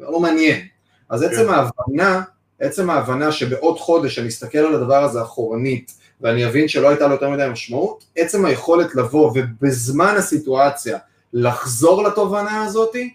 לא 0.00 0.20
מעניין. 0.20 0.66
אז 1.08 1.22
עצם 1.22 1.44
כן. 1.44 1.48
ההבנה, 1.48 2.22
עצם 2.60 2.90
ההבנה 2.90 3.32
שבעוד 3.32 3.78
חודש 3.78 4.18
אני 4.18 4.28
אסתכל 4.28 4.58
על 4.58 4.74
הדבר 4.74 5.04
הזה 5.04 5.22
אחורנית, 5.22 5.97
ואני 6.20 6.46
אבין 6.46 6.68
שלא 6.68 6.88
הייתה 6.88 7.06
לו 7.06 7.12
יותר 7.12 7.30
מדי 7.30 7.46
משמעות, 7.52 8.04
עצם 8.16 8.44
היכולת 8.44 8.94
לבוא 8.94 9.32
ובזמן 9.34 10.14
הסיטואציה 10.16 10.98
לחזור 11.32 12.02
לתובנה 12.02 12.64
הזאתי, 12.64 13.14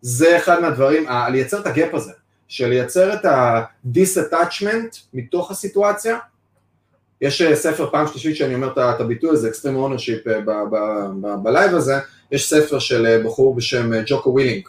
זה 0.00 0.36
אחד 0.36 0.60
מהדברים, 0.60 1.06
לייצר 1.28 1.60
את 1.60 1.66
ה 1.66 1.73
gap 1.73 1.94
הזה, 1.94 2.12
של 2.48 2.68
לייצר 2.68 3.14
את 3.14 3.24
ה-disattachment 3.24 4.98
מתוך 5.14 5.50
הסיטואציה. 5.50 6.18
יש 7.20 7.42
אה, 7.42 7.56
ספר, 7.56 7.90
פעם 7.90 8.06
שלישית 8.06 8.36
שאני 8.36 8.54
אומר 8.54 8.72
את 8.72 9.00
הביטוי 9.00 9.30
הזה, 9.30 9.50
Extreme 9.50 9.76
Ownership 9.76 10.30
אה, 10.30 11.36
ב 11.36 11.44
live 11.44 11.74
הזה, 11.74 11.94
יש 12.32 12.50
ספר 12.50 12.78
של 12.78 13.06
אה, 13.06 13.22
בחור 13.24 13.54
בשם 13.54 13.90
ג'וקו 14.06 14.30
ווילינג, 14.30 14.68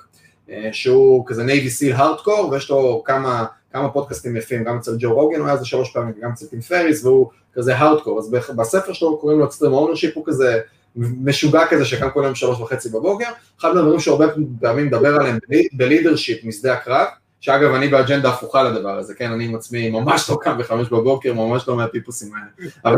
שהוא 0.71 1.23
כזה 1.27 1.43
Navy 1.43 1.69
SEAL 1.69 1.93
hardcore, 1.93 2.49
ויש 2.51 2.69
לו 2.69 3.03
כמה, 3.05 3.45
כמה 3.73 3.89
פודקאסטים 3.89 4.35
יפים, 4.35 4.63
גם 4.63 4.77
אצל 4.77 4.91
ג'ו 4.99 5.13
רוגן 5.13 5.39
הוא 5.39 5.47
היה 5.47 5.57
זה 5.57 5.65
שלוש 5.65 5.91
פעמים, 5.93 6.13
וגם 6.17 6.31
אצל 6.31 6.45
טים 6.45 6.61
פריס, 6.61 7.05
והוא 7.05 7.29
כזה 7.53 7.75
הארדקור, 7.75 8.19
אז 8.19 8.31
בספר 8.55 8.93
שלו 8.93 9.17
קוראים 9.17 9.39
לו 9.39 9.47
Extreme 9.47 9.73
Ownership, 9.73 10.11
הוא 10.13 10.23
כזה 10.27 10.59
משוגע 10.95 11.67
כזה 11.69 11.85
שקם 11.85 12.09
כל 12.09 12.21
יום 12.25 12.35
שלוש 12.35 12.59
וחצי 12.59 12.89
בבוקר, 12.89 13.25
אחד 13.59 13.73
מהדברים 13.73 13.99
שהרבה 13.99 14.25
פעמים 14.61 14.85
מדבר 14.85 15.15
עליהם 15.15 15.37
ב 15.73 15.80
leadership 15.80 16.43
משדה 16.43 16.73
הקרב, 16.73 17.07
שאגב 17.41 17.73
אני 17.73 17.87
באג'נדה 17.87 18.29
הפוכה 18.29 18.63
לדבר 18.63 18.97
הזה, 18.97 19.13
כן, 19.13 19.31
אני 19.31 19.45
עם 19.45 19.55
עצמי 19.55 19.89
ממש 19.89 20.29
לא 20.29 20.37
קם 20.41 20.57
בחמש 20.57 20.89
בבוקר, 20.89 21.33
ממש 21.33 21.67
לא 21.67 21.75
מהטיפוסים 21.75 22.31
האלה. 22.35 22.95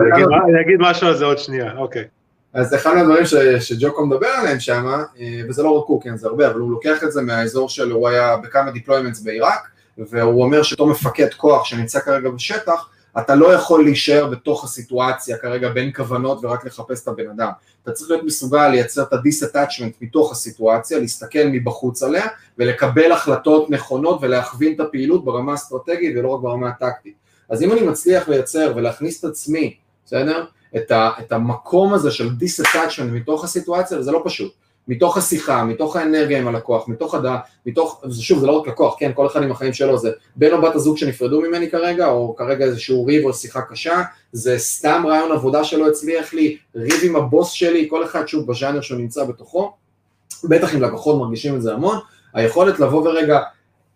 אני 0.48 0.62
אגיד 0.62 0.78
משהו 0.80 1.08
על 1.08 1.18
זה 1.18 1.26
עוד 1.26 1.38
שנייה, 1.38 1.78
אוקיי. 1.78 2.04
אז 2.54 2.76
אחד 2.76 2.94
מהדברים 2.94 3.24
שג'וקו 3.60 4.06
מדבר 4.06 4.28
עליהם 4.28 4.60
שם, 4.60 4.86
אה, 5.20 5.42
וזה 5.50 5.64
לא 5.64 5.70
רק 5.70 5.86
הוא, 5.88 6.02
כן, 6.02 6.18
זה 6.18 6.28
הרבה, 6.28 6.48
אבל 6.48 6.60
הוא 6.60 6.72
לוקח 6.72 7.04
את 7.04 7.12
זה 7.12 7.22
מהאזור 7.22 7.70
שלו, 7.70 7.96
הוא 7.96 8.08
היה 8.08 8.38
בכמה 8.38 8.72
deployments 8.71 9.19
בעיראק, 9.20 9.75
והוא 9.97 10.43
אומר 10.43 10.63
שאותו 10.63 10.86
מפקד 10.88 11.34
כוח 11.34 11.65
שנמצא 11.65 11.99
כרגע 11.99 12.29
בשטח, 12.29 12.89
אתה 13.19 13.36
לא 13.36 13.53
יכול 13.53 13.84
להישאר 13.84 14.27
בתוך 14.27 14.63
הסיטואציה 14.63 15.38
כרגע 15.38 15.69
בין 15.69 15.91
כוונות 15.93 16.39
ורק 16.43 16.65
לחפש 16.65 17.03
את 17.03 17.08
הבן 17.08 17.29
אדם. 17.29 17.49
אתה 17.84 17.91
צריך 17.91 18.12
להיות 18.12 18.23
מסוגל 18.23 18.67
לייצר 18.67 19.03
את 19.03 19.13
ה-disattachment 19.13 19.93
מתוך 20.01 20.31
הסיטואציה, 20.31 20.99
להסתכל 20.99 21.43
מבחוץ 21.51 22.03
עליה 22.03 22.27
ולקבל 22.58 23.12
החלטות 23.12 23.69
נכונות 23.69 24.19
ולהכווין 24.21 24.73
את 24.75 24.79
הפעילות 24.79 25.25
ברמה 25.25 25.51
האסטרטגית 25.51 26.17
ולא 26.17 26.29
רק 26.29 26.41
ברמה 26.41 26.69
הטקטית. 26.69 27.13
אז 27.49 27.63
אם 27.63 27.71
אני 27.71 27.81
מצליח 27.81 28.29
לייצר 28.29 28.73
ולהכניס 28.75 29.19
את 29.19 29.29
עצמי, 29.29 29.75
בסדר? 30.05 30.45
את, 30.77 30.91
ה, 30.91 31.12
את 31.19 31.31
המקום 31.31 31.93
הזה 31.93 32.12
של 32.12 32.29
disattachment 32.29 33.12
מתוך 33.12 33.43
הסיטואציה, 33.43 33.99
וזה 33.99 34.12
לא 34.12 34.21
פשוט. 34.25 34.53
מתוך 34.88 35.17
השיחה, 35.17 35.63
מתוך 35.63 35.95
האנרגיה 35.95 36.38
עם 36.38 36.48
הלקוח, 36.48 36.88
מתוך 36.88 37.15
הדעה, 37.15 37.39
מתוך, 37.65 38.04
שוב 38.19 38.39
זה 38.39 38.48
לא 38.48 38.52
רק 38.52 38.67
לקוח, 38.67 38.95
כן, 39.00 39.12
כל 39.15 39.28
אחד 39.28 39.43
עם 39.43 39.52
החיים 39.52 39.74
שלו, 39.74 39.98
זה 39.98 40.12
בן 40.36 40.54
או 40.54 40.62
בת 40.62 40.76
הזוג 40.76 40.98
שנפרדו 40.98 41.41
ממני 41.41 41.69
כרגע, 41.69 42.08
או 42.08 42.36
כרגע 42.36 42.65
איזשהו 42.65 43.06
ריב 43.06 43.26
או 43.26 43.34
שיחה 43.34 43.62
קשה, 43.62 44.02
זה 44.32 44.58
סתם 44.58 45.04
רעיון 45.08 45.32
עבודה 45.32 45.63
שלא 45.63 45.88
הצליח 45.88 46.34
לי, 46.34 46.58
ריב 46.76 47.00
עם 47.04 47.15
הבוס 47.15 47.52
שלי, 47.52 47.88
כל 47.89 48.04
אחד 48.04 48.28
שוב 48.28 48.48
בז'אנר 48.48 48.82
שהוא 48.82 49.00
נמצא 49.00 49.24
בתוכו, 49.24 49.74
בטח 50.43 50.76
אם 50.76 50.82
לקוחות 50.82 51.19
מרגישים 51.19 51.56
את 51.56 51.62
זה 51.62 51.74
המון, 51.74 51.98
היכולת 52.33 52.79
לבוא 52.79 53.10
ורגע 53.10 53.40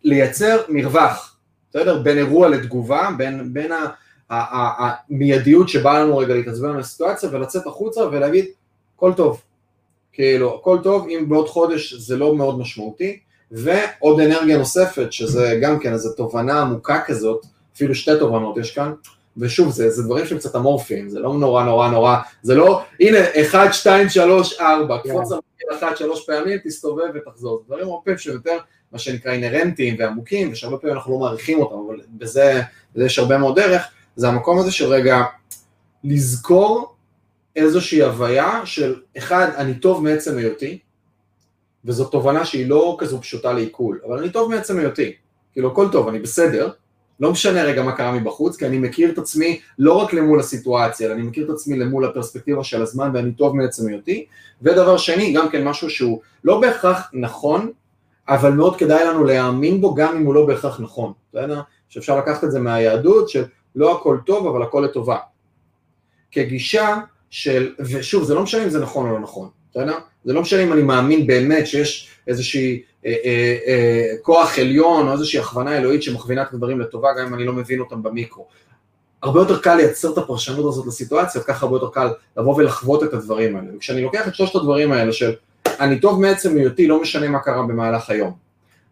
לייצר 0.04 0.62
מרווח, 0.70 1.36
בסדר? 1.70 2.02
בין 2.02 2.18
אירוע 2.18 2.50
לתגובה, 2.50 3.10
בין, 3.18 3.54
בין 3.54 3.72
המיידיות 4.30 5.70
שבאה 5.70 6.00
לנו 6.00 6.18
רגע 6.18 6.34
להתעצבן 6.34 6.70
על 6.70 6.80
הסיטואציה 6.80 7.30
ולצאת 7.32 7.68
החוצה 7.68 8.02
ולהגיד, 8.02 8.46
כל 8.96 9.14
טוב, 9.14 9.42
כאילו, 10.20 10.56
הכל 10.56 10.78
טוב, 10.84 11.08
אם 11.10 11.26
בעוד 11.30 11.48
חודש 11.48 11.94
זה 11.94 12.18
לא 12.18 12.36
מאוד 12.36 12.60
משמעותי, 12.60 13.20
ועוד 13.52 14.20
אנרגיה 14.20 14.58
נוספת, 14.58 15.14
שזה 15.14 15.60
גם 15.62 15.80
כן 15.80 15.94
איזו 15.94 16.14
תובנה 16.14 16.62
עמוקה 16.62 17.02
כזאת, 17.06 17.46
אפילו 17.76 17.96
שתי 17.96 18.12
תובנות 18.20 18.58
יש 18.58 18.76
כאן, 18.76 18.94
ושוב, 19.38 19.72
זה, 19.72 19.90
זה 19.90 20.04
דברים 20.04 20.26
שהם 20.26 20.38
קצת 20.38 20.56
אמורפיים, 20.56 21.10
זה 21.10 21.20
לא 21.20 21.34
נורא 21.34 21.64
נורא 21.64 21.90
נורא, 21.90 22.18
זה 22.42 22.56
לא, 22.56 22.82
הנה, 23.00 23.18
1, 23.42 23.74
2, 23.74 24.10
3, 24.10 24.60
4, 24.60 24.98
קפוץ 24.98 25.32
על 25.32 25.40
yeah. 25.72 25.76
1, 25.76 25.98
3 25.98 26.26
פעמים, 26.26 26.58
תסתובב 26.64 27.08
ותחזור, 27.16 27.58
זה 27.58 27.64
דברים 27.68 27.84
אמורפיים 27.84 28.18
שיותר, 28.18 28.58
מה 28.92 29.00
שנקרא 29.00 29.32
אינהרנטיים 29.32 29.96
ועמוקים, 30.00 30.52
ושהרבה 30.52 30.78
פעמים 30.78 30.96
אנחנו 30.96 31.14
לא 31.14 31.20
מעריכים 31.20 31.60
אותם, 31.60 31.76
אבל 31.88 32.02
בזה, 32.10 32.62
בזה 32.96 33.06
יש 33.06 33.20
הרבה 33.20 33.38
מאוד 33.38 33.60
דרך, 33.60 33.82
זה 34.16 34.28
המקום 34.28 34.60
הזה 34.60 34.72
של 34.72 34.86
רגע, 34.86 35.24
לזכור 36.04 36.96
איזושהי 37.60 38.04
הוויה 38.04 38.66
של, 38.66 38.96
אחד, 39.18 39.48
אני 39.58 39.74
טוב 39.74 40.04
מעצם 40.04 40.38
היותי, 40.38 40.80
וזו 41.86 42.06
תובנה 42.06 42.46
שהיא 42.46 42.70
לא 42.70 42.96
כזו 43.00 43.22
פשוטה 43.22 43.54
לעיכול, 43.54 44.00
אבל 44.08 44.20
אני 44.20 44.30
טוב 44.30 44.52
מעצם 44.52 44.80
היותי, 44.80 45.14
כאילו 45.54 45.72
הכל 45.72 45.88
טוב, 45.92 46.08
אני 46.08 46.20
בסדר, 46.20 46.72
לא 47.20 47.32
משנה 47.32 47.64
רגע 47.64 47.84
מה 47.84 47.92
קרה 47.92 48.12
מבחוץ, 48.12 48.58
כי 48.58 48.66
אני 48.66 48.78
מכיר 48.78 49.12
את 49.12 49.18
עצמי 49.18 49.60
לא 49.80 49.94
רק 49.94 50.14
למול 50.14 50.40
הסיטואציה, 50.40 51.08
אלא 51.08 51.14
אני 51.14 51.22
מכיר 51.22 51.46
את 51.46 51.50
עצמי 51.50 51.80
למול 51.80 52.06
הפרספקטיבה 52.06 52.64
של 52.64 52.82
הזמן 52.82 53.12
ואני 53.14 53.32
טוב 53.32 53.56
מעצם 53.56 53.88
היותי, 53.88 54.26
ודבר 54.62 54.98
שני, 54.98 55.34
גם 55.34 55.50
כן 55.50 55.64
משהו 55.64 55.90
שהוא 55.90 56.22
לא 56.44 56.62
בהכרח 56.62 57.10
נכון, 57.14 57.72
אבל 58.30 58.52
מאוד 58.52 58.78
כדאי 58.78 59.06
לנו 59.06 59.24
להאמין 59.24 59.82
בו 59.82 59.96
גם 59.96 60.16
אם 60.16 60.26
הוא 60.26 60.36
לא 60.36 60.46
בהכרח 60.46 60.80
נכון, 60.80 61.14
בסדר? 61.34 61.62
שאפשר 61.90 62.18
לקחת 62.18 62.44
את 62.44 62.52
זה 62.52 62.60
מהיהדות 62.60 63.30
של 63.30 63.44
לא 63.76 63.98
הכל 63.98 64.18
טוב 64.26 64.48
אבל 64.48 64.64
הכל 64.64 64.82
לטובה. 64.86 65.18
כגישה 66.32 66.98
של, 67.30 67.74
ושוב 67.80 68.24
זה 68.24 68.34
לא 68.34 68.44
משנה 68.44 68.64
אם 68.64 68.70
זה 68.70 68.80
נכון 68.80 69.10
או 69.10 69.14
לא 69.14 69.20
נכון, 69.20 69.50
בסדר? 69.72 69.98
זה 70.26 70.34
לא 70.34 70.42
משנה 70.42 70.64
אם 70.64 70.74
אני 70.74 70.82
מאמין 70.82 71.28
באמת 71.28 71.68
שיש 71.68 72.10
איזושהי 72.28 72.82
אה, 73.06 73.16
אה, 73.26 73.58
אה, 73.68 74.16
כוח 74.22 74.60
עליון 74.60 75.08
או 75.08 75.14
איזושהי 75.14 75.40
הכוונה 75.40 75.78
אלוהית 75.78 76.04
שמכווינה 76.04 76.42
את 76.42 76.54
הדברים 76.54 76.80
לטובה 76.80 77.10
גם 77.20 77.28
אם 77.28 77.34
אני 77.34 77.46
לא 77.46 77.54
מבין 77.54 77.80
אותם 77.80 78.04
במיקרו. 78.04 78.48
הרבה 79.22 79.40
יותר 79.40 79.60
קל 79.60 79.76
לייצר 79.76 80.14
את 80.14 80.18
הפרשנות 80.18 80.74
הזאת 80.74 80.88
לסיטואציה, 80.88 81.42
ככה 81.42 81.66
הרבה 81.66 81.78
יותר 81.78 81.90
קל 81.94 82.10
לבוא 82.38 82.56
ולחוות 82.56 83.04
את 83.04 83.14
הדברים 83.14 83.56
האלה. 83.56 83.68
וכשאני 83.76 84.02
לוקח 84.02 84.28
את 84.28 84.36
שלושת 84.36 84.56
הדברים 84.56 84.92
האלה 84.92 85.14
של 85.14 85.34
אני 85.80 86.00
טוב 86.00 86.22
מעצם 86.22 86.58
היותי, 86.58 86.88
לא 86.88 87.02
משנה 87.02 87.30
מה 87.30 87.40
קרה 87.40 87.64
במהלך 87.64 88.10
היום. 88.10 88.34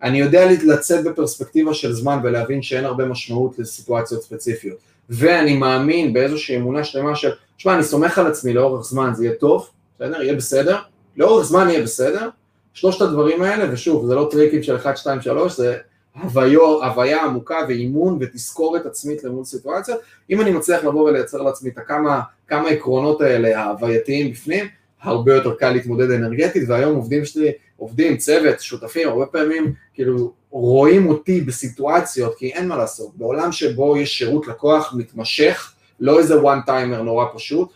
אני 0.03 0.19
יודע 0.19 0.51
לצאת 0.65 1.03
בפרספקטיבה 1.03 1.73
של 1.73 1.93
זמן 1.93 2.19
ולהבין 2.23 2.61
שאין 2.61 2.85
הרבה 2.85 3.05
משמעות 3.05 3.59
לסיטואציות 3.59 4.21
ספציפיות. 4.21 4.77
ואני 5.09 5.57
מאמין 5.57 6.13
באיזושהי 6.13 6.57
אמונה 6.57 6.83
שלמה 6.83 7.15
של, 7.15 7.29
תשמע, 7.57 7.73
אני 7.73 7.83
סומך 7.83 8.17
על 8.17 8.27
עצמי 8.27 8.53
לאורך 8.53 8.85
זמן, 8.85 9.11
זה 9.13 9.25
יהיה 9.25 9.35
טוב, 9.35 9.69
בסדר? 9.95 10.21
יהיה 10.21 10.35
בסדר, 10.35 10.77
לאורך 11.17 11.45
זמן 11.45 11.69
יהיה 11.69 11.81
בסדר. 11.81 12.29
שלושת 12.73 13.01
הדברים 13.01 13.41
האלה, 13.41 13.73
ושוב, 13.73 14.07
זה 14.07 14.15
לא 14.15 14.27
טריקים 14.31 14.63
של 14.63 14.75
1, 14.75 14.97
2, 14.97 15.21
3, 15.21 15.57
זה 15.57 15.77
הוויו, 16.23 16.83
הוויה 16.83 17.25
עמוקה 17.25 17.57
ואימון 17.67 18.17
ותזכורת 18.21 18.85
עצמית 18.85 19.23
למול 19.23 19.45
סיטואציה. 19.45 19.95
אם 20.29 20.41
אני 20.41 20.51
מצליח 20.51 20.83
לבוא 20.83 21.09
ולייצר 21.09 21.41
לעצמי 21.41 21.69
את 21.69 21.77
הכמה, 21.77 22.21
כמה 22.47 22.69
עקרונות 22.69 23.21
האלה 23.21 23.59
ההווייתיים 23.59 24.31
בפנים, 24.31 24.65
הרבה 25.01 25.35
יותר 25.35 25.55
קל 25.55 25.69
להתמודד 25.69 26.11
אנרגטית, 26.11 26.63
והיום 26.69 26.95
עובדים 26.95 27.25
שלי, 27.25 27.51
עובדים, 27.77 28.17
צוות, 28.17 28.59
שותפים, 28.59 29.09
הרבה 29.09 29.25
פעמים 29.25 29.73
כאילו 29.93 30.33
רואים 30.49 31.09
אותי 31.09 31.41
בסיטואציות, 31.41 32.35
כי 32.37 32.53
אין 32.53 32.67
מה 32.67 32.77
לעשות, 32.77 33.15
בעולם 33.15 33.51
שבו 33.51 33.97
יש 33.97 34.17
שירות 34.17 34.47
לקוח 34.47 34.93
מתמשך, 34.97 35.73
לא 35.99 36.19
איזה 36.19 36.41
one 36.41 36.67
timer 36.67 37.01
נורא 37.03 37.25
פשוט, 37.33 37.69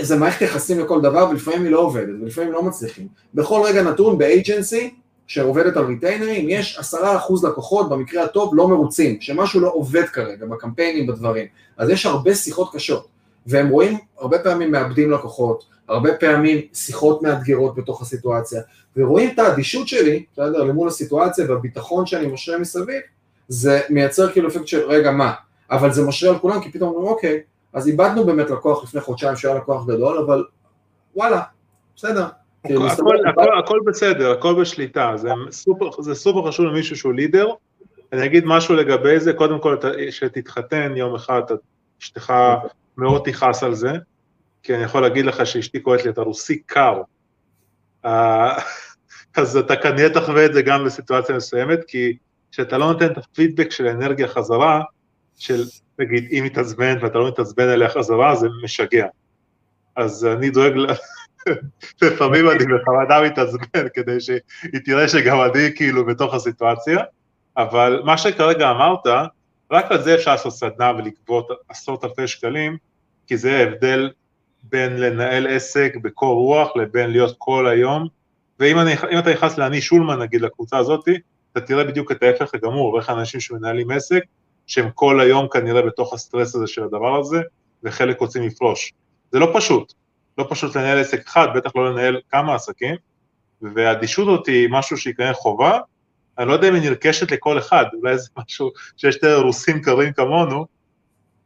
זה 0.00 0.16
מערכת 0.16 0.42
יחסים 0.42 0.80
לכל 0.80 1.00
דבר 1.00 1.28
ולפעמים 1.30 1.62
היא 1.62 1.70
לא 1.70 1.78
עובדת 1.78 2.14
ולפעמים 2.22 2.52
לא 2.52 2.62
מצליחים. 2.62 3.08
בכל 3.34 3.62
רגע 3.64 3.82
נתון 3.82 4.18
באג'נסי 4.18 4.94
שעובדת 5.26 5.76
על 5.76 5.84
ריטיינרים 5.84 6.48
יש 6.48 6.78
עשרה 6.78 7.16
אחוז 7.16 7.44
לקוחות 7.44 7.88
במקרה 7.88 8.24
הטוב 8.24 8.54
לא 8.54 8.68
מרוצים, 8.68 9.20
שמשהו 9.20 9.60
לא 9.60 9.70
עובד 9.74 10.04
כרגע 10.04 10.46
בקמפיינים, 10.46 11.06
בדברים. 11.06 11.46
אז 11.76 11.88
יש 11.88 12.06
הרבה 12.06 12.34
שיחות 12.34 12.74
קשות 12.74 13.08
והם 13.46 13.68
רואים 13.68 13.98
הרבה 14.18 14.38
פעמים 14.38 14.70
מאבדים 14.70 15.10
לקוחות, 15.10 15.64
הרבה 15.88 16.14
פעמים 16.14 16.60
שיחות 16.74 17.22
מאתגרות 17.22 17.74
בתוך 17.74 18.02
הסיטואציה 18.02 18.62
ורואים 18.96 19.30
את 19.34 19.38
האדישות 19.38 19.88
שלי, 19.88 20.24
בסדר, 20.32 20.64
למול 20.64 20.88
הסיטואציה 20.88 21.44
והביטחון 21.48 22.06
שאני 22.06 22.26
משרה 22.26 22.58
מסביב, 22.58 23.00
זה 23.48 23.80
מייצר 23.90 24.32
כאילו 24.32 24.48
אפקט 24.48 24.66
של 24.66 24.80
רגע 24.80 25.10
מה, 25.10 25.32
אבל 25.70 25.92
זה 25.92 26.06
משרה 26.06 26.30
על 26.30 26.38
כולם 26.38 26.60
כי 26.60 26.72
פתאום 26.72 26.90
אומרים 26.90 27.08
אוקיי 27.08 27.40
אז 27.72 27.88
איבדנו 27.88 28.24
באמת 28.24 28.50
לקוח 28.50 28.84
לפני 28.84 29.00
חודשיים 29.00 29.36
שהיה 29.36 29.54
לקוח 29.54 29.86
גדול, 29.86 30.18
אבל 30.18 30.44
וואלה, 31.16 31.40
בסדר. 31.96 32.26
כאילו, 32.66 32.86
הכל, 32.86 33.02
הכל, 33.02 33.28
הכל, 33.28 33.58
הכל 33.58 33.78
בסדר, 33.86 34.30
הכל 34.30 34.60
בשליטה, 34.60 35.12
זה 35.16 35.28
סופר, 35.50 36.02
זה 36.02 36.14
סופר 36.14 36.48
חשוב 36.48 36.66
למישהו 36.66 36.96
שהוא 36.96 37.12
לידר. 37.12 37.48
אני 38.12 38.24
אגיד 38.24 38.44
משהו 38.46 38.74
לגבי 38.74 39.20
זה, 39.20 39.32
קודם 39.32 39.60
כל 39.60 39.76
שתתחתן 40.10 40.92
יום 40.96 41.14
אחד, 41.14 41.42
אשתך 42.02 42.32
מאוד 42.96 43.22
תכעס 43.24 43.62
על 43.62 43.74
זה, 43.74 43.92
כי 44.62 44.74
אני 44.74 44.82
יכול 44.82 45.02
להגיד 45.02 45.26
לך 45.26 45.46
שאשתי 45.46 45.80
קוראת 45.80 46.04
לי, 46.04 46.10
אתה 46.10 46.20
רוסי 46.20 46.58
קר. 46.58 47.02
אה, 48.04 48.58
אז 49.36 49.56
אתה 49.56 49.76
כנראה 49.76 50.10
תחווה 50.10 50.46
את 50.46 50.54
זה 50.54 50.62
גם 50.62 50.84
בסיטואציה 50.84 51.36
מסוימת, 51.36 51.78
כי 51.86 52.16
כשאתה 52.52 52.78
לא 52.78 52.92
נותן 52.92 53.06
את 53.06 53.18
הפידבק 53.18 53.70
של 53.70 53.86
האנרגיה 53.86 54.28
חזרה, 54.28 54.82
של 55.36 55.64
נגיד 55.98 56.26
היא 56.30 56.42
מתעצבנת 56.42 57.02
ואתה 57.02 57.18
לא 57.18 57.28
מתעצבן 57.28 57.68
אליה 57.68 57.88
חזרה, 57.88 58.36
זה 58.36 58.48
משגע. 58.64 59.06
אז 59.96 60.26
אני 60.26 60.50
דואג, 60.50 60.72
לפעמים 62.02 62.50
אני 62.50 62.64
בכוונה 62.64 63.20
מתעצבן 63.20 63.88
כדי 63.94 64.20
שהיא 64.20 64.80
תראה 64.84 65.08
שגם 65.08 65.40
אני 65.40 65.70
כאילו 65.76 66.06
בתוך 66.06 66.34
הסיטואציה, 66.34 66.98
אבל 67.56 68.02
מה 68.04 68.18
שכרגע 68.18 68.70
אמרת, 68.70 69.06
רק 69.70 69.92
על 69.92 70.02
זה 70.02 70.14
אפשר 70.14 70.30
לעשות 70.30 70.52
סדנה 70.52 70.92
ולגבות 70.98 71.48
עשרות 71.68 72.04
אלפי 72.04 72.28
שקלים, 72.28 72.76
כי 73.26 73.36
זה 73.36 73.56
ההבדל 73.56 74.10
בין 74.62 74.96
לנהל 74.96 75.46
עסק 75.46 75.96
בקור 76.02 76.34
רוח 76.34 76.76
לבין 76.76 77.10
להיות 77.10 77.34
כל 77.38 77.66
היום, 77.68 78.08
ואם 78.60 78.78
אני, 78.78 78.94
אתה 79.18 79.32
נכנס 79.32 79.58
לאני 79.58 79.80
שולמן 79.80 80.18
נגיד 80.18 80.40
לקבוצה 80.40 80.78
הזאת, 80.78 81.08
אתה 81.52 81.60
תראה 81.60 81.84
בדיוק 81.84 82.12
את 82.12 82.22
ההפך 82.22 82.54
הגמור, 82.54 82.94
ואיך 82.94 83.10
אנשים 83.10 83.40
שמנהלים 83.40 83.90
עסק, 83.90 84.22
שהם 84.66 84.90
כל 84.94 85.20
היום 85.20 85.48
כנראה 85.48 85.82
בתוך 85.82 86.14
הסטרס 86.14 86.54
הזה 86.54 86.66
של 86.66 86.84
הדבר 86.84 87.20
הזה, 87.20 87.40
וחלק 87.82 88.20
רוצים 88.20 88.42
לפרוש. 88.42 88.92
זה 89.32 89.38
לא 89.38 89.50
פשוט, 89.54 89.92
לא 90.38 90.46
פשוט 90.50 90.76
לנהל 90.76 90.98
עסק 90.98 91.26
אחד, 91.26 91.48
בטח 91.54 91.76
לא 91.76 91.92
לנהל 91.92 92.20
כמה 92.30 92.54
עסקים, 92.54 92.94
והאדישות 93.62 94.28
הזאת 94.28 94.46
היא 94.46 94.68
משהו 94.70 94.96
שהיא 94.96 95.14
כנראה 95.14 95.34
חובה, 95.34 95.78
אני 96.38 96.48
לא 96.48 96.52
יודע 96.52 96.68
אם 96.68 96.74
היא 96.74 96.82
נרכשת 96.82 97.30
לכל 97.30 97.58
אחד, 97.58 97.84
אולי 97.94 98.18
זה 98.18 98.28
משהו 98.38 98.70
שיש 98.96 99.14
יותר 99.14 99.40
רוסים 99.40 99.82
קרים 99.82 100.12
כמונו, 100.12 100.66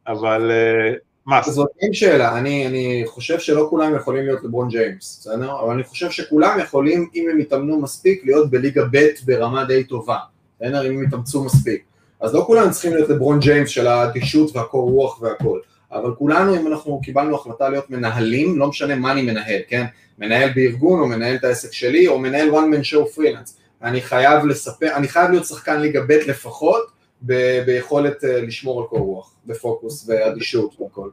אבל 0.07 0.51
מה? 0.51 1.04
אה, 1.31 1.41
זאת 1.51 1.67
אין 1.81 1.93
שאלה, 1.93 2.37
אני, 2.37 2.67
אני 2.67 3.03
חושב 3.05 3.39
שלא 3.39 3.67
כולם 3.69 3.95
יכולים 3.95 4.25
להיות 4.25 4.43
לברון 4.43 4.69
ג'יימס, 4.69 5.17
בסדר? 5.21 5.59
אבל 5.61 5.73
אני 5.73 5.83
חושב 5.83 6.11
שכולם 6.11 6.59
יכולים, 6.59 7.09
אם 7.15 7.27
הם 7.31 7.39
יתאמנו 7.39 7.81
מספיק, 7.81 8.21
להיות 8.25 8.49
בליגה 8.51 8.83
ב' 8.91 9.07
ברמה 9.25 9.65
די 9.65 9.83
טובה, 9.83 10.17
בסדר? 10.59 10.87
אם 10.87 10.91
הם 10.91 11.03
יתאמצו 11.03 11.43
מספיק. 11.43 11.83
אז 12.21 12.35
לא 12.35 12.43
כולנו 12.47 12.71
צריכים 12.71 12.93
להיות 12.93 13.09
לברון 13.09 13.39
ג'יימס 13.39 13.69
של 13.69 13.87
האדישות 13.87 14.55
והקור 14.55 14.91
רוח 14.91 15.21
והכל, 15.21 15.59
אבל 15.91 16.11
כולנו 16.15 16.55
אם 16.55 16.67
אנחנו 16.67 17.01
קיבלנו 17.03 17.35
החלטה 17.35 17.69
להיות 17.69 17.89
מנהלים, 17.89 18.59
לא 18.59 18.67
משנה 18.67 18.95
מה 18.95 19.11
אני 19.11 19.21
מנהל, 19.21 19.61
כן? 19.67 19.85
מנהל 20.19 20.49
בארגון 20.55 20.99
או 20.99 21.07
מנהל 21.07 21.35
את 21.35 21.43
העסק 21.43 21.73
שלי 21.73 22.07
או 22.07 22.19
מנהל 22.19 22.49
one 22.49 22.75
man 22.75 22.93
show 22.93 23.17
freelance, 23.17 23.51
אני 23.83 24.01
חייב 24.01 24.45
לספר, 24.45 24.95
אני 24.95 25.07
חייב 25.07 25.31
להיות 25.31 25.45
שחקן 25.45 25.81
ליגה 25.81 26.01
ב' 26.01 26.11
לפחות 26.11 26.94
ב- 27.21 27.63
ביכולת 27.65 28.23
uh, 28.23 28.27
לשמור 28.27 28.81
על 28.81 28.87
קור 28.87 28.99
רוח, 28.99 29.35
בפוקוס 29.45 30.09
ואדישות 30.09 30.81
והכל. 30.81 31.09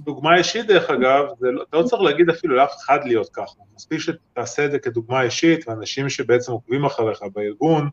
דוגמה 0.00 0.36
אישית 0.36 0.66
דרך 0.66 0.90
אגב, 0.90 1.24
זה 1.38 1.50
לא, 1.50 1.62
אתה 1.68 1.76
לא 1.76 1.82
צריך 1.82 2.02
להגיד 2.02 2.30
אפילו 2.30 2.56
לאף 2.56 2.72
אחד 2.84 2.98
להיות 3.04 3.28
ככה, 3.32 3.54
מספיק 3.76 4.00
שתעשה 4.00 4.64
את 4.64 4.70
זה 4.70 4.78
כדוגמה 4.78 5.22
אישית, 5.22 5.68
ואנשים 5.68 6.08
שבעצם 6.08 6.52
עוקבים 6.52 6.84
אחריך 6.84 7.22
בארגון, 7.34 7.88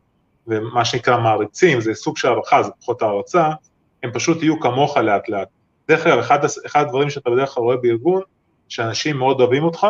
ומה 0.46 0.84
שנקרא 0.84 1.20
מעריצים, 1.20 1.80
זה 1.80 1.94
סוג 1.94 2.16
של 2.16 2.28
הערכה, 2.28 2.62
זה 2.62 2.70
פחות 2.80 3.02
הערצה, 3.02 3.48
הם 4.02 4.10
פשוט 4.12 4.42
יהיו 4.42 4.60
כמוך 4.60 4.96
לאט 4.96 5.28
לאט. 5.28 5.48
דרך 5.88 6.06
אגב, 6.06 6.18
אחד, 6.18 6.38
אחד 6.66 6.80
הדברים 6.80 7.10
שאתה 7.10 7.30
בדרך 7.30 7.48
כלל 7.48 7.62
רואה 7.62 7.76
בארגון, 7.76 8.22
שאנשים 8.68 9.16
מאוד 9.16 9.40
אוהבים 9.40 9.64
אותך, 9.64 9.86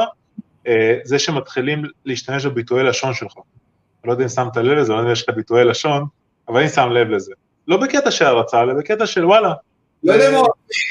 אה, 0.66 0.98
זה 1.04 1.18
שמתחילים 1.18 1.82
להשתמש 2.04 2.46
בביטויי 2.46 2.84
לשון 2.84 3.14
שלך. 3.14 3.36
אני 3.36 4.08
לא 4.08 4.12
יודע 4.12 4.24
אם 4.24 4.28
שמת 4.28 4.56
לב 4.56 4.78
לזה, 4.78 4.92
לא 4.92 4.98
יודע 4.98 5.08
אם 5.08 5.12
יש 5.12 5.28
לך 5.28 5.34
ביטויי 5.36 5.64
לשון, 5.64 6.04
אבל 6.48 6.60
אני 6.60 6.68
שם 6.68 6.90
לב 6.90 7.08
לזה. 7.08 7.32
לא 7.68 7.76
בקטע 7.76 8.10
של 8.10 8.24
הערצה, 8.24 8.62
אלא 8.62 8.74
בקטע 8.74 9.06
של 9.06 9.24
וואלה. 9.24 9.52
לא 10.04 10.12
יודע 10.12 10.30
מה, 10.30 10.42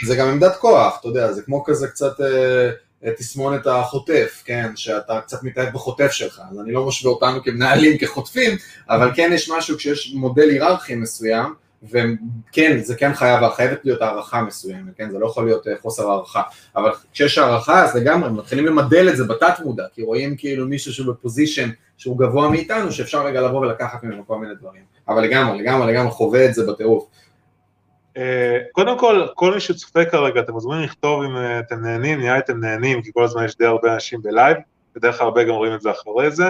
זה 0.06 0.16
גם 0.16 0.28
עמדת 0.28 0.56
כוח, 0.56 0.98
אתה 1.00 1.08
יודע, 1.08 1.32
זה 1.32 1.42
כמו 1.42 1.64
כזה 1.64 1.88
קצת... 1.88 2.22
אה... 2.22 2.70
תסמונת 3.18 3.68
החוטף, 3.68 4.44
כן, 4.46 4.72
שאתה 4.76 5.22
קצת 5.22 5.44
מתאהב 5.44 5.74
בחוטף 5.74 6.12
שלך, 6.12 6.42
אז 6.52 6.60
אני 6.60 6.72
לא 6.72 6.88
משווה 6.88 7.12
אותנו 7.12 7.44
כמנהלים, 7.44 7.98
כחוטפים, 7.98 8.58
אבל 8.90 9.12
כן 9.16 9.32
יש 9.34 9.50
משהו 9.50 9.78
כשיש 9.78 10.14
מודל 10.16 10.50
היררכי 10.50 10.96
מסוים, 10.96 11.54
וכן, 11.84 12.80
זה 12.84 12.96
כן 12.96 13.14
חייב, 13.14 13.50
חייבת 13.50 13.80
להיות 13.84 14.02
הערכה 14.02 14.42
מסוימת, 14.42 14.98
כן, 14.98 15.12
זה 15.12 15.20
לא 15.20 15.26
יכול 15.26 15.46
להיות 15.46 15.68
אה, 15.68 15.74
חוסר 15.82 16.10
הערכה, 16.10 16.42
אבל 16.76 16.92
כשיש 17.14 17.38
הערכה 17.38 17.84
אז 17.84 17.96
לגמרי 17.96 18.30
מתחילים 18.30 18.66
למדל 18.66 19.10
את 19.10 19.18
זה 19.18 19.24
בתת 19.24 19.54
מודע, 19.64 19.86
כי 19.94 20.02
רואים 20.02 20.38
כאילו 20.38 20.68
מישהו 20.68 20.94
שהוא 20.94 21.14
ב 21.14 21.20
position 21.20 21.70
שהוא 22.02 22.20
גבוה 22.20 22.50
מאיתנו, 22.50 22.92
שאפשר 22.92 23.26
רגע 23.26 23.42
לבוא 23.42 23.60
ולקחת 23.60 24.04
ממנו 24.04 24.28
כל 24.28 24.38
מיני 24.38 24.56
דברים, 24.56 24.82
אבל 25.08 25.22
לגמרי, 25.22 25.62
לגמרי, 25.62 25.94
לגמרי 25.94 26.12
חווה 26.12 26.46
את 26.46 26.54
זה 26.54 26.72
בטירוף. 26.72 27.08
אה, 28.18 28.60
קודם 28.72 29.00
כל, 29.00 29.28
כל 29.36 29.54
מי 29.54 29.60
שצופה 29.60 30.06
כרגע, 30.06 30.40
אתם 30.42 30.54
מוזמנים 30.54 30.84
לכתוב 30.84 31.24
אם 31.24 31.38
אה, 31.38 31.60
אתם 31.60 31.82
נהנים, 31.82 32.20
נראה 32.20 32.38
אתם 32.38 32.60
נהנים, 32.60 33.02
כי 33.02 33.12
כל 33.14 33.24
הזמן 33.24 33.46
יש 33.46 33.58
די 33.58 33.66
הרבה 33.66 33.94
אנשים 33.94 34.22
בלייב, 34.22 34.58
בדרך 34.96 35.18
כלל 35.18 35.26
הרבה 35.26 35.44
גם 35.44 35.54
רואים 35.54 35.74
את 35.74 35.82
זה 35.82 35.92
אחרי 35.92 36.32
זה, 36.32 36.50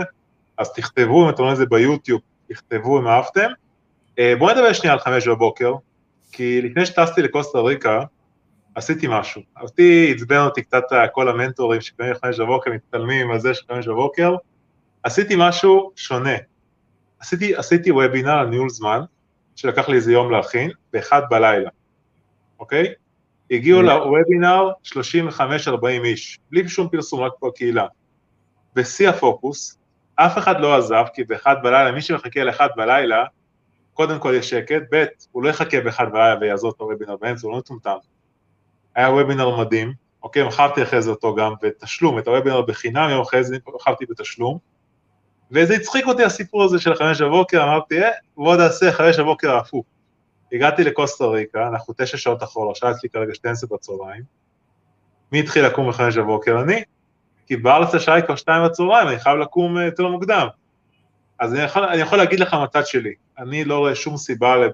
אז 0.58 0.74
תכתבו, 0.74 1.26
אם 1.26 1.30
אתם 1.30 1.42
רואים 1.42 1.54
את 1.54 1.58
זה 1.58 1.66
ביוטיוב, 1.66 2.22
תכתבו 2.50 3.00
אם 3.00 3.08
אהבתם. 3.08 3.50
אה, 4.20 4.34
בואו 4.40 4.54
נדבר 4.54 4.74
שנייה 4.74 4.94
על 4.94 5.00
חמש 5.00 5.28
בבוקר, 5.28 5.74
כי 6.32 6.62
לפני 6.62 6.86
שטסתי 6.86 7.22
לקוסטה 7.22 7.60
ריקה, 7.60 8.04
עשיתי 8.76 9.08
משהו. 9.10 9.42
אותי 9.62 10.14
עצבן 10.16 10.40
אותי 10.40 10.62
קצת 10.62 10.84
כל 11.12 11.30
המנטורים 11.30 11.82
שקמים 11.82 12.12
לחמש 12.12 12.40
בבוקר, 12.40 12.72
מתעלמים 12.72 13.32
על 13.32 13.40
זה 13.40 13.54
של 13.54 13.66
חמש 13.70 13.88
בבוקר, 13.88 14.36
עשיתי 15.04 15.36
משהו 15.38 15.92
שונה. 15.96 16.36
עשיתי, 17.20 17.56
עשיתי 17.56 17.92
וובינר 17.92 18.32
על 18.32 18.48
ניהול 18.48 18.70
זמן, 18.70 19.02
שלקח 19.56 19.90
לי 19.90 19.96
איזה 19.96 20.12
יום 20.12 20.32
להכין, 20.32 20.72
באחד 20.94 21.22
בלילה, 21.30 21.70
אוקיי? 22.60 22.94
הגיעו 23.52 23.80
כן. 23.80 23.86
לוובינר 23.86 24.70
35-40 24.84 25.86
איש, 26.04 26.40
בלי 26.52 26.70
שום 26.70 26.90
פרסום, 26.90 27.20
רק 27.20 27.32
בקהילה. 27.44 27.88
בשיא 28.76 29.10
הפוקוס, 29.10 29.80
אף 30.16 30.38
אחד 30.38 30.60
לא 30.60 30.78
עזב, 30.78 31.06
כי 31.14 31.24
באחד 31.24 31.56
בלילה, 31.64 31.92
מי 31.92 32.02
שמחכה 32.02 32.44
לאחד 32.44 32.70
בלילה, 32.76 33.26
קודם 33.94 34.20
כל 34.20 34.34
יש 34.38 34.50
שקט, 34.50 34.82
ב', 34.92 35.06
הוא 35.32 35.44
לא 35.44 35.50
יחכה 35.50 35.82
באחד 35.82 36.12
בלילה 36.12 36.36
ויעזוב 36.42 36.74
את 36.76 36.82
הוובינר 36.82 37.16
באמצע, 37.18 37.48
הוא 37.48 37.54
לא 37.54 37.60
מטומטם. 37.60 37.96
היה 38.96 39.10
וובינר 39.10 39.58
מדהים, 39.58 39.94
אוקיי, 40.24 40.48
מכרתי 40.48 40.84
אחרי 40.84 41.02
זה 41.02 41.10
אותו 41.10 41.36
גם 41.36 41.54
בתשלום, 41.62 42.20
את 42.20 42.28
הוובינר 42.28 42.62
בחינם, 42.62 43.10
יום 43.10 43.22
אחרי 43.22 43.44
זה 43.44 43.58
מכרתי 43.76 44.06
בתשלום, 44.06 44.58
וזה 45.52 45.74
הצחיק 45.76 46.08
אותי 46.08 46.24
הסיפור 46.24 46.64
הזה 46.64 46.80
של 46.80 46.96
חמש 46.96 47.22
בבוקר, 47.22 47.64
אמרתי, 47.64 48.04
אה, 48.04 48.10
בוא 48.38 48.56
נעשה 48.56 48.92
חמש 48.92 49.20
בבוקר 49.20 49.56
הפוך. 49.58 49.86
הגעתי 50.54 50.84
לקוסטה 50.84 51.26
ריקה, 51.26 51.68
אנחנו 51.68 51.94
תשע 51.98 52.18
שעות 52.18 52.44
אחורה, 52.44 52.72
השעה 52.72 52.92
אצלי 52.92 53.10
כרגע 53.10 53.34
12 53.34 53.70
בצהריים. 53.74 54.24
מי 55.32 55.40
התחיל 55.40 55.66
לקום 55.66 55.90
בחמש 55.90 56.18
בבוקר? 56.18 56.62
אני. 56.62 56.84
כי 57.48 57.56
בארץ 57.58 57.96
השעה 57.96 58.16
היא 58.16 58.24
כבר 58.24 58.36
שתיים 58.36 58.66
בצהריים, 58.66 59.08
אני 59.08 59.20
חייב 59.20 59.38
לקום 59.38 59.78
אה, 59.78 59.86
יותר 59.86 60.08
מוקדם. 60.08 60.48
אז 61.40 61.54
אני 61.54 61.62
יכול, 61.64 61.84
אני 61.84 62.02
יכול 62.02 62.18
להגיד 62.18 62.40
לך 62.40 62.54
מהצד 62.54 62.86
שלי, 62.86 63.14
אני 63.38 63.64
לא 63.64 63.78
רואה 63.78 63.96
שום 63.96 64.18
סיבה, 64.18 64.56
ל... 64.56 64.70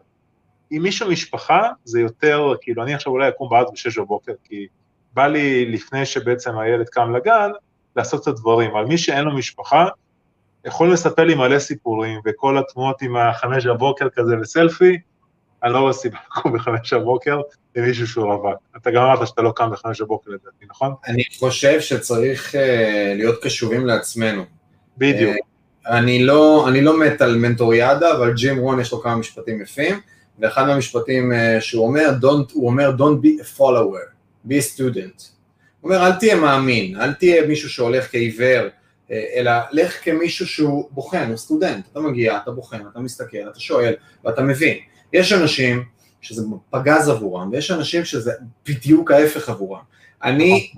אם 0.72 0.80
מישהו 0.84 1.12
משפחה, 1.12 1.70
זה 1.84 2.00
יותר, 2.00 2.54
כאילו, 2.62 2.84
אני 2.84 2.94
עכשיו 2.94 3.14
אולי 3.14 3.30
אקום 3.30 3.50
בארץ 3.50 3.68
בשש 3.74 3.98
בבוקר, 3.98 4.34
כי 4.44 4.68
בא 5.14 5.28
לי 5.28 5.66
לפני 5.66 6.06
שבעצם 6.06 6.58
הילד 6.58 6.90
קם 6.90 7.16
לגן, 7.16 7.52
לעשות 7.96 8.22
את 8.22 8.28
הדברים. 8.28 8.72
אבל 8.72 8.86
מי 8.86 8.98
שאין 8.98 9.24
לו 9.24 9.36
משפחה, 9.36 9.88
יכול 10.68 10.94
לספר 10.94 11.24
לי 11.24 11.36
מלא 11.36 11.60
סיפורים, 11.60 12.20
וכל 12.26 12.58
התמונות 12.58 13.02
עם 13.02 13.18
החמש 13.18 13.66
בבוקר 13.66 14.08
כזה 14.10 14.36
וסלפי, 14.42 14.98
אני 15.64 15.74
לא 15.74 15.80
רואה 15.80 15.94
סיבה 15.94 16.18
לקום 16.38 16.54
בחמש 16.54 16.94
בבוקר 16.94 17.42
למישהו 17.76 18.08
שהוא 18.08 18.34
רווק. 18.34 18.60
אתה 18.78 18.92
גם 18.92 19.04
אמרת 19.04 19.28
שאתה 19.28 19.42
לא 19.42 19.54
קם 19.56 19.72
בחמש 19.72 20.02
בבוקר 20.02 20.32
לדעתי, 20.32 20.66
נכון? 20.70 20.94
אני 21.08 21.24
חושב 21.40 21.82
שצריך 21.82 22.56
אה, 22.56 23.14
להיות 23.16 23.44
קשובים 23.44 23.86
לעצמנו. 23.86 24.44
בדיוק. 24.98 25.36
אה, 25.88 25.98
אני 25.98 26.26
לא, 26.26 26.68
אני 26.68 26.82
לא 26.82 27.00
מת 27.00 27.22
על 27.22 27.38
מנטוריאדה, 27.38 28.14
אבל 28.18 28.34
ג'ים 28.34 28.60
רון 28.60 28.80
יש 28.80 28.92
לו 28.92 29.02
כמה 29.02 29.16
משפטים 29.16 29.62
יפים, 29.62 30.00
ואחד 30.40 30.68
מהמשפטים 30.68 31.32
אה, 31.32 31.62
שהוא 31.62 31.88
אומר, 31.88 32.10
don't, 32.22 32.54
הוא 32.54 32.68
אומר, 32.68 32.92
Don't 32.98 33.26
be 33.26 33.42
a 33.42 33.60
follower, 33.60 34.12
be 34.48 34.52
a 34.52 34.76
student. 34.76 35.24
הוא 35.82 35.92
אומר, 35.92 36.08
אל 36.08 36.12
תהיה 36.12 36.36
מאמין, 36.36 37.02
אל 37.02 37.14
תהיה 37.14 37.48
מישהו 37.48 37.70
שהולך 37.70 38.12
כעיוור, 38.12 38.68
אלא 39.12 39.52
לך 39.72 40.06
כמישהו 40.06 40.48
שהוא 40.48 40.90
בוחן, 40.92 41.28
הוא 41.30 41.38
סטודנט, 41.38 41.86
אתה 41.92 42.00
מגיע, 42.00 42.38
אתה 42.38 42.52
בוחן, 42.52 42.82
אתה 42.92 43.00
מסתכל, 43.00 43.50
אתה 43.52 43.60
שואל, 43.60 43.94
ואתה 44.26 44.42
מבין. 44.42 44.78
יש 45.14 45.34
אנשים 45.34 45.84
שזה 46.22 46.44
פגז 46.70 47.10
עבורם, 47.10 47.50
ויש 47.52 47.72
אנשים 47.72 48.06
שזה 48.06 48.32
בדיוק 48.70 49.12
ההפך 49.12 49.50
עבורם. 49.50 49.82
אני, 50.24 50.72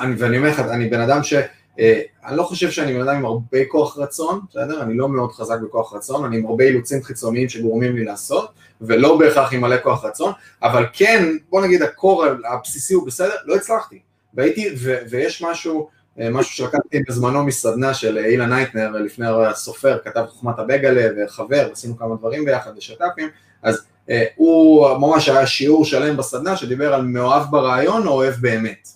אני 0.00 0.14
ואני 0.18 0.38
אומר 0.38 0.48
לך, 0.50 0.60
אני 0.60 0.88
בן 0.88 1.00
אדם 1.00 1.22
ש... 1.22 1.34
אה, 1.78 2.00
אני 2.26 2.36
לא 2.36 2.42
חושב 2.42 2.70
שאני 2.70 2.94
בן 2.94 3.00
אדם 3.00 3.16
עם 3.16 3.24
הרבה 3.24 3.58
כוח 3.68 3.98
רצון, 3.98 4.40
בסדר? 4.50 4.82
אני 4.82 4.96
לא 4.96 5.08
מאוד 5.08 5.32
חזק 5.32 5.56
בכוח 5.64 5.94
רצון, 5.94 6.24
אני 6.24 6.36
עם 6.36 6.46
הרבה 6.46 6.64
אילוצים 6.64 7.02
חיצוניים 7.02 7.48
שגורמים 7.48 7.96
לי 7.96 8.04
לעשות, 8.04 8.50
ולא 8.80 9.18
בהכרח 9.18 9.52
עם 9.52 9.60
מלא 9.60 9.76
כוח 9.82 10.04
רצון, 10.04 10.32
אבל 10.62 10.86
כן, 10.92 11.24
בוא 11.50 11.66
נגיד 11.66 11.82
ה 11.82 11.90
core 11.90 12.24
הבסיסי 12.52 12.94
הוא 12.94 13.06
בסדר, 13.06 13.34
לא 13.44 13.56
הצלחתי. 13.56 13.98
והייתי, 14.34 14.68
ו, 14.78 14.96
ויש 15.10 15.42
משהו, 15.42 15.80
אה, 15.80 15.95
משהו 16.18 16.52
שלקחתי 16.56 17.02
בזמנו 17.08 17.44
מסדנה 17.44 17.94
של 17.94 18.18
אילן 18.18 18.52
הייטנר, 18.52 18.90
לפני 18.90 19.26
הסופר, 19.26 19.98
כתב 20.04 20.24
חוכמת 20.28 20.58
הבייגלה 20.58 21.08
וחבר, 21.16 21.68
עשינו 21.72 21.98
כמה 21.98 22.14
דברים 22.16 22.44
ביחד 22.44 22.76
בשת"פים, 22.76 23.28
אז 23.62 23.82
אה, 24.10 24.24
הוא 24.36 24.88
ממש 24.98 25.28
היה 25.28 25.46
שיעור 25.46 25.84
שלם 25.84 26.16
בסדנה 26.16 26.56
שדיבר 26.56 26.94
על 26.94 27.02
מאוהב 27.02 27.50
ברעיון 27.50 28.06
או 28.06 28.12
אוהב 28.12 28.34
באמת. 28.34 28.88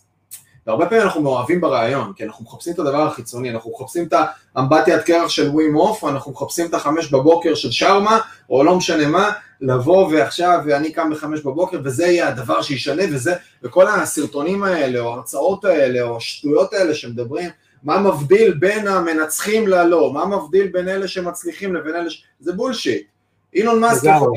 והרבה 0.70 0.86
פעמים 0.86 1.04
אנחנו 1.04 1.22
מאוהבים 1.22 1.60
ברעיון, 1.60 2.12
כי 2.16 2.24
אנחנו 2.24 2.44
מחפשים 2.44 2.72
את 2.72 2.78
הדבר 2.78 3.02
החיצוני, 3.02 3.50
אנחנו 3.50 3.72
מחפשים 3.78 4.04
את 4.04 4.14
האמבטיית 4.54 5.02
קרח 5.02 5.28
של 5.28 5.48
Wim 5.48 5.76
Hof, 5.76 6.04
אנחנו 6.04 6.32
מחפשים 6.32 6.66
את 6.66 6.74
החמש 6.74 7.12
בבוקר 7.12 7.54
של 7.54 7.70
שארמה, 7.70 8.18
או 8.50 8.64
לא 8.64 8.76
משנה 8.76 9.06
מה, 9.06 9.30
לבוא 9.60 10.08
ועכשיו 10.12 10.60
ואני 10.66 10.92
קם 10.92 11.10
בחמש 11.10 11.40
בבוקר 11.40 11.80
וזה 11.84 12.06
יהיה 12.06 12.28
הדבר 12.28 12.62
שישנה 12.62 13.02
וזה, 13.12 13.34
וכל 13.62 13.88
הסרטונים 13.88 14.62
האלה, 14.62 15.00
או 15.00 15.10
ההרצאות 15.12 15.64
האלה, 15.64 16.02
או 16.02 16.16
השטויות 16.16 16.72
האלה 16.72 16.94
שמדברים, 16.94 17.50
מה 17.82 17.98
מבדיל 17.98 18.54
בין 18.54 18.88
המנצחים 18.88 19.68
ללא, 19.68 20.12
מה 20.12 20.26
מבדיל 20.26 20.66
בין 20.66 20.88
אלה 20.88 21.08
שמצליחים 21.08 21.74
לבין 21.74 21.94
אלה 21.94 22.10
ש... 22.10 22.24
זה 22.40 22.52
bullshit. 22.52 23.06
אילון 23.54 23.80
מאסק 23.80 24.08
יכול 24.16 24.32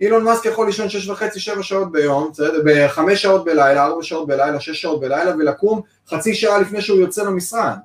אילון 0.00 0.24
מאסק 0.24 0.44
יכול 0.44 0.66
לישון 0.66 0.88
שש 0.88 1.08
וחצי, 1.08 1.40
שבע 1.40 1.62
שעות 1.62 1.92
ביום, 1.92 2.30
בסדר? 2.32 2.62
בחמש 2.64 3.22
שעות 3.22 3.44
בלילה, 3.44 3.84
ארבע 3.84 4.02
שעות 4.02 4.26
בלילה, 4.26 4.60
שש 4.60 4.82
שעות 4.82 5.00
בלילה, 5.00 5.34
ולקום 5.38 5.80
חצי 6.08 6.34
שעה 6.34 6.58
לפני 6.58 6.82
שהוא 6.82 6.98
יוצא 6.98 7.22
למשרד. 7.22 7.76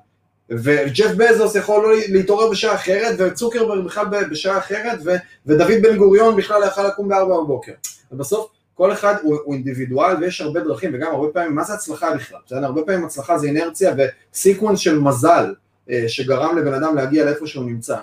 וג'ף 0.50 1.10
בזוס 1.16 1.54
יכול 1.54 1.82
לא 1.82 1.96
להתעורר 2.08 2.50
בשעה 2.50 2.74
אחרת, 2.74 3.14
וצוקרברג 3.18 3.84
בכלל 3.84 4.06
בשעה 4.30 4.58
אחרת, 4.58 4.98
ו- 5.04 5.16
ודוד 5.46 5.82
בן 5.82 5.96
גוריון 5.96 6.36
בכלל 6.36 6.62
יכול 6.66 6.86
לקום 6.86 7.08
בארבע 7.08 7.34
בבוקר. 7.40 7.72
ובסוף 8.12 8.50
כל 8.74 8.92
אחד 8.92 9.14
הוא, 9.22 9.38
הוא 9.44 9.54
אינדיבידואל 9.54 10.16
ויש 10.20 10.40
הרבה 10.40 10.60
דרכים, 10.60 10.90
וגם 10.94 11.12
הרבה 11.14 11.28
פעמים, 11.32 11.54
מה 11.54 11.64
זה 11.64 11.74
הצלחה 11.74 12.14
בכלל? 12.14 12.38
בסדר? 12.46 12.64
הרבה 12.64 12.82
פעמים 12.82 13.04
הצלחה 13.04 13.38
זה 13.38 13.46
אינרציה 13.46 13.94
וסיקוונס 14.32 14.78
של 14.78 14.98
מזל 14.98 15.54
אה, 15.90 16.04
שגרם 16.08 16.58
לבן 16.58 16.74
אדם 16.74 16.96
להגיע 16.96 17.24
לאיפה 17.24 17.46
שהוא 17.46 17.64
נמצא. 17.64 17.96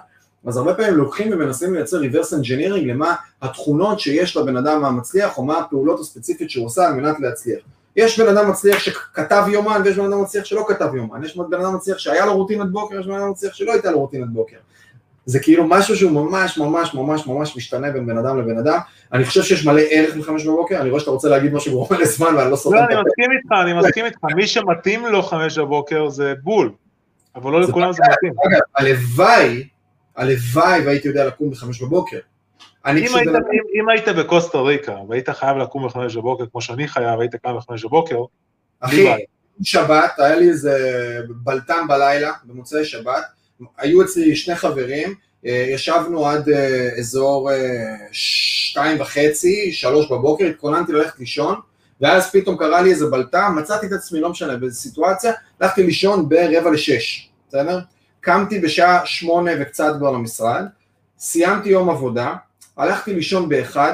אז 0.45 0.57
הרבה 0.57 0.73
פעמים 0.73 0.93
לוקחים 0.93 1.33
ומנסים 1.33 1.73
לייצר 1.73 2.01
reverse 2.01 2.33
engineering 2.33 2.85
למה 2.85 3.15
התכונות 3.41 3.99
שיש 3.99 4.37
לבן 4.37 4.57
אדם 4.57 4.85
המצליח 4.85 5.37
או 5.37 5.43
מה 5.43 5.57
הפעולות 5.57 5.99
הספציפית 5.99 6.49
שהוא 6.49 6.65
עושה 6.65 6.87
על 6.87 6.93
מנת 6.93 7.19
להצליח. 7.19 7.59
יש 7.95 8.19
בן 8.19 8.37
אדם 8.37 8.49
מצליח 8.49 8.79
שכתב 8.79 9.43
יומן 9.47 9.81
ויש 9.85 9.97
בן 9.97 10.05
אדם 10.05 10.21
מצליח 10.21 10.45
שלא 10.45 10.65
כתב 10.67 10.95
יומן, 10.95 11.23
יש 11.23 11.37
בן 11.37 11.61
אדם 11.61 11.75
מצליח 11.75 11.97
שהיה 11.97 12.25
לו 12.25 12.35
רוטינת 12.35 12.71
בוקר, 12.71 12.99
יש 12.99 13.07
בן 13.07 13.13
אדם 13.13 13.29
מצליח 13.29 13.53
שלא 13.53 13.71
הייתה 13.71 13.91
לו 13.91 13.99
רוטינת 13.99 14.29
בוקר. 14.29 14.57
זה 15.25 15.39
כאילו 15.39 15.67
משהו 15.67 15.95
שהוא 15.95 16.11
ממש 16.11 16.57
ממש 16.57 16.93
ממש 16.93 17.27
ממש 17.27 17.57
משתנה 17.57 17.91
בין 17.91 18.05
בן 18.05 18.17
אדם 18.17 18.39
לבן 18.39 18.57
אדם. 18.57 18.79
אני 19.13 19.25
חושב 19.25 19.43
שיש 19.43 19.65
מלא 19.65 19.81
ערך 19.89 20.15
בחמש 20.15 20.45
בבוקר, 20.45 20.81
אני 20.81 20.89
רואה 20.89 20.99
שאתה 20.99 21.11
רוצה 21.11 21.29
להגיד 21.29 21.53
משהו 21.53 21.71
גורם 21.71 22.01
לזמן 22.01 22.35
ואני 22.35 22.51
לא 22.51 22.55
סופר. 22.55 22.75
לא, 22.75 22.81
אני 22.81 22.95
מסכים 22.95 23.31
איתך, 23.31 23.51
אני 23.63 23.73
מסכים 23.73 24.05
איתך, 24.05 24.19
מי 24.35 24.47
שמתאים 24.47 25.05
לו 25.05 25.23
חמש 25.23 25.57
בבוקר 25.59 26.09
זה 26.09 26.33
בול, 26.43 26.71
אבל 27.35 27.51
לא 27.51 27.61
לכולם 27.61 27.91
זה 27.91 28.03
מתאים. 28.11 28.33
הלוואי 28.75 29.67
הלוואי 30.19 30.85
והייתי 30.85 31.07
יודע 31.07 31.27
לקום 31.27 31.51
בחמש 31.51 31.81
בבוקר. 31.81 32.19
אני 32.85 33.07
אם. 33.07 33.15
היית, 33.15 33.27
בן- 33.27 33.35
אם, 33.35 33.81
אם 33.81 33.89
היית 33.89 34.07
בקוסטה 34.07 34.57
ריקה 34.61 34.95
והיית 35.09 35.29
חייב 35.29 35.57
לקום 35.57 35.85
בחמש 35.85 36.15
בבוקר 36.15 36.43
כמו 36.51 36.61
שאני 36.61 36.87
חייב, 36.87 37.19
היית 37.19 37.35
קם 37.35 37.57
בחמש 37.57 37.85
בבוקר, 37.85 38.15
אחי. 38.79 39.07
שבת, 39.63 40.11
היה 40.17 40.35
לי 40.35 40.49
איזה 40.49 40.75
בלטם 41.29 41.85
בלילה, 41.87 42.31
במוצאי 42.43 42.85
שבת, 42.85 43.23
היו 43.77 44.01
אצלי 44.01 44.35
שני 44.35 44.55
חברים, 44.55 45.13
אה, 45.45 45.65
ישבנו 45.69 46.25
עד 46.27 46.49
אה, 46.49 46.89
אזור 46.99 47.51
אה, 47.51 47.95
שתיים 48.11 49.01
וחצי, 49.01 49.71
שלוש 49.71 50.11
בבוקר, 50.11 50.45
התכוננתי 50.45 50.91
ללכת 50.91 51.19
לישון, 51.19 51.59
ואז 52.01 52.31
פתאום 52.31 52.57
קרה 52.57 52.81
לי 52.81 52.89
איזה 52.91 53.05
בלטם, 53.05 53.55
מצאתי 53.59 53.85
את 53.85 53.91
עצמי, 53.91 54.19
לא 54.19 54.29
משנה, 54.29 54.57
באיזו 54.57 54.81
סיטואציה, 54.81 55.31
הלכתי 55.59 55.83
לישון 55.83 56.29
ברבע 56.29 56.71
לשש, 56.71 57.29
בסדר? 57.49 57.79
קמתי 58.21 58.59
בשעה 58.59 59.05
שמונה 59.05 59.51
וקצת 59.59 59.93
כבר 59.97 60.11
למשרד, 60.11 60.65
סיימתי 61.19 61.69
יום 61.69 61.89
עבודה, 61.89 62.35
הלכתי 62.77 63.13
לישון 63.13 63.49
באחד, 63.49 63.93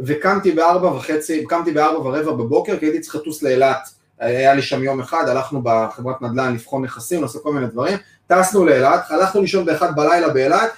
וקמתי 0.00 0.52
בארבע 0.52 0.88
וחצי, 0.88 1.44
קמתי 1.46 1.72
בארבע 1.72 1.98
ורבע 1.98 2.32
בבוקר, 2.32 2.78
כי 2.78 2.86
הייתי 2.86 3.00
צריך 3.00 3.14
לטוס 3.14 3.42
לאילת, 3.42 3.88
היה 4.18 4.54
לי 4.54 4.62
שם 4.62 4.82
יום 4.82 5.00
אחד, 5.00 5.28
הלכנו 5.28 5.60
בחברת 5.62 6.22
נדל"ן 6.22 6.54
לבחון 6.54 6.84
נכסים, 6.84 7.22
לעשות 7.22 7.42
כל 7.42 7.52
מיני 7.52 7.66
דברים, 7.66 7.98
טסנו 8.26 8.64
לאילת, 8.64 9.10
הלכנו 9.10 9.40
לישון 9.40 9.64
באחד 9.64 9.96
בלילה 9.96 10.28
באילת, 10.28 10.70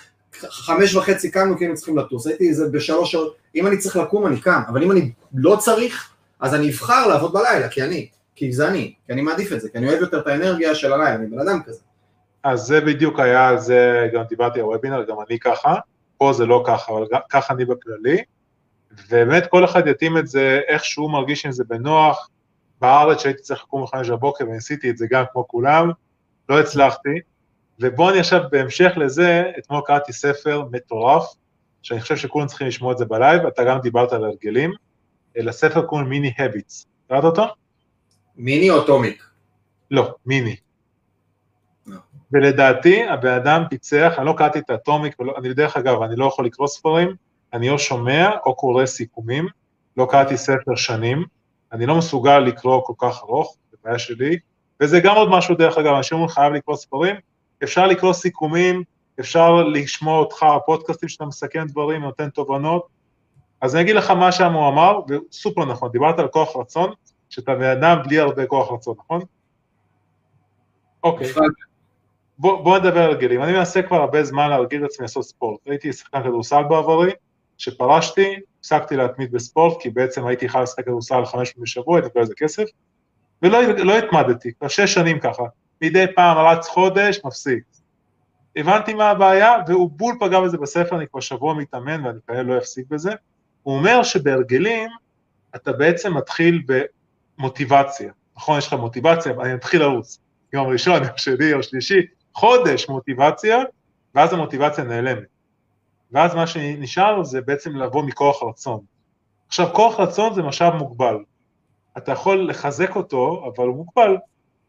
חמש 0.48 0.94
וחצי 0.94 1.30
קמנו 1.30 1.58
כי 1.58 1.64
היינו 1.64 1.76
צריכים 1.76 1.98
לטוס, 1.98 2.26
הייתי 2.26 2.48
איזה 2.48 2.68
בשלוש 2.68 3.12
שעות, 3.12 3.36
אם 3.54 3.66
אני 3.66 3.78
צריך 3.78 3.96
לקום 3.96 4.26
אני 4.26 4.40
קם, 4.40 4.60
אבל 4.68 4.82
אם 4.82 4.92
אני 4.92 5.10
לא 5.34 5.56
צריך, 5.56 6.10
אז 6.40 6.54
אני 6.54 6.70
אבחר 6.70 7.06
לעבוד 7.06 7.32
בלילה, 7.32 7.68
כי 7.68 7.82
אני, 7.82 8.08
כי 8.36 8.52
זה 8.52 8.68
אני, 8.68 8.94
כי 9.06 9.12
אני 9.12 9.22
מעדיף 9.22 9.52
את 9.52 9.60
זה, 9.60 9.68
כי 9.68 9.78
אני 9.78 9.88
אוהב 9.88 10.00
יותר 10.00 10.20
את 10.20 10.26
האנרגיה 10.26 10.74
של 10.74 10.92
הלילה, 10.92 11.14
אני 11.14 11.26
בן 11.26 11.38
אדם 11.38 11.62
כזה. 11.66 11.80
אז 12.42 12.60
זה 12.60 12.80
בדיוק 12.80 13.20
היה, 13.20 13.48
על 13.48 13.58
זה 13.58 14.08
גם 14.12 14.22
דיברתי 14.28 14.60
על 14.60 14.66
וובינר, 14.66 15.04
גם 15.04 15.16
אני 15.28 15.38
ככה, 15.38 15.74
פה 16.18 16.32
זה 16.32 16.46
לא 16.46 16.62
ככה, 16.66 16.92
אבל 16.92 17.06
ככה 17.28 17.54
אני 17.54 17.64
בכללי, 17.64 18.22
ובאמת 18.90 19.46
כל 19.46 19.64
אחד 19.64 19.86
יתאים 19.86 20.18
את 20.18 20.28
זה 20.28 20.60
איך 20.68 20.84
שהוא 20.84 21.10
מרגיש 21.10 21.46
עם 21.46 21.52
זה 21.52 21.64
בנוח, 21.68 22.30
בארץ 22.80 23.22
שהייתי 23.22 23.42
צריך 23.42 23.62
לקום 23.62 23.82
בחמש 23.82 24.10
בבוקר 24.10 24.44
וניסיתי 24.48 24.90
את 24.90 24.98
זה 24.98 25.06
גם 25.10 25.24
כמו 25.32 25.48
כולם, 25.48 25.90
לא 26.48 26.60
הצלחתי, 26.60 27.20
ובואו 27.80 28.10
אני 28.10 28.20
עכשיו 28.20 28.40
בהמשך 28.50 28.92
לזה, 28.96 29.42
אתמול 29.58 29.80
קראתי 29.86 30.12
ספר 30.12 30.62
מטורף, 30.70 31.24
שאני 31.82 32.00
חושב 32.00 32.16
שכולם 32.16 32.46
צריכים 32.46 32.66
לשמוע 32.66 32.92
את 32.92 32.98
זה 32.98 33.04
בלייב, 33.04 33.46
אתה 33.46 33.64
גם 33.64 33.78
דיברת 33.80 34.12
על 34.12 34.24
הרגלים, 34.24 34.72
לספר 35.36 35.82
קוראים 35.82 36.08
Mini 36.08 36.32
Habits, 36.38 36.86
קראת 37.08 37.24
אותו? 37.24 37.44
מיני 38.36 38.70
או 38.70 38.82
Atomic? 38.82 39.24
לא, 39.90 40.14
מיני. 40.26 40.56
לא. 42.32 42.38
ולדעתי 42.38 43.08
הבן 43.08 43.32
אדם 43.32 43.62
פיצח, 43.70 44.14
אני 44.18 44.26
לא 44.26 44.34
קראתי 44.36 44.58
את 44.58 44.70
ה 44.70 44.76
Atomic, 44.76 45.16
אני 45.38 45.54
דרך 45.54 45.76
אגב, 45.76 46.02
אני 46.02 46.16
לא 46.16 46.24
יכול 46.24 46.46
לקרוא 46.46 46.66
ספרים, 46.66 47.14
אני 47.52 47.70
או 47.70 47.78
שומע 47.78 48.30
או 48.46 48.54
קורא 48.54 48.86
סיכומים, 48.86 49.46
לא 49.96 50.06
קראתי 50.10 50.36
ספר 50.36 50.76
שנים, 50.76 51.24
אני 51.72 51.86
לא 51.86 51.98
מסוגל 51.98 52.38
לקרוא 52.38 52.82
כל 52.84 52.92
כך 52.98 53.22
ארוך, 53.22 53.56
זה 53.70 53.76
בעיה 53.84 53.98
שלי, 53.98 54.38
וזה 54.80 55.00
גם 55.00 55.16
עוד 55.16 55.28
משהו 55.30 55.54
דרך 55.54 55.78
אגב, 55.78 55.94
אנשים 55.94 56.18
אומרים 56.18 56.34
חייב 56.34 56.52
לקרוא 56.52 56.76
ספרים, 56.76 57.16
אפשר 57.64 57.86
לקרוא 57.86 58.12
סיכומים, 58.12 58.82
אפשר 59.20 59.54
לשמוע 59.54 60.18
אותך, 60.18 60.42
הפודקאסטים 60.42 61.08
שאתה 61.08 61.24
מסכם 61.24 61.66
דברים, 61.66 62.02
נותן 62.02 62.30
תובנות, 62.30 62.86
אז 63.60 63.74
אני 63.74 63.82
אגיד 63.82 63.96
לך 63.96 64.10
מה 64.10 64.32
שם 64.32 64.52
הוא 64.52 64.68
אמר, 64.68 65.00
וסופר 65.08 65.64
נכון, 65.64 65.90
דיברת 65.92 66.18
על 66.18 66.28
כוח 66.28 66.56
רצון, 66.56 66.92
שאתה 67.30 67.54
בן 67.54 67.70
אדם 67.70 67.98
בלי 68.04 68.18
הרבה 68.18 68.46
כוח 68.46 68.72
רצון, 68.72 68.94
נכון? 68.98 69.20
אוקיי. 71.02 71.32
בוא, 72.38 72.64
בוא 72.64 72.78
נדבר 72.78 73.02
על 73.02 73.10
הרגלים. 73.10 73.42
אני 73.42 73.52
מנסה 73.52 73.82
כבר 73.82 73.96
הרבה 73.96 74.24
זמן 74.24 74.50
להרגיל 74.50 74.84
את 74.84 74.90
עצמי 74.90 75.04
לעשות 75.04 75.24
ספורט. 75.24 75.60
הייתי 75.66 75.92
שחקן 75.92 76.22
כדורסל 76.22 76.62
בעברי, 76.62 77.10
כשפרשתי, 77.58 78.36
הפסקתי 78.60 78.96
להתמיד 78.96 79.32
בספורט, 79.32 79.82
כי 79.82 79.90
בעצם 79.90 80.26
הייתי 80.26 80.48
חייב 80.48 80.62
לשחק 80.62 80.84
כדורסל 80.84 81.24
חמש 81.24 81.52
פעמים 81.52 81.62
בשבוע, 81.62 81.96
הייתי 81.96 82.08
מקבל 82.08 82.22
איזה 82.22 82.34
כסף, 82.36 82.64
ולא 83.42 83.62
לא 83.62 83.98
התמדתי, 83.98 84.52
כבר 84.58 84.68
שש 84.68 84.94
שנים 84.94 85.20
ככה. 85.20 85.42
מדי 85.82 86.04
פעם 86.14 86.38
רץ 86.38 86.68
חודש, 86.68 87.20
מפסיק. 87.24 87.64
הבנתי 88.56 88.94
מה 88.94 89.10
הבעיה, 89.10 89.54
והוא 89.66 89.90
בול 89.90 90.14
פגע 90.20 90.40
בזה 90.40 90.58
בספר, 90.58 90.96
אני 90.96 91.06
כבר 91.06 91.20
שבוע 91.20 91.54
מתאמן 91.54 92.06
ואני 92.06 92.18
כנראה 92.26 92.42
לא 92.42 92.58
אפסיק 92.58 92.86
בזה. 92.90 93.12
הוא 93.62 93.76
אומר 93.76 94.02
שבהרגלים 94.02 94.90
אתה 95.56 95.72
בעצם 95.72 96.16
מתחיל 96.16 96.62
במוטיבציה, 97.38 98.12
נכון? 98.36 98.58
יש 98.58 98.66
לך 98.66 98.72
מוטיבציה, 98.72 99.32
אני 99.40 99.54
אתחיל 99.54 99.80
לרוץ. 99.80 100.18
יום 100.52 100.66
ראשון, 100.66 101.02
יום 101.02 101.16
שני, 101.16 101.44
יום 101.44 101.62
שלישי, 101.62 102.00
חודש 102.38 102.88
מוטיבציה, 102.88 103.58
ואז 104.14 104.32
המוטיבציה 104.32 104.84
נעלמת. 104.84 105.28
ואז 106.12 106.34
מה 106.34 106.46
שנשאר 106.46 107.22
זה 107.22 107.40
בעצם 107.40 107.76
לבוא 107.76 108.02
מכוח 108.02 108.42
רצון. 108.42 108.80
עכשיו, 109.48 109.68
כוח 109.72 110.00
רצון 110.00 110.34
זה 110.34 110.42
משאב 110.42 110.74
מוגבל. 110.74 111.16
אתה 111.98 112.12
יכול 112.12 112.48
לחזק 112.50 112.96
אותו, 112.96 113.44
אבל 113.46 113.66
הוא 113.66 113.76
מוגבל. 113.76 114.16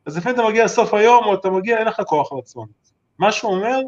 אז 0.06 0.18
לפעמים 0.18 0.40
אתה 0.40 0.48
מגיע 0.48 0.66
לסוף 0.66 0.94
היום, 0.94 1.26
או 1.26 1.34
אתה 1.34 1.50
מגיע, 1.50 1.78
אין 1.78 1.88
לך 1.88 2.02
כוח 2.02 2.34
רצון. 2.34 2.68
מה 3.20 3.32
שהוא 3.32 3.52
אומר, 3.52 3.80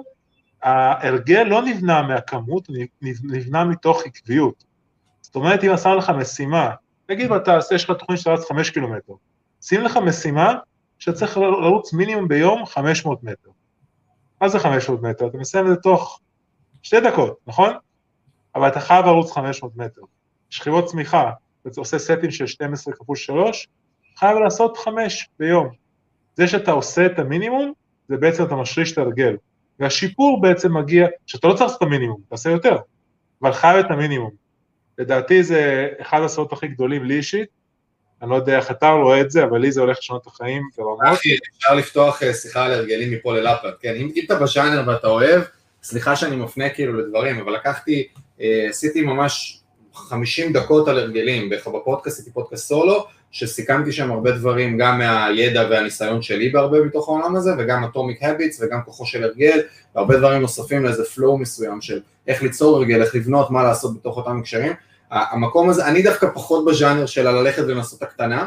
ההרגל 0.64 1.44
לא 1.44 1.62
נבנה 1.62 2.02
מהכמות, 2.02 2.68
נבנה 3.24 3.64
מתוך 3.64 4.02
עקביות. 4.06 4.64
זאת 5.22 5.36
אומרת, 5.36 5.64
אם 5.64 5.78
שם 5.78 5.96
לך 5.98 6.10
משימה, 6.10 6.72
נגיד 7.10 7.32
ואתה, 7.32 7.58
יש 7.76 7.84
לך 7.90 7.98
תוכנית 8.00 8.20
שאתה 8.20 8.32
רץ 8.32 8.46
חמש 8.50 8.70
קילומטר, 8.70 9.14
שים 9.62 9.82
לך 9.82 9.98
משימה 9.98 10.54
שאתה 11.00 11.18
צריך 11.18 11.38
לרוץ 11.38 11.94
מינימום 11.94 12.28
ביום 12.28 12.66
500 12.66 13.24
מטר. 13.24 13.50
מה 14.42 14.50
זה 14.50 14.60
500 14.60 15.02
מטר? 15.02 15.28
אתה 15.28 15.38
מסיים 15.38 15.66
את 15.66 15.70
זה 15.70 15.76
תוך 15.76 16.20
שתי 16.84 17.00
דקות, 17.00 17.38
נכון? 17.48 17.74
אבל 18.56 18.68
אתה 18.68 18.80
חייב 18.80 19.06
לרוץ 19.06 19.32
500 19.32 19.76
מטר. 19.76 20.02
שכיבות 20.50 20.86
צמיחה, 20.86 21.32
אתה 21.68 21.82
עושה 21.82 22.00
סטים 22.00 22.32
של 22.32 22.48
12 22.48 22.94
כפול 22.94 23.16
3, 23.16 23.68
חייב 24.18 24.38
לעשות 24.38 24.78
5 24.78 25.30
ביום. 25.40 25.70
זה 26.36 26.48
שאתה 26.48 26.72
עושה 26.72 27.06
את 27.06 27.20
המינימום, 27.20 27.74
זה 28.08 28.18
בעצם 28.18 28.44
אתה 28.44 28.56
משריש 28.56 28.94
את 28.94 28.98
הרגל. 28.98 29.36
והשיפור 29.80 30.42
בעצם 30.42 30.78
מגיע, 30.78 31.08
שאתה 31.26 31.48
לא 31.48 31.54
צריך 31.54 31.62
לעשות 31.62 31.78
את 31.78 31.88
המינימום, 31.88 32.22
תעשה 32.30 32.50
יותר, 32.50 32.78
אבל 33.42 33.54
חייב 33.54 33.86
את 33.86 33.92
המינימום. 33.92 34.32
לדעתי 34.98 35.44
זה 35.44 35.90
אחד 36.02 36.22
הסודות 36.22 36.54
הכי 36.54 36.68
גדולים 36.68 37.04
לי 37.04 37.16
אישית, 37.16 37.50
אני 38.22 38.30
לא 38.30 38.36
יודע 38.36 38.58
איך 38.58 38.72
אתה 38.72 38.90
רואה 38.90 39.22
את 39.22 39.32
זה, 39.32 39.44
אבל 39.44 39.60
לי 39.60 39.72
זה 39.72 39.82
הולך 39.82 39.98
לשנות 39.98 40.22
את 40.22 40.28
החיים 40.28 40.64
ברמות. 40.78 41.00
אחי, 41.04 41.38
אפשר 41.58 41.76
לפתוח 41.76 42.24
אה, 42.24 42.34
שיחה 42.34 42.66
על 42.66 42.72
הרגלים 42.72 43.12
מפה 43.12 43.34
ללאפרד, 43.34 43.74
כן, 43.82 43.94
אם, 43.96 44.12
אם 44.16 44.24
אתה 44.26 44.36
בז'אנר 44.36 44.84
ואתה 44.88 45.08
אוהב, 45.08 45.42
סליחה 45.84 46.16
שאני 46.16 46.36
מפנה 46.36 46.70
כאילו 46.70 46.94
לדברים, 46.94 47.40
אבל 47.40 47.54
לקחתי, 47.54 48.08
אה, 48.42 48.68
עשיתי 48.70 49.02
ממש 49.02 49.62
50 49.94 50.54
דקות 50.54 50.88
על 50.88 51.00
הרגלים, 51.00 51.50
בפודקאסט 51.50 52.20
עשיתי 52.20 52.32
פודקאסט 52.32 52.68
סולו, 52.68 53.08
שסיכמתי 53.32 53.92
שם 53.92 54.12
הרבה 54.12 54.32
דברים, 54.32 54.78
גם 54.78 54.98
מהידע 54.98 55.68
והניסיון 55.70 56.22
שלי 56.22 56.50
בהרבה 56.50 56.82
בתוך 56.82 57.10
העולם 57.10 57.36
הזה, 57.36 57.52
וגם 57.58 57.84
אטומיק 57.84 58.24
הביטס 58.24 58.62
וגם 58.62 58.80
כוחו 58.86 59.06
של 59.06 59.24
הרגל, 59.24 59.60
והרבה 59.96 60.18
דברים 60.18 60.42
נוספים 60.42 60.84
לאיזה 60.84 61.06
פלואו 61.06 61.38
מסוים 61.38 61.82
של 61.82 62.02
איך 62.28 62.44
ליצור 62.44 62.78
הרגל, 62.78 63.02
איך 63.02 63.16
לבנות, 63.16 63.52
מה 63.52 63.64
לעשות 63.64 63.96
בתוך 63.96 64.18
אותם 64.18 64.40
הקשרים. 64.40 64.74
המקום 65.12 65.70
הזה, 65.70 65.88
אני 65.88 66.02
דווקא 66.02 66.28
פחות 66.34 66.66
בז'אנר 66.66 67.06
של 67.06 67.30
ללכת 67.30 67.64
ולנסות 67.68 68.04
הקטנה, 68.04 68.46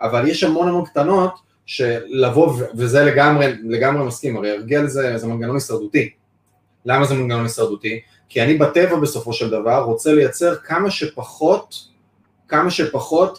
אבל 0.00 0.28
יש 0.28 0.44
המון 0.44 0.68
המון 0.68 0.84
קטנות 0.84 1.34
שלבוא, 1.66 2.52
וזה 2.74 3.04
לגמרי, 3.04 3.52
לגמרי 3.64 4.06
מסכים, 4.06 4.36
הרי 4.36 4.50
הרגל 4.50 4.86
זה, 4.86 5.18
זה 5.18 5.26
מנגנון 5.26 5.54
הישרדותי. 5.56 6.10
למה 6.84 7.04
זה 7.04 7.14
מנגנון 7.14 7.42
הישרדותי? 7.42 8.00
כי 8.28 8.42
אני 8.42 8.54
בטבע 8.54 8.96
בסופו 8.96 9.32
של 9.32 9.50
דבר 9.50 9.82
רוצה 9.82 10.12
לייצר 10.12 10.56
כמה 10.56 10.90
שפחות, 10.90 11.74
כמה 12.48 12.70
שפחות 12.70 13.38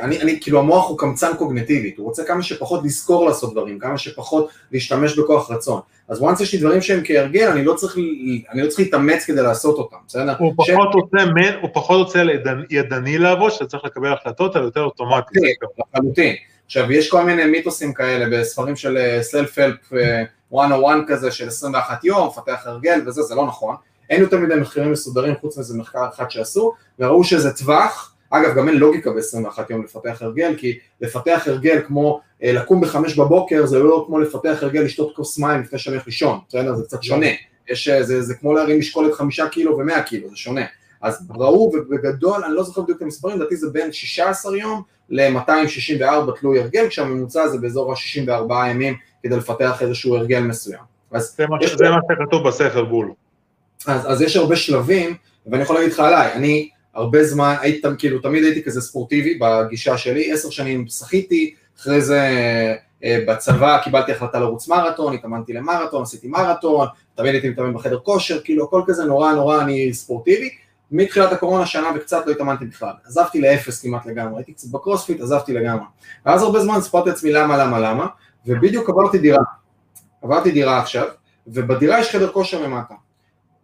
אני, 0.00 0.20
אני, 0.20 0.38
כאילו 0.40 0.58
המוח 0.58 0.88
הוא 0.88 0.98
קמצן 0.98 1.30
קוגנטיבית, 1.38 1.98
הוא 1.98 2.06
רוצה 2.06 2.24
כמה 2.24 2.42
שפחות 2.42 2.84
לזכור 2.84 3.26
לעשות 3.26 3.52
דברים, 3.52 3.78
כמה 3.78 3.98
שפחות 3.98 4.48
להשתמש 4.72 5.18
בכוח 5.18 5.50
רצון. 5.50 5.80
אז 6.08 6.22
once 6.22 6.42
יש 6.42 6.52
לי 6.52 6.60
דברים 6.60 6.80
שהם 6.80 7.00
כהרגל, 7.04 7.48
אני 7.48 7.64
לא 7.64 7.74
צריך, 7.74 7.96
אני 8.52 8.62
לא 8.62 8.68
צריך 8.68 8.80
להתאמץ 8.80 9.24
כדי 9.24 9.42
לעשות 9.42 9.78
אותם, 9.78 9.96
בסדר? 10.06 10.34
הוא 10.38 10.52
ש... 10.64 10.70
פחות 10.70 10.88
רוצה, 10.94 11.16
הוא 11.62 11.70
פחות 11.72 12.06
רוצה 12.06 12.22
ידני 12.70 13.18
לעבוד, 13.18 13.52
שאתה 13.52 13.66
צריך 13.66 13.84
לקבל 13.84 14.12
החלטות 14.12 14.56
על 14.56 14.62
יותר 14.62 14.82
אוטומטי. 14.82 15.40
לחלוטין. 15.94 16.34
עכשיו, 16.66 16.92
יש 16.92 17.10
כל 17.10 17.24
מיני 17.24 17.44
מיתוסים 17.44 17.92
כאלה 17.92 18.26
בספרים 18.38 18.76
של 18.76 19.18
סלף-הלפ 19.20 19.92
101 20.52 20.96
כזה 21.08 21.30
של 21.30 21.48
21 21.48 22.04
יום, 22.04 22.30
פתח 22.30 22.62
הרגל 22.64 23.00
וזה, 23.06 23.22
זה 23.22 23.34
לא 23.34 23.46
נכון. 23.46 23.74
אין 24.10 24.20
יותר 24.20 24.38
מדי 24.38 24.54
מחקרים 24.54 24.92
מסודרים 24.92 25.34
חוץ 25.40 25.58
מזה 25.58 25.78
מחקר 25.78 26.08
אחד 26.14 26.30
שעשו, 26.30 26.72
וראו 26.98 27.24
שזה 27.24 27.56
טווח, 27.56 28.14
אגב, 28.30 28.54
גם 28.56 28.68
אין 28.68 28.76
לוגיקה 28.76 29.10
ב-21 29.10 29.60
יום 29.70 29.84
לפתח 29.84 30.22
הרגל, 30.22 30.54
כי 30.56 30.78
לפתח 31.00 31.42
הרגל 31.46 31.80
כמו 31.86 32.20
אה, 32.42 32.52
לקום 32.52 32.80
בחמש 32.80 33.18
בבוקר, 33.18 33.66
זה 33.66 33.78
לא 33.78 34.04
כמו 34.06 34.18
לפתח 34.18 34.58
הרגל 34.62 34.80
לשתות 34.80 35.16
כוס 35.16 35.38
מים 35.38 35.60
לפני 35.60 35.78
שאני 35.78 35.96
הולך 35.96 36.06
לישון, 36.06 36.38
בסדר? 36.48 36.74
זה 36.74 36.84
קצת 36.84 37.02
שונה. 37.02 37.26
יש, 37.68 37.88
אה, 37.88 38.02
זה, 38.02 38.22
זה 38.22 38.34
כמו 38.34 38.52
להרים 38.52 38.78
משקולת 38.78 39.14
חמישה 39.14 39.48
קילו 39.48 39.78
ומאה 39.78 40.02
קילו, 40.02 40.28
זה 40.30 40.36
שונה. 40.36 40.64
אז 41.02 41.28
ראו, 41.30 41.72
ובגדול, 41.74 42.44
אני 42.44 42.54
לא 42.54 42.62
זוכר 42.62 42.82
בדיוק 42.82 42.98
את 42.98 43.02
המספרים, 43.02 43.36
לדעתי 43.36 43.56
זה 43.56 43.70
בין 43.70 43.92
16 43.92 44.56
יום 44.56 44.82
ל-264 45.10 46.40
תלוי 46.40 46.60
הרגל, 46.60 46.88
כשהממוצע 46.88 47.48
זה 47.48 47.58
באזור 47.58 47.92
ה-64 47.92 48.52
ימים 48.70 48.96
כדי 49.22 49.36
לפתח 49.36 49.82
איזשהו 49.82 50.16
הרגל 50.16 50.40
מסוים. 50.40 50.80
אז 51.10 51.36
זה 51.36 51.46
מה 51.48 51.56
שכתוב 52.08 52.48
בספר 52.48 52.84
בול. 52.84 53.12
אז, 53.86 54.12
אז 54.12 54.22
יש 54.22 54.36
הרבה 54.36 54.56
שלבים, 54.56 55.16
ואני 55.46 55.62
יכול 55.62 55.76
להגיד 55.76 55.92
לך 55.92 56.00
עליי, 56.00 56.32
אני 56.32 56.68
הרבה 56.98 57.24
זמן, 57.24 57.54
הייתי, 57.60 57.88
כאילו, 57.98 58.18
תמיד 58.18 58.44
הייתי 58.44 58.62
כזה 58.62 58.80
ספורטיבי 58.80 59.38
בגישה 59.40 59.98
שלי, 59.98 60.32
עשר 60.32 60.50
שנים 60.50 60.88
שחיתי, 60.88 61.54
אחרי 61.80 62.00
זה 62.00 62.20
אה, 63.04 63.24
בצבא 63.28 63.78
קיבלתי 63.84 64.12
החלטה 64.12 64.40
לרוץ 64.40 64.68
מרתון, 64.68 65.14
התאמנתי 65.14 65.52
למרתון, 65.52 66.02
עשיתי 66.02 66.28
מרתון, 66.28 66.86
תמיד 67.14 67.34
הייתי 67.34 67.48
מתאמן 67.48 67.74
בחדר 67.74 67.98
כושר, 67.98 68.40
כאילו 68.40 68.64
הכל 68.64 68.82
כזה 68.86 69.04
נורא 69.04 69.32
נורא 69.32 69.60
אני 69.62 69.94
ספורטיבי, 69.94 70.50
מתחילת 70.90 71.32
הקורונה 71.32 71.66
שנה 71.66 71.88
וקצת 71.96 72.26
לא 72.26 72.32
התאמנתי 72.32 72.64
בכלל, 72.64 72.92
עזבתי 73.06 73.40
לאפס 73.40 73.82
כמעט 73.82 74.06
לגמרי, 74.06 74.38
הייתי 74.38 74.52
קצת 74.52 74.68
בקרוספיט, 74.68 75.20
עזבתי 75.20 75.52
לגמרי, 75.52 75.84
ואז 76.26 76.42
הרבה 76.42 76.60
זמן 76.60 76.80
סיפרתי 76.80 77.08
לעצמי 77.10 77.32
למה 77.32 77.56
למה 77.56 77.78
למה, 77.78 78.06
ובדיוק 78.46 78.90
עברתי 78.90 79.18
דירה, 79.18 79.42
עברתי 80.22 80.50
דירה 80.50 80.80
עכשיו, 80.80 81.06
ובדירה 81.46 82.00
יש 82.00 82.10
חדר 82.10 82.32
כושר 82.32 82.62
למטה, 82.62 82.94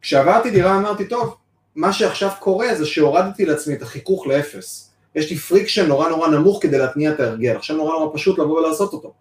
כשעברתי 0.00 0.50
דירה 0.50 0.76
אמרתי 0.76 1.04
טוב, 1.04 1.36
מה 1.76 1.92
שעכשיו 1.92 2.30
קורה 2.40 2.74
זה 2.74 2.86
שהורדתי 2.86 3.44
לעצמי 3.44 3.74
את 3.74 3.82
החיכוך 3.82 4.26
לאפס. 4.26 4.90
יש 5.14 5.30
לי 5.30 5.36
friction 5.36 5.86
נורא 5.86 6.08
נורא 6.08 6.28
נמוך 6.28 6.58
כדי 6.62 6.78
להתניע 6.78 7.10
את 7.10 7.20
ההרגל, 7.20 7.56
עכשיו 7.56 7.76
נורא 7.76 7.92
נורא 7.92 8.14
פשוט 8.14 8.38
לבוא 8.38 8.60
ולעשות 8.60 8.92
אותו. 8.92 9.12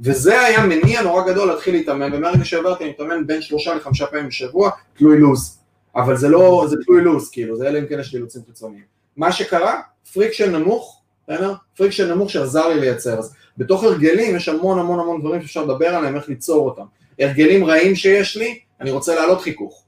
וזה 0.00 0.40
היה 0.40 0.66
מניע 0.66 1.02
נורא 1.02 1.26
גדול 1.26 1.48
להתחיל 1.48 1.74
להתאמן, 1.74 2.14
ומהרגע 2.14 2.44
שעברתי 2.44 2.84
אני 2.84 2.90
מתאמן 2.90 3.26
בין 3.26 3.42
שלושה 3.42 3.74
לחמישה 3.74 4.06
פעמים 4.06 4.28
בשבוע, 4.28 4.70
תלוי 4.96 5.18
לוז. 5.18 5.58
אבל 5.96 6.16
זה 6.16 6.28
לא, 6.28 6.66
זה 6.68 6.76
תלוי 6.86 7.04
לוז, 7.04 7.30
כאילו, 7.30 7.56
זה 7.56 7.68
אלא 7.68 7.78
אם 7.78 7.86
כן 7.86 8.00
יש 8.00 8.12
לי 8.12 8.16
אילוצים 8.16 8.42
חיצוניים. 8.46 8.82
מה 9.16 9.32
שקרה, 9.32 9.80
friction 10.12 10.56
נמוך, 10.56 11.00
בסדר? 11.28 11.54
friction 11.76 12.10
נמוך 12.10 12.30
שעזר 12.30 12.68
לי 12.68 12.80
לייצר. 12.80 13.18
אז 13.18 13.34
בתוך 13.58 13.84
הרגלים 13.84 14.36
יש 14.36 14.48
המון 14.48 14.78
המון 14.78 15.00
המון 15.00 15.20
דברים 15.20 15.42
שאפשר 15.42 15.64
לדבר 15.64 15.88
עליהם, 15.94 16.16
איך 16.16 16.28
ליצור 16.28 16.68
אותם. 16.68 16.84
הרגלים 17.18 17.64
רעים 17.64 17.94
שיש 17.94 18.36
לי, 18.36 18.58
אני 18.80 18.90
רוצה 18.90 19.14
להעלות 19.14 19.40
חיכוך. 19.40 19.82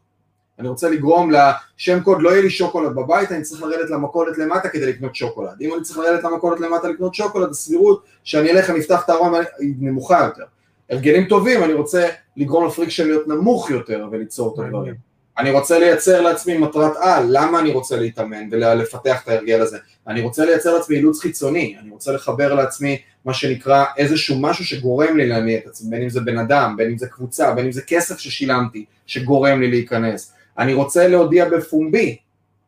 אני 0.59 0.69
רוצה 0.69 0.91
לגרום 0.91 1.31
לשוקולד, 1.31 2.23
לא 2.23 2.31
יהיה 2.31 2.43
לי 2.43 2.51
שוקולד 2.51 2.95
בבית, 2.95 3.33
אני 3.33 3.43
צריך 3.43 3.63
לרדת 3.63 3.91
למכולת 3.91 4.39
למטה 4.39 4.69
כדי 4.69 4.87
לקנות 4.87 5.15
שוקולד. 5.15 5.57
אם 5.61 5.75
אני 5.75 5.83
צריך 5.83 5.99
לרדת 5.99 6.25
למכולת 6.25 6.61
למטה 6.61 6.89
לקנות 6.89 7.15
שוקולד, 7.15 7.51
הסבירות 7.51 8.05
שאני 8.25 8.51
אלך, 8.51 8.71
אני 8.71 8.79
אפתח 8.79 9.05
את 9.05 9.11
הארון 9.11 9.35
היא 9.59 9.75
נמוכה 9.79 10.25
יותר. 10.25 10.45
הרגלים 10.91 11.25
טובים, 11.25 11.65
אני 11.65 11.73
רוצה 11.73 12.09
לגרום 12.37 12.67
לפריקשן 12.67 13.07
להיות 13.07 13.29
נמוך 13.29 13.71
יותר 13.71 14.07
וליצור 14.13 14.55
את 14.55 14.65
הדברים. 14.65 14.95
אני 15.39 15.51
רוצה 15.51 15.79
לייצר 15.79 16.21
לעצמי 16.21 16.59
מטרת 16.59 16.93
על, 16.97 17.25
למה 17.29 17.61
אני 17.61 17.71
רוצה 17.71 17.97
להתאמן 17.97 18.49
ולפתח 18.51 19.23
את 19.23 19.29
ההרגל 19.29 19.61
הזה? 19.61 19.79
אני 20.09 20.21
רוצה 20.21 20.45
לייצר 20.45 20.75
לעצמי 20.75 20.97
אילוץ 20.97 21.21
חיצוני, 21.21 21.77
אני 21.83 21.91
רוצה 21.91 22.13
לחבר 22.13 22.55
לעצמי 22.55 22.99
מה 23.25 23.35
שנקרא 23.35 23.85
איזשהו 23.97 24.39
משהו 24.41 24.65
שגורם 24.65 25.17
לי 25.17 25.27
להניע 25.27 25.59
את 25.59 25.67
עצמי, 25.67 25.91
בין 25.91 26.03
אם 26.03 26.09
זה 26.09 26.21
בן 26.21 26.39
אדם, 26.39 26.75
בין 26.77 26.91
אם 26.91 26.99
זה 26.99 27.07
קבוצה, 27.07 27.53
בין 27.53 27.65
אם 27.65 27.73
זה 27.73 27.83
כסף 27.83 28.19
ששילמתי, 28.19 28.85
שגורם 29.07 29.61
לי 29.61 29.71
להיכנס. 29.71 30.33
אני 30.59 30.75
רוצה 30.75 31.09
להודיע 31.09 31.49
בפומבי 31.49 32.17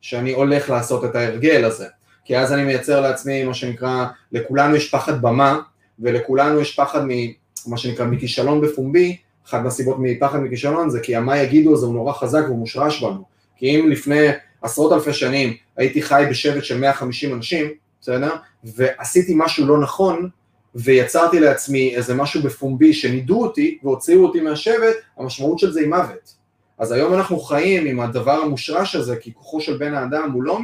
שאני 0.00 0.32
הולך 0.32 0.70
לעשות 0.70 1.04
את 1.04 1.14
ההרגל 1.14 1.64
הזה, 1.64 1.86
כי 2.24 2.38
אז 2.38 2.52
אני 2.52 2.64
מייצר 2.64 3.00
לעצמי 3.00 3.44
מה 3.44 3.54
שנקרא, 3.54 4.06
לכולנו 4.32 4.76
יש 4.76 4.90
פחד 4.90 5.22
במה, 5.22 5.60
ולכולנו 5.98 6.60
יש 6.60 6.76
פחד 6.76 7.00
ממה 7.04 7.76
שנקרא 7.76 8.06
מכישלון 8.06 8.60
בפומבי, 8.60 9.16
אחת 9.46 9.62
מהסיבות 9.62 9.96
מפחד 10.00 10.38
מכישלון 10.38 10.90
זה 10.90 11.00
כי 11.00 11.16
המה 11.16 11.38
יגידו 11.38 11.74
הזה 11.74 11.86
הוא 11.86 11.94
נורא 11.94 12.12
חזק 12.12 12.42
והוא 12.46 12.58
מושרש 12.58 13.02
בנו, 13.02 13.24
כי 13.56 13.66
אם 13.66 13.90
לפני 13.90 14.26
עשרות 14.62 14.92
אלפי 14.92 15.12
שנים 15.12 15.56
הייתי 15.76 16.02
חי 16.02 16.24
בשבט 16.30 16.64
של 16.64 16.78
150 16.78 17.34
אנשים, 17.34 17.70
בסדר? 18.00 18.36
ועשיתי 18.64 19.32
משהו 19.36 19.66
לא 19.66 19.80
נכון, 19.80 20.28
ויצרתי 20.74 21.40
לעצמי 21.40 21.96
איזה 21.96 22.14
משהו 22.14 22.42
בפומבי 22.42 22.92
שנידו 22.92 23.42
אותי 23.42 23.78
והוציאו 23.82 24.24
אותי 24.24 24.40
מהשבט, 24.40 24.96
המשמעות 25.16 25.58
של 25.58 25.72
זה 25.72 25.80
היא 25.80 25.88
מוות. 25.88 26.39
אז 26.80 26.92
היום 26.92 27.14
אנחנו 27.14 27.40
חיים 27.40 27.86
עם 27.86 28.00
הדבר 28.00 28.32
המושרש 28.32 28.96
הזה, 28.96 29.16
כי 29.16 29.34
כוחו 29.34 29.60
של 29.60 29.76
בן 29.76 29.94
האדם 29.94 30.30
הוא 30.32 30.42
לא 30.42 30.58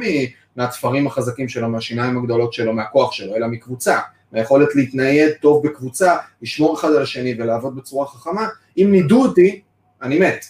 מהתפרים 0.55 1.07
החזקים 1.07 1.49
שלו, 1.49 1.69
מהשיניים 1.69 2.17
הגדולות 2.17 2.53
שלו, 2.53 2.73
מהכוח 2.73 3.11
שלו, 3.11 3.35
אלא 3.35 3.47
מקבוצה, 3.47 3.99
מהיכולת 4.31 4.75
להתנייד 4.75 5.31
טוב 5.41 5.67
בקבוצה, 5.67 6.17
לשמור 6.41 6.75
אחד 6.75 6.87
על 6.87 7.01
השני 7.01 7.33
ולעבוד 7.37 7.75
בצורה 7.75 8.07
חכמה, 8.07 8.47
אם 8.77 8.87
נידו 8.91 9.23
אותי, 9.23 9.61
אני 10.01 10.19
מת. 10.19 10.45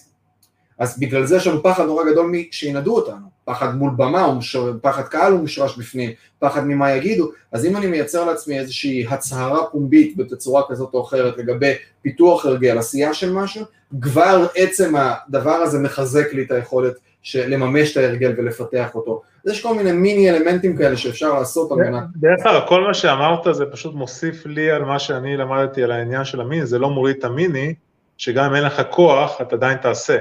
אז 0.80 1.00
בגלל 1.00 1.26
זה 1.26 1.36
יש 1.36 1.48
לנו 1.48 1.64
פחד 1.64 1.86
נורא 1.86 2.12
גדול 2.12 2.32
שינדו 2.52 2.96
אותנו, 2.96 3.37
פחד 3.48 3.76
מול 3.76 3.92
במה, 3.98 4.34
פחד 4.82 5.04
קהל 5.04 5.32
הוא 5.32 5.42
מושרש 5.42 5.78
בפנים, 5.78 6.12
פחד 6.40 6.64
ממה 6.66 6.92
יגידו, 6.92 7.32
אז 7.52 7.66
אם 7.66 7.78
אני 7.78 7.88
מייצר 7.88 8.26
לעצמי 8.26 8.60
איזושהי 8.60 9.08
הצהרה 9.10 9.66
פומבית 9.66 10.18
בתצורה 10.18 10.62
כזאת 10.70 10.94
או 10.94 11.04
אחרת 11.04 11.38
לגבי 11.38 11.74
פיתוח 12.02 12.46
הרגל, 12.46 12.78
עשייה 12.78 13.14
של 13.14 13.34
משהו, 13.34 13.66
כבר 14.02 14.48
עצם 14.56 14.94
הדבר 14.98 15.52
הזה 15.52 15.80
מחזק 15.80 16.34
לי 16.34 16.44
את 16.44 16.52
היכולת 16.52 16.94
לממש 17.36 17.92
את 17.92 17.98
ההרגל 17.98 18.34
ולפתח 18.38 18.96
אותו. 18.96 19.22
אז 19.46 19.52
יש 19.52 19.62
כל 19.62 19.76
מיני 19.76 19.92
מיני 19.92 20.30
אלמנטים 20.30 20.78
כאלה 20.78 20.98
שאפשר 20.98 21.34
לעשות 21.40 21.72
על 21.72 21.78
מנת... 21.78 22.04
דרך 22.16 22.46
אגב, 22.46 22.62
כל 22.68 22.82
מה 22.82 22.94
שאמרת 22.94 23.56
זה 23.56 23.66
פשוט 23.66 23.94
מוסיף 23.94 24.46
לי 24.46 24.72
על 24.72 24.86
מה 24.86 25.00
שאני 25.00 25.38
למדתי 25.38 25.84
על 25.84 25.92
העניין 25.92 26.26
של 26.26 26.42
המיני, 26.42 26.66
זה 26.66 26.80
לא 26.80 26.90
מוריד 26.90 27.16
את 27.20 27.24
המיני, 27.24 27.74
שגם 28.18 28.46
אם 28.46 28.56
אין 28.56 28.64
לך 28.64 28.82
כוח, 28.90 29.42
אתה 29.42 29.56
עדיין 29.56 29.78
תעשה. 29.78 30.18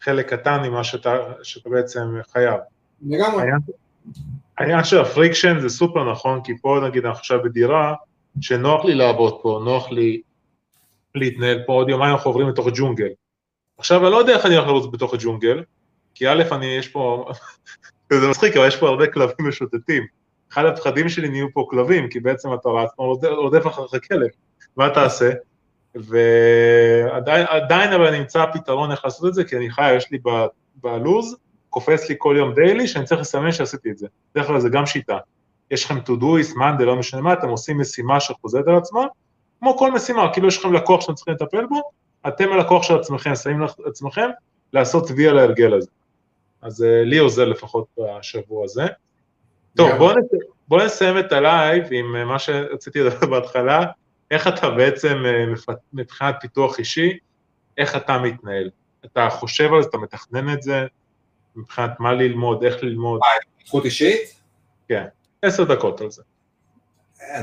חלק 0.00 0.30
קטן 0.30 0.62
ממה 0.62 0.84
שאתה, 0.84 1.16
שאתה 1.42 1.70
בעצם 1.70 2.00
חייב. 2.32 2.60
לגמרי. 3.06 3.44
העניין 4.58 4.84
של 4.84 5.00
ה 5.00 5.06
friction 5.06 5.58
זה 5.60 5.68
סופר 5.68 6.10
נכון, 6.12 6.40
כי 6.44 6.52
פה 6.58 6.80
נגיד 6.88 7.04
אנחנו 7.04 7.18
עכשיו 7.18 7.42
בדירה, 7.42 7.94
שנוח 8.40 8.84
לי 8.84 8.94
לעבוד 8.94 9.38
פה, 9.42 9.60
נוח 9.64 9.90
לי 9.90 10.20
להתנהל 11.14 11.62
פה, 11.66 11.72
עוד 11.72 11.88
יומיים 11.88 12.12
אנחנו 12.12 12.30
עוברים 12.30 12.48
לתוך 12.48 12.66
ג'ונגל. 12.74 13.08
עכשיו 13.78 14.02
אני 14.02 14.12
לא 14.12 14.16
יודע 14.16 14.32
איך 14.32 14.46
אני 14.46 14.56
הולך 14.56 14.68
לרוץ 14.68 14.86
בתוך 14.92 15.14
הג'ונגל, 15.14 15.62
כי 16.14 16.28
א', 16.28 16.42
אני, 16.52 16.66
יש 16.66 16.88
פה, 16.88 17.30
זה 18.20 18.28
מצחיק, 18.28 18.56
אבל 18.56 18.68
יש 18.68 18.76
פה 18.76 18.88
הרבה 18.88 19.06
כלבים 19.06 19.48
משוטטים. 19.48 20.02
אחד 20.52 20.64
הפחדים 20.64 21.08
שלי 21.08 21.28
נהיו 21.28 21.46
פה 21.52 21.66
כלבים, 21.70 22.08
כי 22.08 22.20
בעצם 22.20 22.48
אתה 22.54 22.68
רץ, 22.68 22.90
רודף 23.28 23.66
אחריך 23.66 24.08
כלב, 24.08 24.28
מה 24.76 24.90
תעשה? 24.90 25.30
ועדיין 26.04 27.92
אבל 27.92 28.18
נמצא 28.18 28.44
פתרון 28.52 28.90
איך 28.90 29.04
לעשות 29.04 29.28
את 29.28 29.34
זה, 29.34 29.44
כי 29.44 29.56
אני 29.56 29.70
חי, 29.70 29.94
יש 29.96 30.10
לי 30.10 30.18
בלוז, 30.74 31.36
קופץ 31.70 32.08
לי 32.08 32.14
כל 32.18 32.34
יום 32.38 32.54
דיילי, 32.54 32.88
שאני 32.88 33.04
צריך 33.04 33.20
לסמן 33.20 33.52
שעשיתי 33.52 33.90
את 33.90 33.98
זה. 33.98 34.06
בדרך 34.34 34.46
כלל 34.46 34.60
זה 34.60 34.68
גם 34.68 34.86
שיטה. 34.86 35.18
יש 35.70 35.84
לכם 35.84 35.98
to 35.98 36.20
do, 36.20 36.58
מאנדה, 36.58 36.84
לא 36.84 36.96
משנה 36.96 37.20
מה, 37.20 37.32
אתם 37.32 37.48
עושים 37.48 37.80
משימה 37.80 38.20
שחוזרת 38.20 38.68
על 38.68 38.76
עצמה, 38.76 39.06
כמו 39.58 39.78
כל 39.78 39.92
משימה, 39.92 40.32
כאילו 40.32 40.48
יש 40.48 40.58
לכם 40.58 40.72
לקוח 40.72 41.00
שאתם 41.00 41.14
צריכים 41.14 41.34
לטפל 41.34 41.66
בו, 41.66 41.82
אתם 42.28 42.52
הלקוח 42.52 42.82
של 42.82 42.98
עצמכם, 42.98 43.34
שמים 43.34 43.60
לעצמכם 43.60 44.28
לעשות 44.72 45.10
וי 45.10 45.28
על 45.28 45.38
ההרגל 45.38 45.74
הזה. 45.74 45.90
אז 46.62 46.82
אה, 46.82 47.04
לי 47.04 47.18
עוזר 47.18 47.44
לפחות 47.44 47.86
בשבוע 47.98 48.64
הזה. 48.64 48.86
טוב, 49.76 49.90
בואו 49.98 50.14
בוא 50.68 50.82
נסיים 50.82 51.18
את 51.18 51.32
הלייב 51.32 51.84
עם 51.90 52.16
אה, 52.16 52.24
מה 52.24 52.38
שרציתי 52.38 53.00
לדבר 53.00 53.26
בהתחלה, 53.26 53.84
איך 54.30 54.48
אתה 54.48 54.70
בעצם 54.70 55.16
אה, 55.24 55.72
מבחינת 55.92 56.34
פיתוח 56.40 56.78
אישי, 56.78 57.18
איך 57.78 57.96
אתה 57.96 58.18
מתנהל. 58.18 58.70
אתה 59.04 59.28
חושב 59.30 59.72
על 59.72 59.82
זה, 59.82 59.88
אתה 59.88 59.98
מתכנן 59.98 60.52
את 60.52 60.62
זה, 60.62 60.86
מבחינת 61.56 61.90
מה 62.00 62.12
ללמוד, 62.12 62.64
איך 62.64 62.82
ללמוד. 62.82 63.20
זכות 63.66 63.84
אישית? 63.84 64.40
כן, 64.88 65.04
עשר 65.42 65.64
דקות 65.64 66.00
על 66.00 66.10
זה. 66.10 66.22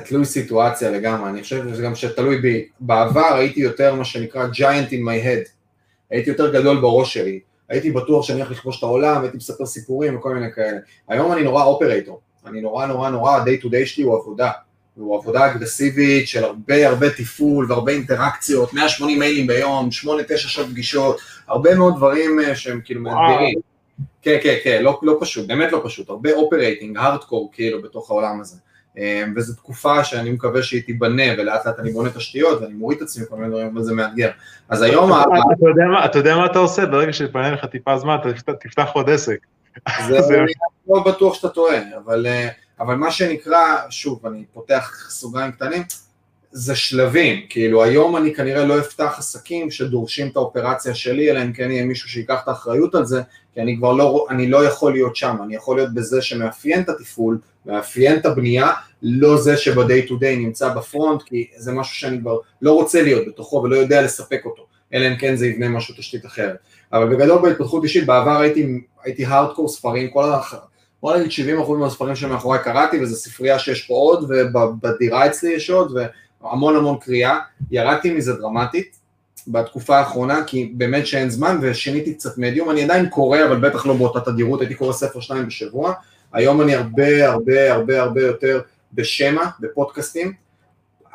תלוי 0.05 0.25
סיטואציה 0.25 0.91
לגמרי, 0.91 1.29
אני 1.29 1.43
חושב 1.43 1.63
שזה 1.69 1.83
גם 1.83 1.95
שתלוי 1.95 2.41
בי. 2.41 2.67
בעבר 2.79 3.33
הייתי 3.33 3.59
יותר 3.59 3.95
מה 3.95 4.05
שנקרא 4.05 4.47
giant 4.47 4.89
in 4.89 5.03
my 5.07 5.25
head, 5.25 5.49
הייתי 6.09 6.29
יותר 6.29 6.53
גדול 6.53 6.81
בראש 6.81 7.13
שלי, 7.13 7.39
הייתי 7.69 7.91
בטוח 7.91 8.25
שאני 8.25 8.41
הולך 8.41 8.51
לכבוש 8.51 8.77
את 8.77 8.83
העולם, 8.83 9.21
הייתי 9.21 9.37
מספר 9.37 9.65
סיפורים 9.65 10.17
וכל 10.17 10.33
מיני 10.33 10.53
כאלה. 10.53 10.77
היום 11.07 11.31
אני 11.31 11.43
נורא 11.43 11.63
אופרייטור, 11.63 12.21
אני 12.45 12.61
נורא 12.61 12.85
נורא 12.85 13.09
נורא, 13.09 13.31
ה-day 13.31 13.63
to 13.63 13.65
day 13.65 13.85
שלי 13.85 14.03
הוא 14.03 14.17
עבודה. 14.17 14.51
הוא 14.95 15.17
עבודה 15.17 15.51
אגרסיבית 15.51 16.27
של 16.27 16.43
הרבה 16.43 16.87
הרבה 16.87 17.09
תפעול 17.09 17.65
והרבה 17.69 17.91
אינטראקציות, 17.91 18.73
180 18.73 19.19
מיילים 19.19 19.47
ביום, 19.47 19.89
8-9 19.89 20.37
שעות 20.37 20.67
פגישות, 20.67 21.19
הרבה 21.47 21.75
מאוד 21.75 21.95
דברים 21.95 22.39
אה, 22.39 22.55
שהם 22.55 22.81
כאילו 22.85 23.01
מאתגרים. 23.01 23.59
כן, 24.21 24.37
כן, 24.43 24.55
כן, 24.63 24.83
לא, 24.83 24.99
לא 25.03 25.17
פשוט, 25.21 25.47
באמת 25.47 25.71
לא 25.71 25.81
פשוט, 25.85 26.09
הרבה 26.09 26.33
operating, 26.33 26.97
hardcore 26.97 27.49
כאילו 27.53 27.81
בתוך 27.81 28.11
העולם 28.11 28.41
הזה. 28.41 28.57
אמ, 28.97 29.33
וזו 29.35 29.55
תקופה 29.55 30.03
שאני 30.03 30.31
מקווה 30.31 30.63
שהיא 30.63 30.83
תיבנה, 30.83 31.23
ולאט 31.37 31.65
לאט 31.65 31.79
אני 31.79 31.91
בונה 31.91 32.09
תשתיות, 32.09 32.61
ואני 32.61 32.73
מוריד 32.73 32.97
את 32.97 33.03
עצמי 33.03 33.25
כל 33.29 33.35
מיני 33.35 33.49
דברים, 33.49 33.77
וזה 33.77 33.93
מאתגר. 33.93 34.29
אז 34.69 34.81
היום... 34.81 35.11
אתה 36.05 36.19
יודע 36.19 36.35
מה 36.35 36.45
אתה 36.45 36.59
עושה? 36.59 36.85
ברגע 36.85 37.13
שיתפנה 37.13 37.51
לך 37.51 37.65
טיפה 37.65 37.97
זמן, 37.97 38.17
אתה 38.21 38.53
תפתח 38.53 38.89
עוד 38.93 39.09
עסק. 39.09 39.37
זה 40.07 40.19
לא 40.87 41.03
בטוח 41.03 41.33
שאתה 41.33 41.49
טועה, 41.49 41.77
אבל, 42.05 42.25
אה, 42.25 42.47
אבל 42.79 42.95
מה 42.95 43.11
שנקרא, 43.11 43.77
שוב, 43.89 44.25
אני 44.25 44.43
פותח 44.53 45.07
סוגריים 45.09 45.51
קטנים, 45.51 45.83
זה 46.51 46.75
שלבים, 46.75 47.45
כאילו 47.49 47.83
היום 47.83 48.17
אני 48.17 48.33
כנראה 48.33 48.65
לא 48.65 48.79
אפתח 48.79 49.15
עסקים 49.17 49.71
שדורשים 49.71 50.27
את 50.27 50.35
האופרציה 50.35 50.95
שלי, 50.95 51.31
אלא 51.31 51.41
אם 51.43 51.53
כן 51.53 51.71
יהיה 51.71 51.85
מישהו 51.85 52.09
שיקח 52.09 52.39
את 52.43 52.47
האחריות 52.47 52.95
על 52.95 53.05
זה, 53.05 53.21
כי 53.53 53.61
אני 53.61 53.77
כבר 53.77 53.93
לא, 53.93 54.27
אני 54.29 54.49
לא 54.49 54.65
יכול 54.65 54.91
להיות 54.91 55.15
שם, 55.15 55.35
אני 55.43 55.55
יכול 55.55 55.75
להיות 55.75 55.93
בזה 55.93 56.21
שמאפיין 56.21 56.81
את 56.81 56.89
התפעול, 56.89 57.39
מאפיין 57.65 58.19
את 58.19 58.25
הבנייה, 58.25 58.71
לא 59.01 59.37
זה 59.37 59.57
שב-day 59.57 60.09
to 60.09 60.11
day 60.11 60.37
נמצא 60.37 60.73
בפרונט, 60.73 61.21
כי 61.23 61.47
זה 61.55 61.71
משהו 61.71 61.95
שאני 61.95 62.19
כבר 62.19 62.37
לא 62.61 62.71
רוצה 62.71 63.01
להיות 63.01 63.27
בתוכו 63.27 63.55
ולא 63.55 63.75
יודע 63.75 64.01
לספק 64.01 64.41
אותו, 64.45 64.65
אלא 64.93 65.07
אם 65.07 65.15
כן 65.15 65.35
זה 65.35 65.47
יבנה 65.47 65.69
משהו 65.69 65.95
תשתית 65.97 66.25
אחרת. 66.25 66.55
אבל 66.93 67.15
בגדול 67.15 67.41
בהתפתחות 67.41 67.83
אישית, 67.83 68.05
בעבר 68.05 68.39
הייתי, 68.39 68.81
הייתי 69.03 69.25
הארדקור 69.25 69.69
ספרים, 69.69 70.09
כל 70.09 70.23
בוא 71.03 71.17
נגיד 71.17 71.31
70% 71.67 71.71
מהספרים 71.71 72.15
שמאחורי 72.15 72.59
קראתי, 72.63 73.01
וזו 73.01 73.15
ספרייה 73.15 73.59
שיש 73.59 73.87
פה 73.87 73.93
עוד, 73.93 74.31
ובדירה 74.31 75.25
אצלי 75.25 75.51
יש 75.51 75.69
עוד, 75.69 75.97
והמון 76.41 76.75
המון 76.75 76.97
קריאה, 77.01 77.39
ירדתי 77.71 78.13
מזה 78.13 78.33
דרמטית 78.33 78.99
בתקופה 79.47 79.97
האחרונה, 79.97 80.43
כי 80.47 80.71
באמת 80.75 81.07
שאין 81.07 81.29
זמן, 81.29 81.57
ושיניתי 81.61 82.13
קצת 82.13 82.37
מדיום, 82.37 82.69
אני 82.69 82.83
עדיין 82.83 83.09
קורא, 83.09 83.37
אבל 83.47 83.69
בטח 83.69 83.85
לא 83.85 83.93
באותה 83.93 84.19
תדירות, 84.19 84.61
הייתי 84.61 84.75
קורא 84.75 84.93
ספר 84.93 85.19
שניים 85.19 85.47
בשבוע, 85.47 85.93
היום 86.33 86.61
אני 86.61 86.75
הרבה 86.75 87.29
הרבה 87.29 87.73
הרבה 87.73 88.01
הרבה 88.01 88.21
יותר 88.21 88.61
בשמע, 88.93 89.43
בפודקאסטים, 89.59 90.33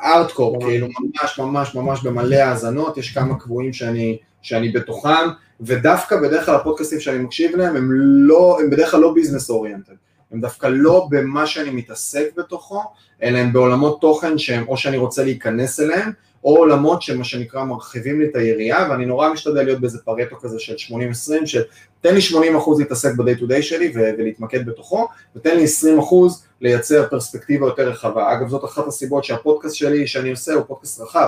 ארטקור, 0.03 0.61
כאילו 0.61 0.87
ממש 0.87 1.39
ממש 1.39 1.75
ממש 1.75 2.03
במלא 2.03 2.35
האזנות, 2.35 2.97
יש 2.97 3.11
כמה 3.11 3.39
קבועים 3.39 3.73
שאני, 3.73 4.17
שאני 4.41 4.69
בתוכם, 4.69 5.29
ודווקא 5.61 6.17
בדרך 6.17 6.45
כלל 6.45 6.55
הפודקאסטים 6.55 6.99
שאני 6.99 7.17
מקשיב 7.17 7.55
להם 7.55 7.75
הם 7.75 7.91
לא, 7.91 8.57
הם 8.61 8.69
בדרך 8.69 8.91
כלל 8.91 8.99
לא 8.99 9.13
ביזנס 9.13 9.49
אוריינטד, 9.49 9.93
הם 10.31 10.41
דווקא 10.41 10.67
לא 10.67 11.07
במה 11.09 11.47
שאני 11.47 11.69
מתעסק 11.69 12.25
בתוכו, 12.37 12.81
אלא 13.23 13.37
הם 13.37 13.53
בעולמות 13.53 14.01
תוכן 14.01 14.37
שהם 14.37 14.67
או 14.67 14.77
שאני 14.77 14.97
רוצה 14.97 15.23
להיכנס 15.23 15.79
אליהם, 15.79 16.11
או 16.43 16.57
עולמות 16.57 17.01
שמה 17.01 17.23
שנקרא 17.23 17.63
מרחיבים 17.63 18.21
לי 18.21 18.27
את 18.27 18.35
היריעה, 18.35 18.89
ואני 18.89 19.05
נורא 19.05 19.33
משתדל 19.33 19.63
להיות 19.63 19.79
באיזה 19.79 19.99
פרטו 20.05 20.35
כזה 20.35 20.59
של 20.59 20.75
80-20, 20.95 21.45
שתן 21.45 22.15
לי 22.15 22.19
80% 22.19 22.79
להתעסק 22.79 23.15
ב-day 23.15 23.39
to 23.39 23.43
day 23.43 23.61
שלי 23.61 23.91
ולהתמקד 23.95 24.65
בתוכו, 24.65 25.07
ותן 25.35 25.55
לי 25.57 25.65
20% 25.65 26.13
לייצר 26.61 27.07
פרספקטיבה 27.09 27.67
יותר 27.67 27.89
רחבה. 27.89 28.33
אגב, 28.33 28.49
זאת 28.49 28.65
אחת 28.65 28.87
הסיבות 28.87 29.23
שהפודקאסט 29.23 29.75
שלי 29.75 30.07
שאני 30.07 30.31
עושה 30.31 30.53
הוא 30.53 30.63
פודקאסט 30.67 31.01
רחב. 31.01 31.27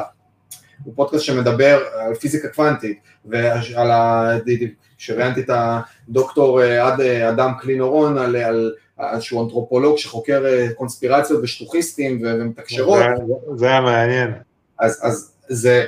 הוא 0.83 0.93
פודקאסט 0.95 1.23
שמדבר 1.23 1.83
על 1.95 2.15
פיזיקה 2.15 2.47
קוונטית, 2.47 2.99
ועל 3.25 3.91
ה... 3.91 4.31
כשראיינתי 5.01 5.41
את 5.41 5.49
הדוקטור 6.09 6.63
אה, 6.63 6.87
עד 6.87 7.01
אה, 7.01 7.29
אדם 7.29 7.51
קלינורון 7.59 8.17
על, 8.17 8.35
על, 8.35 8.73
על 8.97 9.21
שהוא 9.21 9.43
אנתרופולוג 9.43 9.97
שחוקר 9.97 10.45
אה, 10.45 10.67
קונספירציות 10.73 11.39
ושטוכיסטים 11.43 12.21
ומתקשרות. 12.23 12.99
זה, 12.99 13.23
זה 13.55 13.67
היה 13.67 13.81
מעניין. 13.81 14.31
אז, 14.79 14.99
אז 15.03 15.31
זה, 15.47 15.85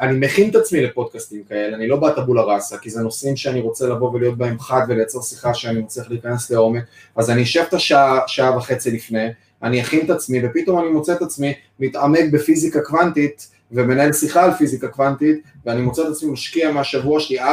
אני 0.00 0.26
מכין 0.26 0.50
את 0.50 0.54
עצמי 0.54 0.80
לפודקאסטים 0.80 1.42
כאלה, 1.48 1.76
אני 1.76 1.88
לא 1.88 1.96
בטבולה 1.96 2.42
ראסה, 2.42 2.78
כי 2.78 2.90
זה 2.90 3.02
נושאים 3.02 3.36
שאני 3.36 3.60
רוצה 3.60 3.86
לבוא 3.86 4.10
ולהיות 4.10 4.38
בהם 4.38 4.58
חד 4.58 4.86
ולייצר 4.88 5.20
שיחה 5.20 5.54
שאני 5.54 5.80
מצליח 5.80 6.10
להיכנס 6.10 6.50
לעומק, 6.50 6.84
אז 7.16 7.30
אני 7.30 7.42
אשב 7.42 7.64
את 7.68 7.74
השעה, 7.74 8.20
שעה 8.26 8.56
וחצי 8.56 8.90
לפני, 8.90 9.28
אני 9.62 9.80
אכין 9.80 10.04
את 10.04 10.10
עצמי, 10.10 10.40
ופתאום 10.44 10.80
אני 10.80 10.88
מוצא 10.88 11.12
את 11.12 11.22
עצמי 11.22 11.54
מתעמק 11.80 12.24
בפיזיקה 12.32 12.80
קוונטית, 12.80 13.50
ומנהל 13.72 14.12
שיחה 14.12 14.44
על 14.44 14.52
פיזיקה 14.52 14.88
קוונטית, 14.88 15.42
ואני 15.66 15.82
מוצא 15.82 16.02
את 16.02 16.06
עצמי 16.06 16.30
משקיע 16.30 16.72
מהשבוע 16.72 17.20
שלי 17.20 17.40
4-5 17.40 17.44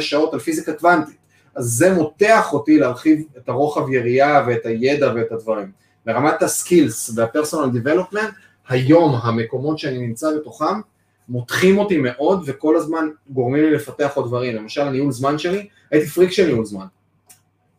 שעות 0.00 0.34
על 0.34 0.40
פיזיקה 0.40 0.72
קוונטית. 0.72 1.16
אז 1.54 1.64
זה 1.64 1.94
מותח 1.94 2.52
אותי 2.52 2.78
להרחיב 2.78 3.22
את 3.36 3.48
הרוחב 3.48 3.90
יריעה 3.90 4.44
ואת 4.46 4.66
הידע 4.66 5.12
ואת 5.16 5.32
הדברים. 5.32 5.70
ברמת 6.06 6.42
ה 6.42 6.52
skills 6.52 7.10
וה 7.16 7.27
personal 7.27 7.72
development, 7.72 8.30
היום 8.68 9.14
המקומות 9.22 9.78
שאני 9.78 9.98
נמצא 9.98 10.36
בתוכם, 10.36 10.80
מותחים 11.28 11.78
אותי 11.78 11.98
מאוד 11.98 12.42
וכל 12.46 12.76
הזמן 12.76 13.08
גורמים 13.30 13.62
לי 13.62 13.70
לפתח 13.70 14.12
עוד 14.14 14.26
דברים, 14.26 14.56
למשל 14.56 14.80
הניהול 14.80 15.12
זמן 15.12 15.38
שלי, 15.38 15.68
הייתי 15.90 16.06
פריק 16.06 16.30
של 16.30 16.46
ניהול 16.46 16.64
זמן. 16.64 16.86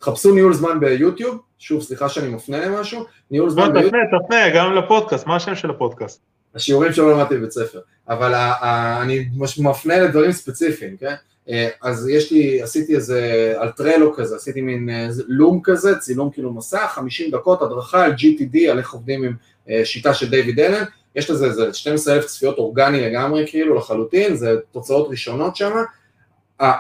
חפשו 0.02 0.34
ניהול 0.34 0.54
זמן 0.54 0.80
ביוטיוב, 0.80 1.38
שוב 1.60 1.82
סליחה 1.82 2.10
שאני 2.10 2.30
מפנה 2.30 2.66
למשהו, 2.66 3.06
ניהול 3.32 3.50
זמן 3.50 3.74
ביוטיוב. 3.74 3.90
תפנה, 3.90 4.20
תפנה, 4.26 4.50
גם 4.56 4.74
לפודקאסט, 4.74 5.28
מה 5.28 5.36
השם 5.36 5.56
של 5.56 5.70
הפודקאסט? 5.70 6.22
השיעורים 6.58 6.94
שלא 6.94 7.12
למדתי 7.12 7.38
בבית 7.38 7.52
ספר, 7.52 7.80
אבל 8.10 8.34
אני 9.02 9.26
מפנה 9.58 10.00
לדברים 10.00 10.32
ספציפיים, 10.32 10.98
כן? 10.98 11.14
אז 11.82 12.08
יש 12.08 12.32
לי, 12.32 12.62
עשיתי 12.62 12.96
איזה, 12.96 13.54
על 13.58 13.72
Trello 13.72 14.14
כזה, 14.14 14.36
עשיתי 14.36 14.62
מין 14.62 14.90
Loom 15.28 15.60
כזה, 15.64 16.00
צילום 16.00 16.30
כאילו 16.32 16.54
מסך, 16.54 16.92
50 16.96 17.32
דקות 17.32 17.62
הדרכה 17.62 18.06
על 18.06 18.14
GTD, 18.14 18.58
על 18.72 18.80
איך 18.80 18.94
עובדים 18.94 19.24
עם 19.24 19.34
שיטה 19.84 20.14
של 20.14 20.30
דיוויד 20.30 20.60
אלן, 20.60 20.84
יש 21.16 21.30
לזה 21.30 21.46
איזה 21.46 21.74
12 21.74 22.16
אלף 22.16 22.26
צפיות 22.26 22.58
אורגני 22.58 23.02
לגמרי 23.02 23.48
כאילו 23.48 23.76
לחלוטין, 23.76 24.36
זה 24.36 24.56
תוצאות 24.72 25.08
ראשונות 25.10 25.56
שם, 25.56 25.72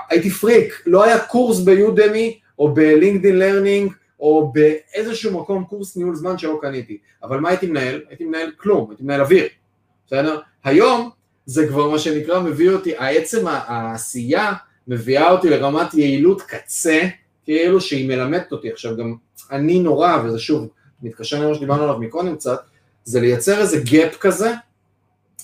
הייתי 0.09 0.29
פריק, 0.29 0.83
לא 0.85 1.03
היה 1.03 1.19
קורס 1.19 1.59
ב 1.59 1.73
Udemy 1.73 2.39
או 2.59 2.73
ב 2.73 2.81
LinkedIn 2.81 3.39
Learning 3.39 3.93
או 4.19 4.53
באיזשהו 4.53 5.41
מקום 5.41 5.63
קורס 5.63 5.97
ניהול 5.97 6.15
זמן 6.15 6.37
שלא 6.37 6.59
קניתי, 6.61 6.97
אבל 7.23 7.39
מה 7.39 7.49
הייתי 7.49 7.67
מנהל? 7.67 8.01
הייתי 8.09 8.25
מנהל 8.25 8.51
כלום, 8.57 8.89
הייתי 8.89 9.03
מנהל 9.03 9.21
אוויר, 9.21 9.47
בסדר? 10.07 10.39
היום 10.63 11.09
זה 11.45 11.67
כבר 11.67 11.89
מה 11.89 11.99
שנקרא 11.99 12.39
מביא 12.39 12.69
אותי, 12.69 12.95
עצם 12.97 13.47
העשייה 13.47 14.53
מביאה 14.87 15.31
אותי 15.31 15.49
לרמת 15.49 15.93
יעילות 15.93 16.41
קצה, 16.41 17.01
כאילו 17.45 17.81
שהיא 17.81 18.07
מלמדת 18.07 18.51
אותי, 18.51 18.71
עכשיו 18.71 18.97
גם 18.97 19.15
אני 19.51 19.79
נורא, 19.79 20.17
וזה 20.23 20.39
שוב 20.39 20.67
מתקשר 21.01 21.45
למה 21.45 21.55
שדיברנו 21.55 21.83
עליו 21.83 21.97
מקודם 21.99 22.35
קצת, 22.35 22.59
זה 23.03 23.21
לייצר 23.21 23.59
איזה 23.59 23.81
gap 23.85 24.17
כזה 24.19 24.53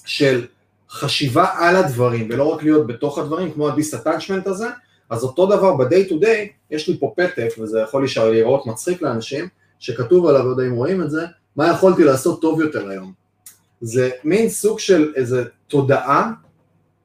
של 0.05 0.45
חשיבה 0.89 1.47
על 1.57 1.75
הדברים, 1.75 2.27
ולא 2.31 2.43
רק 2.43 2.63
להיות 2.63 2.87
בתוך 2.87 3.17
הדברים, 3.17 3.51
כמו 3.51 3.69
ה-disattachment 3.69 4.49
הזה, 4.49 4.67
אז 5.09 5.23
אותו 5.23 5.45
דבר 5.45 5.75
ב-day 5.75 6.09
to 6.09 6.13
day, 6.13 6.47
יש 6.71 6.89
לי 6.89 6.97
פה 6.99 7.13
פתק, 7.17 7.47
וזה 7.59 7.79
יכול 7.79 8.05
להיראות 8.17 8.65
מצחיק 8.65 9.01
לאנשים, 9.01 9.47
שכתוב 9.79 10.25
עליו, 10.27 10.45
לא 10.45 10.49
יודע 10.49 10.63
אם 10.63 10.73
רואים 10.73 11.01
את 11.01 11.11
זה, 11.11 11.25
מה 11.55 11.67
יכולתי 11.71 12.03
לעשות 12.03 12.41
טוב 12.41 12.61
יותר 12.61 12.89
היום. 12.89 13.22
זה 13.83 14.09
מין 14.23 14.49
סוג 14.49 14.79
של 14.79 15.13
איזה 15.15 15.43
תודעה, 15.67 16.31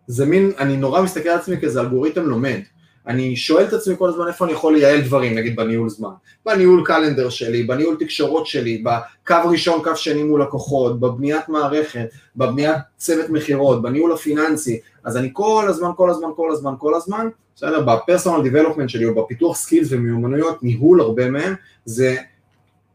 זה 0.07 0.27
מין, 0.27 0.53
אני 0.59 0.77
נורא 0.77 1.03
מסתכל 1.03 1.29
על 1.29 1.39
עצמי 1.39 1.61
כאיזה 1.61 1.81
אלגוריתם 1.81 2.27
לומד. 2.27 2.61
אני 3.07 3.37
שואל 3.37 3.65
את 3.65 3.73
עצמי 3.73 3.95
כל 3.99 4.09
הזמן 4.09 4.29
איפה 4.29 4.45
אני 4.45 4.53
יכול 4.53 4.75
לייעל 4.75 5.01
דברים, 5.01 5.35
נגיד 5.35 5.57
בניהול 5.57 5.89
זמן, 5.89 6.11
בניהול 6.47 6.83
calendar 6.85 7.29
שלי, 7.29 7.63
בניהול 7.63 7.97
תקשורות 8.01 8.47
שלי, 8.47 8.85
בקו 8.85 9.35
ראשון, 9.45 9.83
קו 9.85 9.97
שני 9.97 10.23
מול 10.23 10.43
לקוחות, 10.43 11.01
בבניית 11.01 11.49
מערכת, 11.49 12.07
בבניית 12.37 12.77
צוות 12.97 13.31
מכירות, 13.31 13.83
בניהול 13.83 14.13
הפיננסי, 14.13 14.81
אז 15.05 15.17
אני 15.17 15.31
כל 15.33 15.67
הזמן, 15.69 15.91
כל 15.97 16.11
הזמן, 16.11 16.29
כל 16.37 16.51
הזמן, 16.53 16.73
כל 16.79 16.95
הזמן, 16.95 17.29
בסדר, 17.57 17.81
ב 17.81 17.88
personal 17.88 18.43
development 18.43 18.89
שלי 18.89 19.05
או 19.05 19.15
בפיתוח 19.15 19.57
skills 19.57 19.89
ומיומנויות, 19.91 20.63
ניהול 20.63 21.01
הרבה 21.01 21.31
מהם, 21.31 21.55
זה 21.85 22.17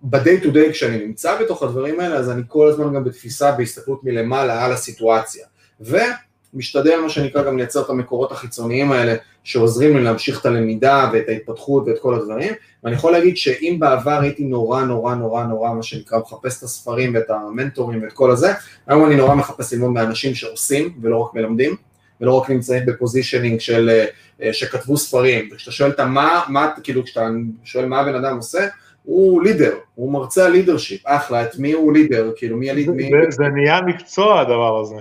ב-day 0.03 0.43
to 0.43 0.47
day 0.47 0.71
כשאני 0.71 1.05
נמצא 1.05 1.41
בתוך 1.41 1.63
הדברים 1.63 1.99
האלה, 1.99 2.15
אז 2.15 2.29
אני 2.29 2.41
כל 2.47 2.67
הזמן 2.67 2.93
גם 2.93 3.03
בתפיסה, 3.03 3.51
בהסתכלות 3.51 4.03
מלמעלה 4.03 4.65
על 4.65 4.71
הסיטואציה. 4.71 5.45
ומשתדל 5.81 6.99
מה 6.99 7.09
שנקרא 7.09 7.43
גם 7.43 7.57
לייצר 7.57 7.81
את 7.81 7.89
המקורות 7.89 8.31
החיצוניים 8.31 8.91
האלה, 8.91 9.15
שעוזרים 9.43 9.97
לי 9.97 10.03
להמשיך 10.03 10.41
את 10.41 10.45
הלמידה 10.45 11.09
ואת 11.13 11.29
ההתפתחות 11.29 11.83
ואת 11.87 11.99
כל 12.01 12.15
הדברים, 12.15 12.53
ואני 12.83 12.95
יכול 12.95 13.11
להגיד 13.11 13.37
שאם 13.37 13.77
בעבר 13.79 14.19
הייתי 14.21 14.43
נורא 14.43 14.83
נורא 14.83 15.15
נורא 15.15 15.43
נורא, 15.43 15.73
מה 15.73 15.83
שנקרא, 15.83 16.19
מחפש 16.19 16.57
את 16.57 16.63
הספרים 16.63 17.15
ואת 17.15 17.29
המנטורים 17.29 18.03
ואת 18.03 18.13
כל 18.13 18.31
הזה, 18.31 18.53
היום 18.87 19.05
אני 19.05 19.15
נורא 19.15 19.35
מחפש 19.35 19.73
ללמוד 19.73 19.91
מאנשים 19.91 20.35
שעושים 20.35 20.93
ולא 21.01 21.17
רק 21.17 21.33
מלמדים, 21.33 21.75
ולא 22.21 22.33
רק 22.33 22.49
נמצאים 22.49 22.85
ב 22.85 22.91
positioning 22.91 23.59
של, 23.59 24.03
שכתבו 24.51 24.97
ספרים, 24.97 25.49
וכשאתה 25.51 25.71
שואל 25.71 25.89
את 25.89 25.99
מה, 25.99 26.41
מה, 26.47 26.71
כאילו 26.83 27.03
כשאתה 27.03 27.27
שואל 27.63 27.85
מה 27.85 27.99
הבן 27.99 28.15
אדם 28.15 28.37
עושה, 28.37 28.67
הוא 29.03 29.43
leader, 29.43 29.75
הוא 29.95 30.13
מרצה 30.13 30.49
leadership, 30.49 31.01
אחלה, 31.05 31.43
את 31.43 31.55
מי 31.55 31.71
הוא 31.71 31.93
leader, 31.93 32.31
כאילו 32.35 32.57
מי 32.57 32.69
ה 32.69 32.72
lead, 32.72 32.89
מי... 32.89 33.03
זה, 33.03 33.31
זה 33.31 33.43
נהיה 33.43 33.81
מקצוע 33.81 34.39
הדבר 34.39 34.81
הזה. 34.81 34.95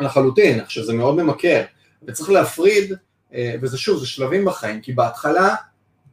לחלוטין, 0.00 0.60
עכשיו 0.60 0.84
זה 0.84 0.94
מאוד 0.94 1.16
ממכר, 1.16 1.62
וצריך 2.08 2.30
להפריד, 2.30 2.92
וזה 3.60 3.78
שוב, 3.78 3.98
זה 3.98 4.06
שלבים 4.06 4.44
בחיים, 4.44 4.80
כי 4.80 4.92
בהתחלה, 4.92 5.54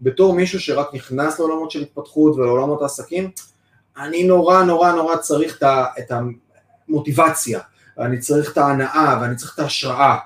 בתור 0.02 0.34
מישהו 0.34 0.60
שרק 0.60 0.94
נכנס 0.94 1.40
לעולמות 1.40 1.72
של 1.72 1.82
התפתחות 1.82 2.36
ולעולמות 2.36 2.82
העסקים, 2.82 3.32
אני 3.98 4.24
נורא 4.24 4.64
נורא 4.64 4.92
נורא 4.92 5.16
צריך 5.16 5.64
את 6.00 6.12
המוטיבציה, 6.88 7.60
ואני 7.98 8.20
צריך 8.20 8.52
את 8.52 8.58
ההנאה, 8.58 9.18
ואני 9.22 9.36
צריך 9.36 9.54
את 9.54 9.60
ההשראה, 9.60 10.18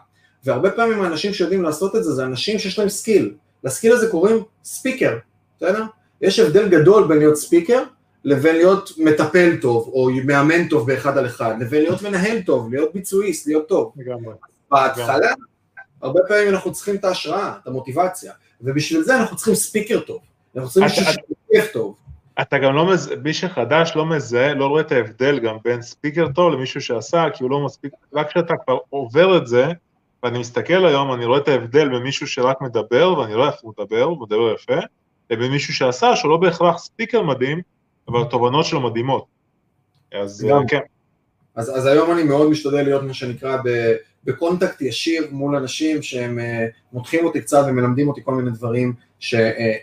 והרבה 0.44 0.72
פעמים 0.72 1.02
האנשים 1.02 1.34
שיודעים 1.34 1.64
לעשות 1.64 1.96
את 1.96 2.04
זה, 2.04 2.12
זה 2.12 2.24
אנשים 2.26 2.60
שיש 2.60 2.80
להם 2.80 2.90
skill, 2.90 3.34
ל 3.64 3.69
skill 3.69 3.94
הזה 3.94 4.12
קוראים 4.12 4.44
speaker, 4.64 5.18
בסדר? 5.58 5.84
יש 6.22 6.40
הבדל 6.40 6.70
גדול 6.70 7.08
בין 7.08 7.18
להיות 7.18 7.36
speaker 7.36 7.84
לבין 8.24 8.56
להיות 8.56 8.92
מטפל 8.98 9.58
טוב, 9.62 9.90
או 9.94 10.10
מאמן 10.26 10.68
טוב 10.68 10.88
באחד 10.88 11.18
על 11.18 11.26
אחד, 11.26 11.56
לבין 11.60 11.82
להיות 11.84 12.02
מנהל 12.02 12.42
טוב, 12.42 12.74
להיות 12.74 12.94
ביצועיסט, 12.94 13.48
להיות 13.48 13.68
טוב. 13.68 13.94
לגמרי. 13.98 14.34
בהתחלה, 14.72 15.34
הרבה 16.02 16.20
פעמים 16.28 16.50
אנחנו 16.50 16.72
צריכים 16.72 16.96
את 16.96 17.06
ההשראה, 17.06 17.54
את 17.62 17.68
המוטיבציה, 17.68 18.34
ובשביל 18.62 19.02
זה 19.02 19.18
אנחנו 19.18 19.36
צריכים 19.36 19.56
ספיקר 19.56 20.00
טוב, 20.00 20.20
אנחנו 20.56 20.70
צריכים 20.70 20.84
מישהו 20.84 21.14
שכיף 21.14 21.72
טוב. 21.74 21.96
אתה 22.42 22.58
גם 22.58 22.76
לא 22.76 22.94
מזהה, 22.94 23.16
מי 23.16 23.34
שחדש 23.34 23.92
לא 23.96 24.06
מזהה, 24.06 24.54
לא 24.54 24.68
רואה 24.68 24.82
את 24.82 24.92
ההבדל 24.92 25.40
גם 25.40 25.58
בין 25.64 25.82
ספיקר 25.82 26.28
טוב 26.36 26.54
למישהו 26.54 26.82
שעשה, 26.82 27.26
כי 27.34 27.44
הוא 27.44 27.52
לא 27.52 27.66
מספיק, 27.66 27.94
רק 28.14 28.30
כשאתה 28.30 28.54
כבר 28.66 28.78
עובר 28.90 29.38
את 29.38 29.48
זה, 29.48 29.66
ואני 30.24 30.40
מסתכל 30.40 30.86
היום, 30.86 31.14
אני 31.14 31.26
רואה 31.26 31.40
את 31.40 31.48
ההבדל 31.48 31.90
בין 31.90 32.04
מישהו 32.04 32.28
שרק 32.28 32.62
מדבר, 32.62 33.14
ואני 33.18 33.34
לא 33.34 33.40
יודע 33.40 33.52
איך 33.52 33.62
הוא 33.62 33.74
מדבר, 33.78 34.04
הוא 34.04 34.22
מדבר 34.22 34.54
יפה, 34.54 34.80
לבין 35.30 35.52
מישהו 35.52 35.74
שעשה, 35.74 36.16
שהוא 36.16 36.32
לא 36.32 36.38
בהכרח 36.38 36.78
ספיקר 36.78 37.22
מדהים, 37.22 37.62
אבל 38.08 38.22
התובנות 38.22 38.66
שלו 38.66 38.82
מדהימות. 38.82 39.26
אז 40.14 40.46
גם. 40.50 40.68
כן. 40.68 40.80
אז, 41.56 41.78
אז 41.78 41.86
היום 41.86 42.12
אני 42.12 42.24
מאוד 42.24 42.50
משתדל 42.50 42.82
להיות 42.82 43.04
מה 43.04 43.14
שנקרא 43.14 43.58
ב, 43.64 43.94
ב 44.24 44.31
contact 44.31 44.82
ישיר 44.82 45.28
מול 45.32 45.56
אנשים 45.56 46.02
שהם 46.02 46.40
uh, 46.40 46.42
מותחים 46.94 47.26
אותי 47.26 47.42
קצת 47.42 47.64
ומלמדים 47.68 48.08
אותי 48.08 48.22
כל 48.24 48.34
מיני 48.34 48.52
דברים 48.52 48.94
ש, 49.20 49.36
uh, 49.36 49.38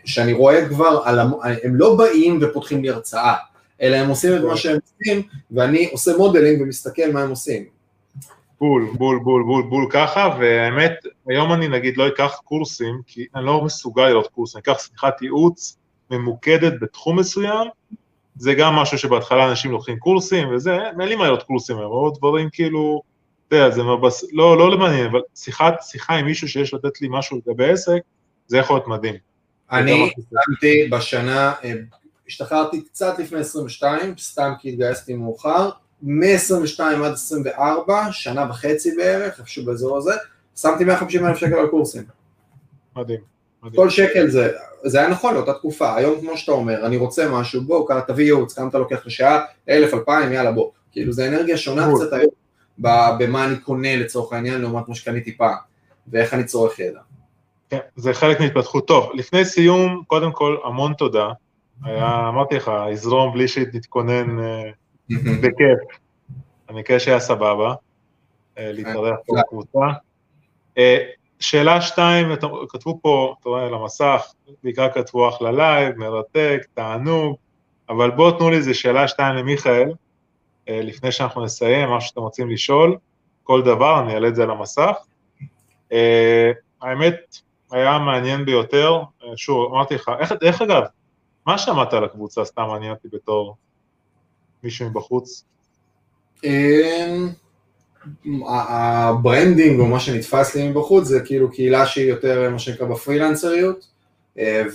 שאני 0.04 0.32
רואה 0.32 0.68
כבר, 0.68 1.02
על, 1.04 1.18
הם 1.64 1.74
לא 1.76 1.96
באים 1.96 2.38
ופותחים 2.42 2.82
לי 2.82 2.90
הרצאה, 2.90 3.34
אלא 3.82 3.96
הם 3.96 4.08
עושים 4.08 4.36
את 4.36 4.40
מה 4.40 4.56
שהם 4.56 4.78
עושים, 4.82 5.22
ואני 5.50 5.88
עושה 5.92 6.16
modeling 6.16 6.62
ומסתכל 6.62 7.12
מה 7.12 7.22
הם 7.22 7.30
עושים. 7.30 7.64
בול, 8.60 8.90
בול, 8.98 9.18
בול, 9.18 9.42
בול, 9.42 9.62
בול 9.62 9.86
ככה, 9.90 10.36
והאמת, 10.40 10.92
היום 11.28 11.52
אני 11.52 11.68
נגיד 11.68 11.96
לא 11.96 12.08
אקח 12.08 12.40
קורסים, 12.44 13.00
כי 13.06 13.26
אני 13.34 13.44
לא 13.44 13.64
מסוגל 13.64 14.08
לראות 14.08 14.26
קורסים, 14.26 14.60
אני 14.66 14.72
אקח 14.72 14.82
שיחת 14.82 15.22
ייעוץ 15.22 15.76
ממוקדת 16.10 16.72
בתחום 16.80 17.18
מסוים, 17.18 17.68
זה 18.36 18.54
גם 18.54 18.74
משהו 18.74 18.98
שבהתחלה 18.98 19.50
אנשים 19.50 19.70
לוקחים 19.70 19.98
קורסים 19.98 20.48
וזה, 20.48 20.76
אין 21.00 21.08
לי 21.08 21.16
מה 21.16 21.24
לראות 21.24 21.42
קורסים 21.42 21.78
היום, 21.78 21.90
עוד 21.90 22.16
דברים 22.18 22.48
כאילו, 22.52 23.02
אתה 23.48 23.56
יודע, 23.56 23.70
זה 23.70 23.82
מבס... 23.82 24.24
לא, 24.32 24.58
לא 24.58 24.70
למעניין, 24.70 25.06
אבל 25.06 25.20
שיחת, 25.34 25.74
שיחה 25.82 26.14
עם 26.14 26.26
מישהו 26.26 26.48
שיש 26.48 26.74
לתת 26.74 27.00
לי 27.00 27.08
משהו 27.10 27.40
לגבי 27.46 27.70
עסק, 27.70 28.00
זה 28.46 28.58
יכול 28.58 28.76
להיות 28.76 28.88
מדהים. 28.88 29.14
אני 29.72 30.10
שמתי 30.46 30.88
בשנה, 30.90 31.52
השתחררתי 32.28 32.80
קצת 32.80 33.18
לפני 33.18 33.38
22, 33.38 34.14
סתם 34.18 34.52
כי 34.60 34.68
התגייסתי 34.68 35.14
מאוחר, 35.14 35.70
מ-22 36.02 36.80
עד 37.04 37.12
24, 37.12 38.12
שנה 38.12 38.46
וחצי 38.50 38.96
בערך, 38.96 39.38
איפשהו 39.40 39.64
באזור 39.64 39.96
הזה, 39.96 40.14
שמתי 40.56 40.84
150 40.84 41.26
אלף 41.26 41.36
שקל 41.36 41.54
על 41.54 41.66
קורסים. 41.66 42.02
מדהים. 42.96 43.20
מדהים. 43.62 43.76
כל 43.76 43.90
שקל 43.90 44.28
זה, 44.28 44.52
זה 44.84 44.98
היה 44.98 45.08
נכון 45.08 45.34
לאותה 45.34 45.52
תקופה, 45.52 45.96
היום 45.96 46.20
כמו 46.20 46.36
שאתה 46.36 46.52
אומר, 46.52 46.86
אני 46.86 46.96
רוצה 46.96 47.30
משהו, 47.30 47.62
בוא, 47.62 47.88
כמה 47.88 48.00
תביא 48.00 48.24
ייעוץ, 48.24 48.58
כמה 48.58 48.68
אתה 48.68 48.78
לוקח 48.78 49.06
לשעה, 49.06 49.44
אלף, 49.68 49.94
אלפיים, 49.94 50.32
יאללה 50.32 50.52
בוא, 50.52 50.70
כאילו 50.92 51.12
זה 51.12 51.28
אנרגיה 51.28 51.56
שונה 51.56 51.88
קצת 51.94 52.12
היום, 52.12 52.30
במה 53.18 53.44
אני 53.44 53.56
קונה 53.56 53.96
לצורך 53.96 54.32
העניין 54.32 54.60
לעומת 54.60 54.88
מה 54.88 54.94
שקניתי 54.94 55.36
פעם, 55.36 55.56
ואיך 56.08 56.34
אני 56.34 56.44
צורך 56.44 56.78
ידע. 56.78 57.00
כן, 57.70 57.78
זה 57.96 58.14
חלק 58.14 58.40
מהתפתחות. 58.40 58.86
טוב, 58.86 59.10
לפני 59.14 59.44
סיום, 59.44 60.02
קודם 60.06 60.32
כל, 60.32 60.56
המון 60.64 60.92
תודה. 60.94 61.28
היה, 61.82 62.28
אמרתי 62.28 62.56
לך, 62.56 62.70
יזרום 62.92 63.34
בלי 63.34 63.48
שנתכונן 63.48 64.36
בכיף. 65.42 65.78
אני 66.68 66.80
מקווה 66.80 67.00
שהיה 67.00 67.20
סבבה, 67.20 67.74
להתארח 68.56 69.16
פה 69.26 69.34
בקבוצה. 69.40 69.78
שאלה 71.40 71.80
שתיים, 71.80 72.28
כתבו 72.68 72.98
פה, 73.02 73.34
אתה 73.40 73.48
רואה, 73.48 73.66
על 73.66 73.74
המסך, 73.74 74.32
בעיקר 74.62 74.88
כתבו 74.92 75.28
אחלה 75.28 75.52
live, 75.52 75.98
מרתק, 75.98 76.66
תענוג, 76.74 77.36
אבל 77.88 78.10
בואו 78.10 78.30
תנו 78.30 78.50
לי 78.50 78.56
איזה 78.56 78.74
שאלה 78.74 79.08
שתיים 79.08 79.36
למיכאל, 79.36 79.92
אה, 80.68 80.80
לפני 80.82 81.12
שאנחנו 81.12 81.44
נסיים, 81.44 81.88
מה 81.88 82.00
שאתם 82.00 82.20
רוצים 82.20 82.50
לשאול, 82.50 82.96
כל 83.42 83.62
דבר, 83.62 84.00
אני 84.00 84.14
אעלה 84.14 84.28
את 84.28 84.34
זה 84.34 84.42
על 84.42 84.50
המסך. 84.50 84.96
אה, 85.92 86.52
האמת, 86.82 87.36
היה 87.70 87.98
מעניין 87.98 88.44
ביותר, 88.44 89.02
אה, 89.24 89.36
שוב, 89.36 89.74
אמרתי 89.74 89.94
לך, 89.94 90.10
איך, 90.20 90.32
איך 90.42 90.62
אגב, 90.62 90.82
מה 91.46 91.58
שמעת 91.58 91.92
על 91.92 92.04
הקבוצה, 92.04 92.44
סתם 92.44 92.62
מעניין 92.62 92.92
אותי 92.92 93.08
בתור 93.12 93.56
מישהו 94.62 94.90
מבחוץ? 94.90 95.44
ה 98.48 98.63
branding 98.63 99.80
או 99.80 99.86
מה 99.86 100.00
שנתפס 100.00 100.54
לי 100.54 100.68
מבחוץ 100.68 101.04
זה 101.04 101.20
כאילו 101.20 101.52
קהילה 101.52 101.86
שהיא 101.86 102.06
יותר 102.06 102.50
מה 102.50 102.58
שנקרא 102.58 102.86
בפרילנסריות 102.86 103.86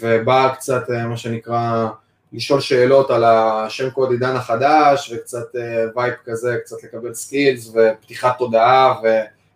ובאה 0.01 0.55
קצת 0.55 0.84
מה 1.09 1.17
שנקרא 1.17 1.88
לשאול 2.34 2.61
שאלות 2.61 3.11
על 3.11 3.23
השם 3.23 3.89
קוד 3.89 4.11
עידן 4.11 4.36
החדש 4.36 5.13
וקצת 5.15 5.55
vibe 5.95 6.13
כזה, 6.25 6.57
קצת 6.63 6.84
לקבל 6.84 7.13
skills 7.13 7.73
ופתיחת 7.75 8.38
תודעה 8.38 8.93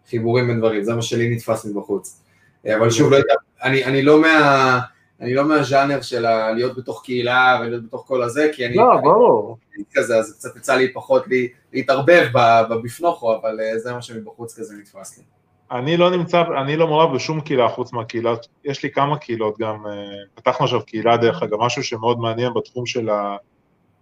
וחיבורים 0.07 0.47
בין 0.47 0.59
דברים, 0.59 0.83
זה 0.83 0.95
מה 0.95 1.01
שלי 1.01 1.35
נתפס 1.35 1.65
מבחוץ. 1.65 2.19
אבל 2.65 2.89
שוב, 2.89 3.11
לא 3.11 3.15
יודע, 3.15 3.33
אני, 3.63 3.85
אני 3.85 4.01
לא 4.01 4.21
מה... 4.21 4.79
אני 5.21 5.33
לא 5.33 5.45
מהז'אנר 5.45 6.01
של 6.01 6.25
להיות 6.55 6.77
בתוך 6.77 7.01
קהילה 7.03 7.59
ולהיות 7.61 7.83
בתוך 7.83 8.03
כל 8.07 8.23
הזה, 8.23 8.49
כי 8.53 8.65
אני... 8.65 8.75
לא, 8.75 8.97
ברור. 9.03 9.57
כזה, 9.93 10.17
אז 10.17 10.33
קצת 10.33 10.55
יצא 10.55 10.75
לי 10.75 10.93
פחות 10.93 11.27
לי, 11.27 11.49
להתערבב 11.73 12.27
בבפנוכו, 12.69 13.35
אבל 13.35 13.59
זה 13.77 13.93
מה 13.93 14.01
שמבחוץ 14.01 14.59
כזה 14.59 14.75
נתפס 14.79 15.17
לי. 15.17 15.23
אני 15.71 15.97
לא 15.97 16.09
נמצא, 16.09 16.43
אני 16.61 16.75
לא 16.77 16.87
מעורב 16.87 17.15
בשום 17.15 17.41
קהילה 17.41 17.69
חוץ 17.69 17.93
מהקהילה, 17.93 18.33
יש 18.65 18.83
לי 18.83 18.91
כמה 18.91 19.17
קהילות 19.17 19.57
גם, 19.59 19.85
פתחנו 20.35 20.65
עכשיו 20.65 20.85
קהילה 20.85 21.17
דרך 21.17 21.43
אגב, 21.43 21.57
משהו 21.59 21.83
שמאוד 21.83 22.19
מעניין 22.19 22.53
בתחום 22.53 22.85
של 22.85 23.09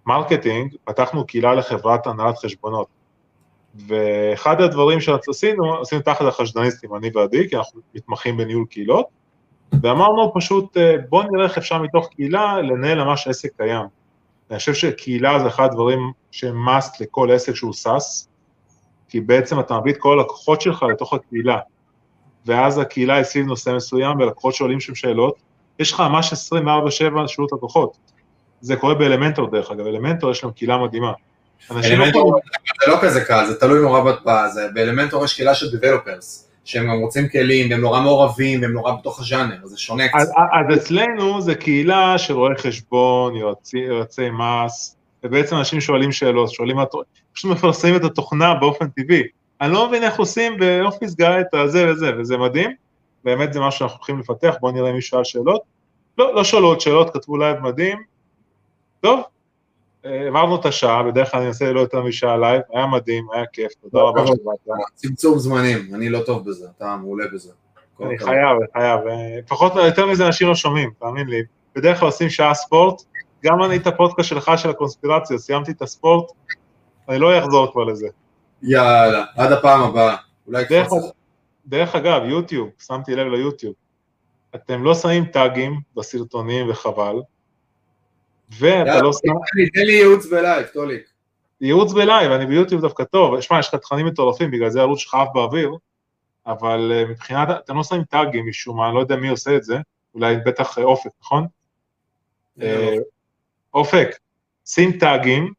ה 0.07 0.13
marketing, 0.13 0.75
פתחנו 0.83 1.25
קהילה 1.25 1.53
לחברת 1.55 2.07
הנהלת 2.07 2.37
חשבונות. 2.37 2.87
ואחד 3.87 4.61
הדברים 4.61 4.99
שעשינו, 5.01 5.81
עשינו 5.81 6.01
תחת 6.01 6.25
החשדניסטים, 6.25 6.95
אני 6.95 7.09
ועדי, 7.13 7.49
כי 7.49 7.55
אנחנו 7.55 7.81
מתמחים 7.95 8.37
בניהול 8.37 8.65
קהילות, 8.69 9.05
ואמרנו 9.83 10.31
פשוט, 10.35 10.77
בואו 11.09 11.31
נראה 11.31 11.45
איך 11.45 11.57
אפשר 11.57 11.81
מתוך 11.81 12.09
קהילה 12.15 12.61
לנהל 12.61 13.03
ממש 13.03 13.27
עסק 13.27 13.49
קיים. 13.57 13.85
אני 14.51 14.59
חושב 14.59 14.73
שקהילה 14.73 15.39
זה 15.39 15.47
אחד 15.47 15.65
הדברים 15.65 16.11
שהם 16.31 16.67
must 16.69 16.97
לכל 16.99 17.31
עסק 17.31 17.55
שהוא 17.55 17.73
SaaS, 17.73 18.27
כי 19.09 19.19
בעצם 19.19 19.59
אתה 19.59 19.79
מביא 19.79 19.93
את 19.93 19.97
כל 19.97 20.19
הלקוחות 20.19 20.61
שלך 20.61 20.83
לתוך 20.83 21.13
הקהילה, 21.13 21.57
ואז 22.45 22.77
הקהילה 22.77 23.15
היא 23.15 23.23
סביב 23.23 23.45
נושא 23.45 23.69
מסוים, 23.69 24.19
ולקוחות 24.19 24.53
שואלים 24.53 24.79
שם 24.79 24.95
שאלות, 24.95 25.35
יש 25.79 25.91
לך 25.91 25.99
ממש 25.99 26.33
24/7 26.33 27.27
שאלות 27.27 27.51
לקוחות. 27.51 27.97
זה 28.61 28.75
קורה 28.75 28.93
באלמנטור 28.93 29.51
דרך 29.51 29.71
אגב, 29.71 29.85
אלמנטור 29.87 30.31
יש 30.31 30.43
להם 30.43 30.53
קהילה 30.53 30.77
מדהימה. 30.77 31.11
אלמנטור 31.71 32.39
זה 32.85 32.91
לא 32.91 32.97
כזה 33.01 33.25
קל, 33.25 33.45
זה 33.47 33.59
תלוי 33.59 33.81
נורא 33.81 34.11
באלמנטור 34.73 35.25
יש 35.25 35.33
קהילה 35.33 35.55
של 35.55 35.77
developers. 35.77 36.50
שהם 36.65 36.91
רוצים 36.91 37.29
כלים, 37.29 37.71
והם 37.71 37.81
נורא 37.81 38.01
מעורבים, 38.01 38.61
והם 38.61 38.71
נורא 38.71 38.91
בתוך 38.91 39.19
הז'אנר, 39.19 39.65
זה 39.65 39.77
שונה 39.77 40.07
קצת. 40.07 40.17
אז, 40.17 40.29
אז 40.29 40.77
אצלנו 40.77 41.41
זה 41.41 41.55
קהילה 41.55 42.17
של 42.17 42.33
רואי 42.33 42.55
חשבון, 42.57 43.35
יועצי, 43.35 43.77
יועצי 43.77 44.29
מס, 44.29 44.95
ובעצם 45.23 45.55
אנשים 45.55 45.81
שואלים 45.81 46.11
שאלות, 46.11 46.51
שואלים, 46.51 46.77
פשוט 47.33 47.51
מפרסמים 47.51 47.95
את 47.95 48.03
התוכנה 48.03 48.53
באופן 48.53 48.89
טבעי. 48.89 49.23
אני 49.61 49.73
לא 49.73 49.87
מבין 49.87 50.03
איך 50.03 50.19
עושים 50.19 50.57
באופיס 50.57 51.15
גיא 51.15 51.27
את 51.41 51.53
הזה 51.53 51.91
וזה, 51.91 52.11
וזה 52.17 52.37
מדהים, 52.37 52.71
באמת 53.23 53.53
זה 53.53 53.59
משהו 53.59 53.79
שאנחנו 53.79 53.97
הולכים 53.97 54.19
לפתח, 54.19 54.55
בואו 54.61 54.71
נראה 54.71 54.93
מי 54.93 55.01
שאל 55.01 55.23
שאלות. 55.23 55.61
לא, 56.17 56.35
לא 56.35 56.43
שאלו 56.43 56.67
עוד 56.67 56.81
שאלות, 56.81 57.13
כתבו 57.13 57.37
live 57.37 57.59
מדהים. 57.59 57.97
טוב, 59.01 59.21
העברנו 60.03 60.55
את 60.55 60.65
השעה, 60.65 61.03
בדרך 61.03 61.31
כלל 61.31 61.39
אני 61.39 61.49
אעשה 61.49 61.71
לא 61.71 61.79
יותר 61.79 62.03
משעה 62.03 62.37
live, 62.37 62.61
היה 62.73 62.87
מדהים, 62.87 63.27
היה 63.33 63.45
כיף, 63.45 63.71
תודה 63.81 64.03
רבה 64.03 64.27
שבאת. 64.27 64.75
צמצום 64.95 65.39
זמנים, 65.39 65.95
אני 65.95 66.09
לא 66.09 66.19
טוב 66.25 66.49
בזה, 66.49 66.67
אתה 66.77 66.95
מעולה 67.01 67.25
בזה. 67.33 67.51
אני 68.01 68.19
חייב, 68.19 68.57
חייב, 68.73 68.99
לפחות 69.45 69.75
יותר 69.75 70.05
מזה 70.05 70.27
אנשים 70.27 70.47
לא 70.47 70.55
שומעים, 70.55 70.89
תאמין 70.99 71.27
לי. 71.27 71.41
בדרך 71.75 71.99
כלל 71.99 72.07
עושים 72.07 72.29
שעה 72.29 72.53
ספורט, 72.53 73.01
גם 73.45 73.63
אני 73.63 73.75
את 73.77 73.87
הפודקאסט 73.87 74.29
שלך 74.29 74.51
של 74.57 74.69
הקונספירציה, 74.69 75.37
סיימתי 75.37 75.71
את 75.71 75.81
הספורט, 75.81 76.31
אני 77.09 77.19
לא 77.19 77.39
אחזור 77.39 77.71
כבר 77.71 77.83
לזה. 77.83 78.07
יאללה, 78.61 79.25
עד 79.35 79.51
הפעם 79.51 79.81
הבאה, 79.81 80.15
אולי 80.47 80.63
דרך, 80.69 80.89
דרך 81.65 81.95
אגב, 81.95 82.21
יוטיוב, 82.25 82.69
שמתי 82.79 83.15
לב 83.15 83.27
ליוטיוב, 83.27 83.73
אתם 84.55 84.83
לא 84.83 84.95
שמים 84.95 85.25
tagים 85.25 85.79
בסרטונים 85.97 86.69
וחבל, 86.69 87.15
ואתה 88.59 89.01
לא 89.01 89.11
שם... 89.13 89.33
תן 89.73 89.81
לי 89.81 89.93
ייעוץ 89.93 90.25
ב 90.25 90.32
live, 90.32 90.65
טוליק. 90.73 91.09
ייעוץ 91.61 91.93
ב 91.93 91.99
live, 91.99 92.31
אני 92.31 92.45
ביוטיוב 92.45 92.81
דווקא 92.81 93.03
טוב, 93.03 93.41
שמע, 93.41 93.59
יש 93.59 93.67
לך 93.67 93.75
תכנים 93.75 94.05
מטורפים, 94.05 94.51
בגלל 94.51 94.69
זה 94.69 94.79
הערוץ 94.79 94.99
שלך 94.99 95.15
עף 95.15 95.27
באוויר, 95.33 95.75
אבל 96.47 97.05
מבחינת, 97.09 97.47
אתם 97.49 97.75
לא 97.75 97.83
שמים 97.83 98.03
טאגים 98.03 98.47
משום 98.47 98.77
מה, 98.77 98.87
אני 98.87 98.95
לא 98.95 98.99
יודע 98.99 99.15
מי 99.15 99.29
עושה 99.29 99.55
את 99.55 99.63
זה, 99.63 99.77
אולי 100.15 100.35
בטח 100.45 100.77
אופק, 100.77 101.11
נכון? 101.21 101.45
אופק, 103.73 104.17
שים 104.65 104.91
טאגים, 104.91 105.53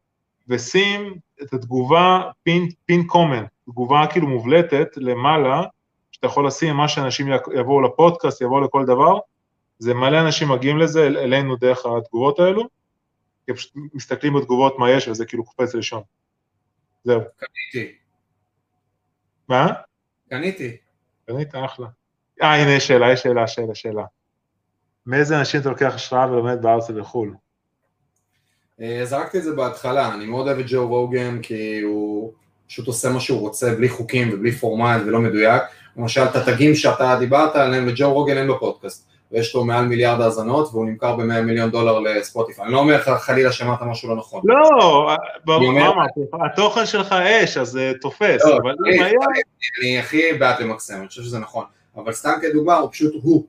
ושים 0.48 1.14
את 1.42 1.52
התגובה 1.52 2.22
פין, 2.86 3.06
קומן, 3.06 3.44
תגובה 3.66 4.06
כאילו 4.10 4.26
מובלטת 4.28 4.88
למעלה, 4.96 5.62
שאתה 6.12 6.26
יכול 6.26 6.46
לשים 6.46 6.76
מה 6.76 6.88
שאנשים 6.88 7.28
יבואו 7.54 7.80
לפודקאסט, 7.80 8.40
יבואו 8.40 8.60
לכל 8.60 8.84
דבר, 8.84 9.18
זה 9.78 9.94
מלא 9.94 10.20
אנשים 10.20 10.48
מגיעים 10.48 10.78
לזה, 10.78 11.06
אלינו 11.06 11.56
דרך 11.56 11.86
התגובות 11.86 12.40
האלו, 12.40 12.68
פשוט 13.50 13.72
מסתכלים 13.94 14.34
בתגובות 14.34 14.78
מה 14.78 14.90
יש, 14.90 15.08
וזה 15.08 15.26
כאילו 15.26 15.44
קופץ 15.44 15.74
ראשון. 15.74 16.02
זהו. 17.04 17.20
קניתי. 17.36 17.92
מה? 19.48 19.72
קניתי. 20.30 20.76
קנית, 21.26 21.54
אחלה. 21.54 21.86
אה, 22.42 22.54
הנה 22.54 22.70
יש 22.70 22.86
שאלה, 22.86 23.12
יש 23.12 23.22
שאלה, 23.22 23.46
שאלה, 23.46 23.74
שאלה. 23.74 24.04
מאיזה 25.06 25.38
אנשים 25.38 25.60
אתה 25.60 25.68
לוקח 25.68 25.92
השראה 25.94 26.32
ולומד 26.32 26.62
בארץ 26.62 26.90
ובחו"ל? 26.90 27.34
זרקתי 29.04 29.38
את 29.38 29.42
זה 29.42 29.52
בהתחלה, 29.52 30.14
אני 30.14 30.26
מאוד 30.26 30.46
אוהב 30.46 30.58
את 30.58 30.64
ג'ו 30.68 30.88
רוגן 30.88 31.42
כי 31.42 31.80
הוא 31.80 32.32
פשוט 32.66 32.86
עושה 32.86 33.10
מה 33.10 33.20
שהוא 33.20 33.40
רוצה 33.40 33.74
בלי 33.74 33.88
חוקים 33.88 34.30
ובלי 34.32 34.52
פורמט 34.52 35.02
ולא 35.06 35.20
מדויק. 35.20 35.62
למשל, 35.96 36.20
את 36.20 36.36
התגים 36.36 36.74
שאתה 36.74 37.16
דיברת 37.18 37.56
עליהם 37.56 37.84
וג'ו 37.88 38.12
רוגן 38.12 38.36
אין 38.36 38.46
לו 38.46 38.60
פודקאסט. 38.60 39.11
ויש 39.32 39.54
לו 39.54 39.64
מעל 39.64 39.84
מיליארד 39.84 40.20
האזנות 40.20 40.68
והוא 40.72 40.86
נמכר 40.86 41.16
ב-100 41.16 41.40
מיליון 41.40 41.70
דולר 41.70 41.98
לספוטיפיי. 41.98 42.64
אני 42.64 42.72
לא 42.72 42.78
אומר 42.78 42.96
לך 42.96 43.08
חלילה 43.08 43.52
שאמרת 43.52 43.82
משהו 43.82 44.08
לא 44.08 44.16
נכון. 44.16 44.42
לא, 44.44 45.16
ברור? 45.44 45.72
התוכן 46.44 46.86
שלך 46.86 47.12
אש, 47.12 47.56
אז 47.56 47.68
זה 47.68 47.92
תופס, 48.00 48.42
אבל 48.44 48.74
אם 48.94 49.02
היה... 49.02 49.12
אני 49.82 49.98
הכי 49.98 50.32
בעד 50.38 50.60
למקסם, 50.60 50.94
אני 50.94 51.08
חושב 51.08 51.22
שזה 51.22 51.38
נכון. 51.38 51.64
אבל 51.96 52.12
סתם 52.12 52.32
כדוגמה, 52.42 52.76
הוא 52.76 52.90
פשוט 52.92 53.12
הוא. 53.22 53.44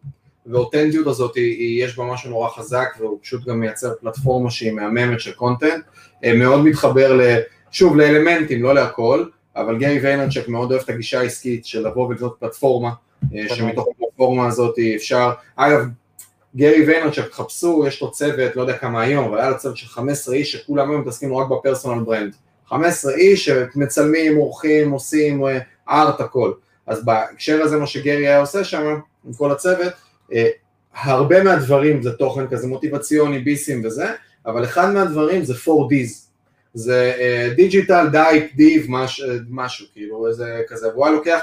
ואותנטיות 0.45 1.07
הזאת, 1.07 1.37
יש 1.79 1.97
בה 1.97 2.03
משהו 2.03 2.29
נורא 2.29 2.49
חזק, 2.49 2.87
והוא 2.99 3.19
פשוט 3.21 3.45
גם 3.45 3.59
מייצר 3.59 3.93
פלטפורמה 4.01 4.51
שהיא 4.51 4.71
מהממת 4.71 5.19
של 5.19 5.31
קונטנט. 5.31 5.83
מאוד 6.35 6.63
מתחבר, 6.63 7.19
שוב, 7.71 7.95
לאלמנטים, 7.97 8.63
לא 8.63 8.75
להכל, 8.75 9.25
אבל 9.55 9.77
גרי 9.77 9.99
ויינרצ'ק 9.99 10.47
מאוד 10.47 10.71
אוהב 10.71 10.83
את 10.83 10.89
הגישה 10.89 11.19
העסקית 11.19 11.65
של 11.65 11.87
לבוא 11.87 12.07
ולבנות 12.07 12.35
פלטפורמה. 12.39 12.89
שמתוך 13.47 13.87
הפלטפורמה 14.13 14.47
הזאת 14.47 14.75
אפשר, 14.95 15.31
אגב, 15.55 15.85
גרי 16.55 16.85
ויינרצ'אק, 16.85 17.27
תחפשו, 17.29 17.83
יש 17.87 18.01
לו 18.01 18.11
צוות, 18.11 18.55
לא 18.55 18.61
יודע 18.61 18.77
כמה 18.77 19.01
היום, 19.01 19.25
אבל 19.25 19.37
היה 19.37 19.49
לו 19.49 19.57
צוות 19.57 19.77
של 19.77 19.87
15 19.87 20.35
איש 20.35 20.51
שכולם 20.51 20.91
היום 20.91 21.01
מתעסקים 21.01 21.35
רק 21.35 21.47
ב 21.47 21.53
personal 21.53 22.03
brand. 22.03 22.35
15 22.67 23.13
איש 23.13 23.45
שמצלמים, 23.45 24.35
עורכים, 24.35 24.91
עושים 24.91 25.43
art, 25.89 26.21
הכל. 26.21 26.53
אז 26.87 27.05
בהקשר 27.05 27.61
הזה 27.61 27.77
מה 27.77 27.87
שגרי 27.87 28.27
היה 28.27 28.39
עושה 28.39 28.63
שם, 28.63 28.99
עם 29.25 29.33
כל 29.33 29.51
הצוות, 29.51 29.93
הרבה 30.95 31.43
מהדברים 31.43 32.01
זה 32.01 32.11
תוכן 32.11 32.47
כזה 32.47 32.67
מוטיבציוני, 32.67 33.39
ביסים 33.39 33.81
וזה, 33.85 34.05
אבל 34.45 34.63
אחד 34.63 34.93
מהדברים 34.93 35.43
זה 35.43 35.53
4Ds. 35.53 36.23
זה 36.73 37.13
digital, 37.55 38.07
date, 38.11 38.55
deep, 38.55 38.85
משהו, 39.49 39.87
כאילו 39.93 40.27
איזה 40.27 40.61
כזה, 40.67 40.87
והוא 40.89 41.05
היה 41.05 41.15
לוקח 41.15 41.39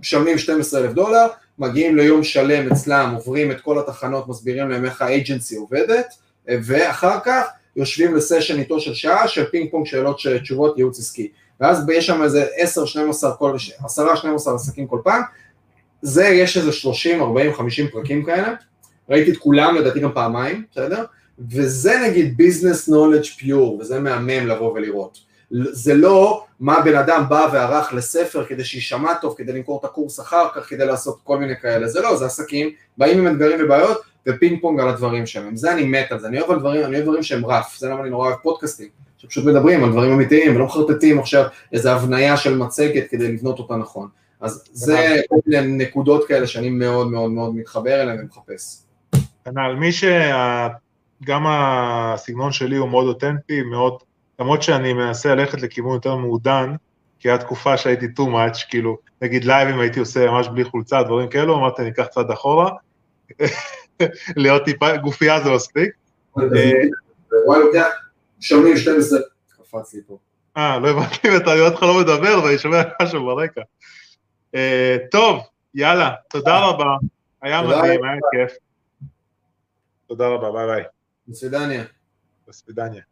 משלמים 0.00 0.38
12 0.38 0.80
אלף 0.80 0.92
דולר, 0.92 1.26
מגיעים 1.62 1.96
ליום 1.96 2.24
שלם 2.24 2.72
אצלם, 2.72 3.12
עוברים 3.14 3.50
את 3.50 3.60
כל 3.60 3.78
התחנות, 3.78 4.28
מסבירים 4.28 4.70
להם 4.70 4.84
איך 4.84 5.02
ה 5.02 5.10
agency 5.10 5.56
עובדת, 5.56 6.14
ואחר 6.48 7.18
כך 7.24 7.46
יושבים 7.76 8.14
ל 8.14 8.20
session 8.20 8.58
איתו 8.58 8.80
של 8.80 8.94
שעה 8.94 9.28
של 9.28 9.44
פינג 9.44 9.70
פונג 9.70 9.86
שאלות 9.86 10.20
תשובות 10.42 10.78
ייעוץ 10.78 10.98
עסקי. 10.98 11.28
ואז 11.60 11.84
יש 11.92 12.06
שם 12.06 12.22
איזה 12.22 12.46
10, 12.56 12.84
12, 12.84 13.32
כל, 13.32 13.56
10, 13.84 14.14
12 14.14 14.54
עסקים 14.54 14.86
כל 14.86 15.00
פעם, 15.04 15.22
זה 16.02 16.24
יש 16.24 16.56
איזה 16.56 16.72
30, 16.72 17.22
40, 17.22 17.54
50 17.54 17.88
פרקים 17.88 18.24
כאלה, 18.24 18.54
ראיתי 19.08 19.30
את 19.30 19.36
כולם 19.36 19.76
לדעתי 19.76 20.00
גם 20.00 20.12
פעמיים, 20.14 20.64
בסדר? 20.72 21.04
וזה 21.50 21.98
נגיד 22.08 22.36
business 22.36 22.88
knowledge 22.88 23.24
pure, 23.24 23.78
וזה 23.80 24.00
מהמם 24.00 24.46
לבוא 24.46 24.72
ולראות. 24.72 25.18
זה 25.52 25.94
לא 25.94 26.44
מה 26.60 26.80
בן 26.80 26.96
אדם 26.96 27.24
בא 27.28 27.48
וערך 27.52 27.94
לספר 27.94 28.44
כדי 28.44 28.64
שיישמע 28.64 29.14
טוב, 29.14 29.34
כדי 29.38 29.52
למכור 29.52 29.80
את 29.80 29.84
הקורס 29.84 30.20
אחר 30.20 30.46
כך, 30.54 30.68
כדי 30.68 30.86
לעשות 30.86 31.20
כל 31.24 31.38
מיני 31.38 31.56
כאלה, 31.56 31.88
זה 31.88 32.00
לא, 32.00 32.16
זה 32.16 32.26
עסקים, 32.26 32.70
באים 32.98 33.18
עם 33.18 33.32
אתגרים 33.32 33.64
ובעיות 33.64 34.02
ופינג 34.28 34.60
פונג 34.60 34.80
על 34.80 34.88
הדברים 34.88 35.26
שלהם, 35.26 35.56
זה 35.56 35.72
אני 35.72 35.84
מת 35.84 36.12
על 36.12 36.18
זה, 36.18 36.28
אני 36.28 36.40
אוהב, 36.40 36.50
על 36.50 36.58
דברים, 36.58 36.84
אני 36.84 36.94
אוהב 36.94 37.04
דברים 37.04 37.22
שהם 37.22 37.46
rough, 37.46 37.76
זה 37.78 37.88
למה 37.88 38.00
אני 38.00 38.10
נורא 38.10 38.28
אוהב 38.28 38.38
פודקאסטים, 38.42 38.88
שפשוט 39.18 39.44
מדברים 39.44 39.84
על 39.84 39.90
דברים 39.90 40.12
אמיתיים 40.12 40.56
ולא 40.56 40.64
מחרטטים 40.64 41.18
עכשיו 41.18 41.44
איזה 41.72 41.92
הבניה 41.92 42.36
של 42.36 42.56
מצגת 42.56 43.10
כדי 43.10 43.32
לבנות 43.32 43.58
אותה 43.58 43.76
נכון, 43.76 44.08
אז 44.40 44.64
זה 44.72 45.20
כל 45.28 45.36
מיני 45.46 45.84
נקודות 45.84 46.28
כאלה 46.28 46.46
שאני 46.46 46.70
מאוד 46.70 47.10
מאוד 47.10 47.30
מאוד 47.30 47.56
מתחבר 47.56 48.02
אליהן 48.02 48.20
ומחפש. 48.20 48.76
כנ"ל, 49.44 49.76
מי 49.80 49.92
שגם 49.92 51.44
הסגנון 51.46 52.52
שלי 52.52 52.76
הוא 52.76 52.88
מאוד 52.88 53.06
אותנטי, 53.06 53.62
מאוד, 53.62 53.98
למרות 54.42 54.62
שאני 54.62 54.92
מנסה 54.92 55.34
ללכת 55.34 55.60
לכיוון 55.60 55.94
יותר 55.94 56.16
מעודן, 56.16 56.74
כי 57.18 57.30
הייתה 57.30 57.44
תקופה 57.44 57.76
שהייתי 57.76 58.06
too 58.06 58.22
much, 58.22 58.68
כאילו, 58.68 58.98
נגיד 59.22 59.44
לייבים 59.44 59.80
הייתי 59.80 60.00
עושה 60.00 60.26
ממש 60.26 60.48
בלי 60.48 60.64
חולצה, 60.64 61.02
דברים 61.02 61.28
כאלו, 61.28 61.56
אמרתי, 61.56 61.82
אני 61.82 61.90
אקח 61.90 62.06
צעד 62.06 62.30
אחורה, 62.30 62.70
להיות 64.42 64.64
טיפה, 64.64 64.96
גופייה 64.96 65.40
זה 65.40 65.50
מספיק. 65.50 65.90
וואי, 66.36 67.60
לוקח, 67.60 67.88
שומעים 68.40 68.76
12, 68.76 69.18
קפץ 69.48 69.94
לי 69.94 70.00
פה. 70.06 70.18
אה, 70.56 70.78
לא 70.78 70.88
הבנתי, 70.88 71.36
אתה 71.36 71.54
לראות 71.54 71.72
אותך 71.72 71.82
לא 71.82 72.00
מדבר, 72.00 72.44
ואני 72.44 72.58
שומע 72.58 72.82
משהו 73.02 73.24
ברקע. 73.26 73.60
אה, 74.54 74.96
טוב, 75.10 75.42
יאללה, 75.74 76.10
תודה 76.30 76.58
רבה, 76.58 76.96
היה 77.42 77.62
מדהים, 77.62 78.04
היה 78.04 78.16
כיף. 78.32 78.56
תודה 80.08 80.28
רבה, 80.28 80.52
ביי 80.52 80.66
ביי. 80.66 80.82
בסבידניה. 81.28 81.84
בסבידניה. 82.48 83.02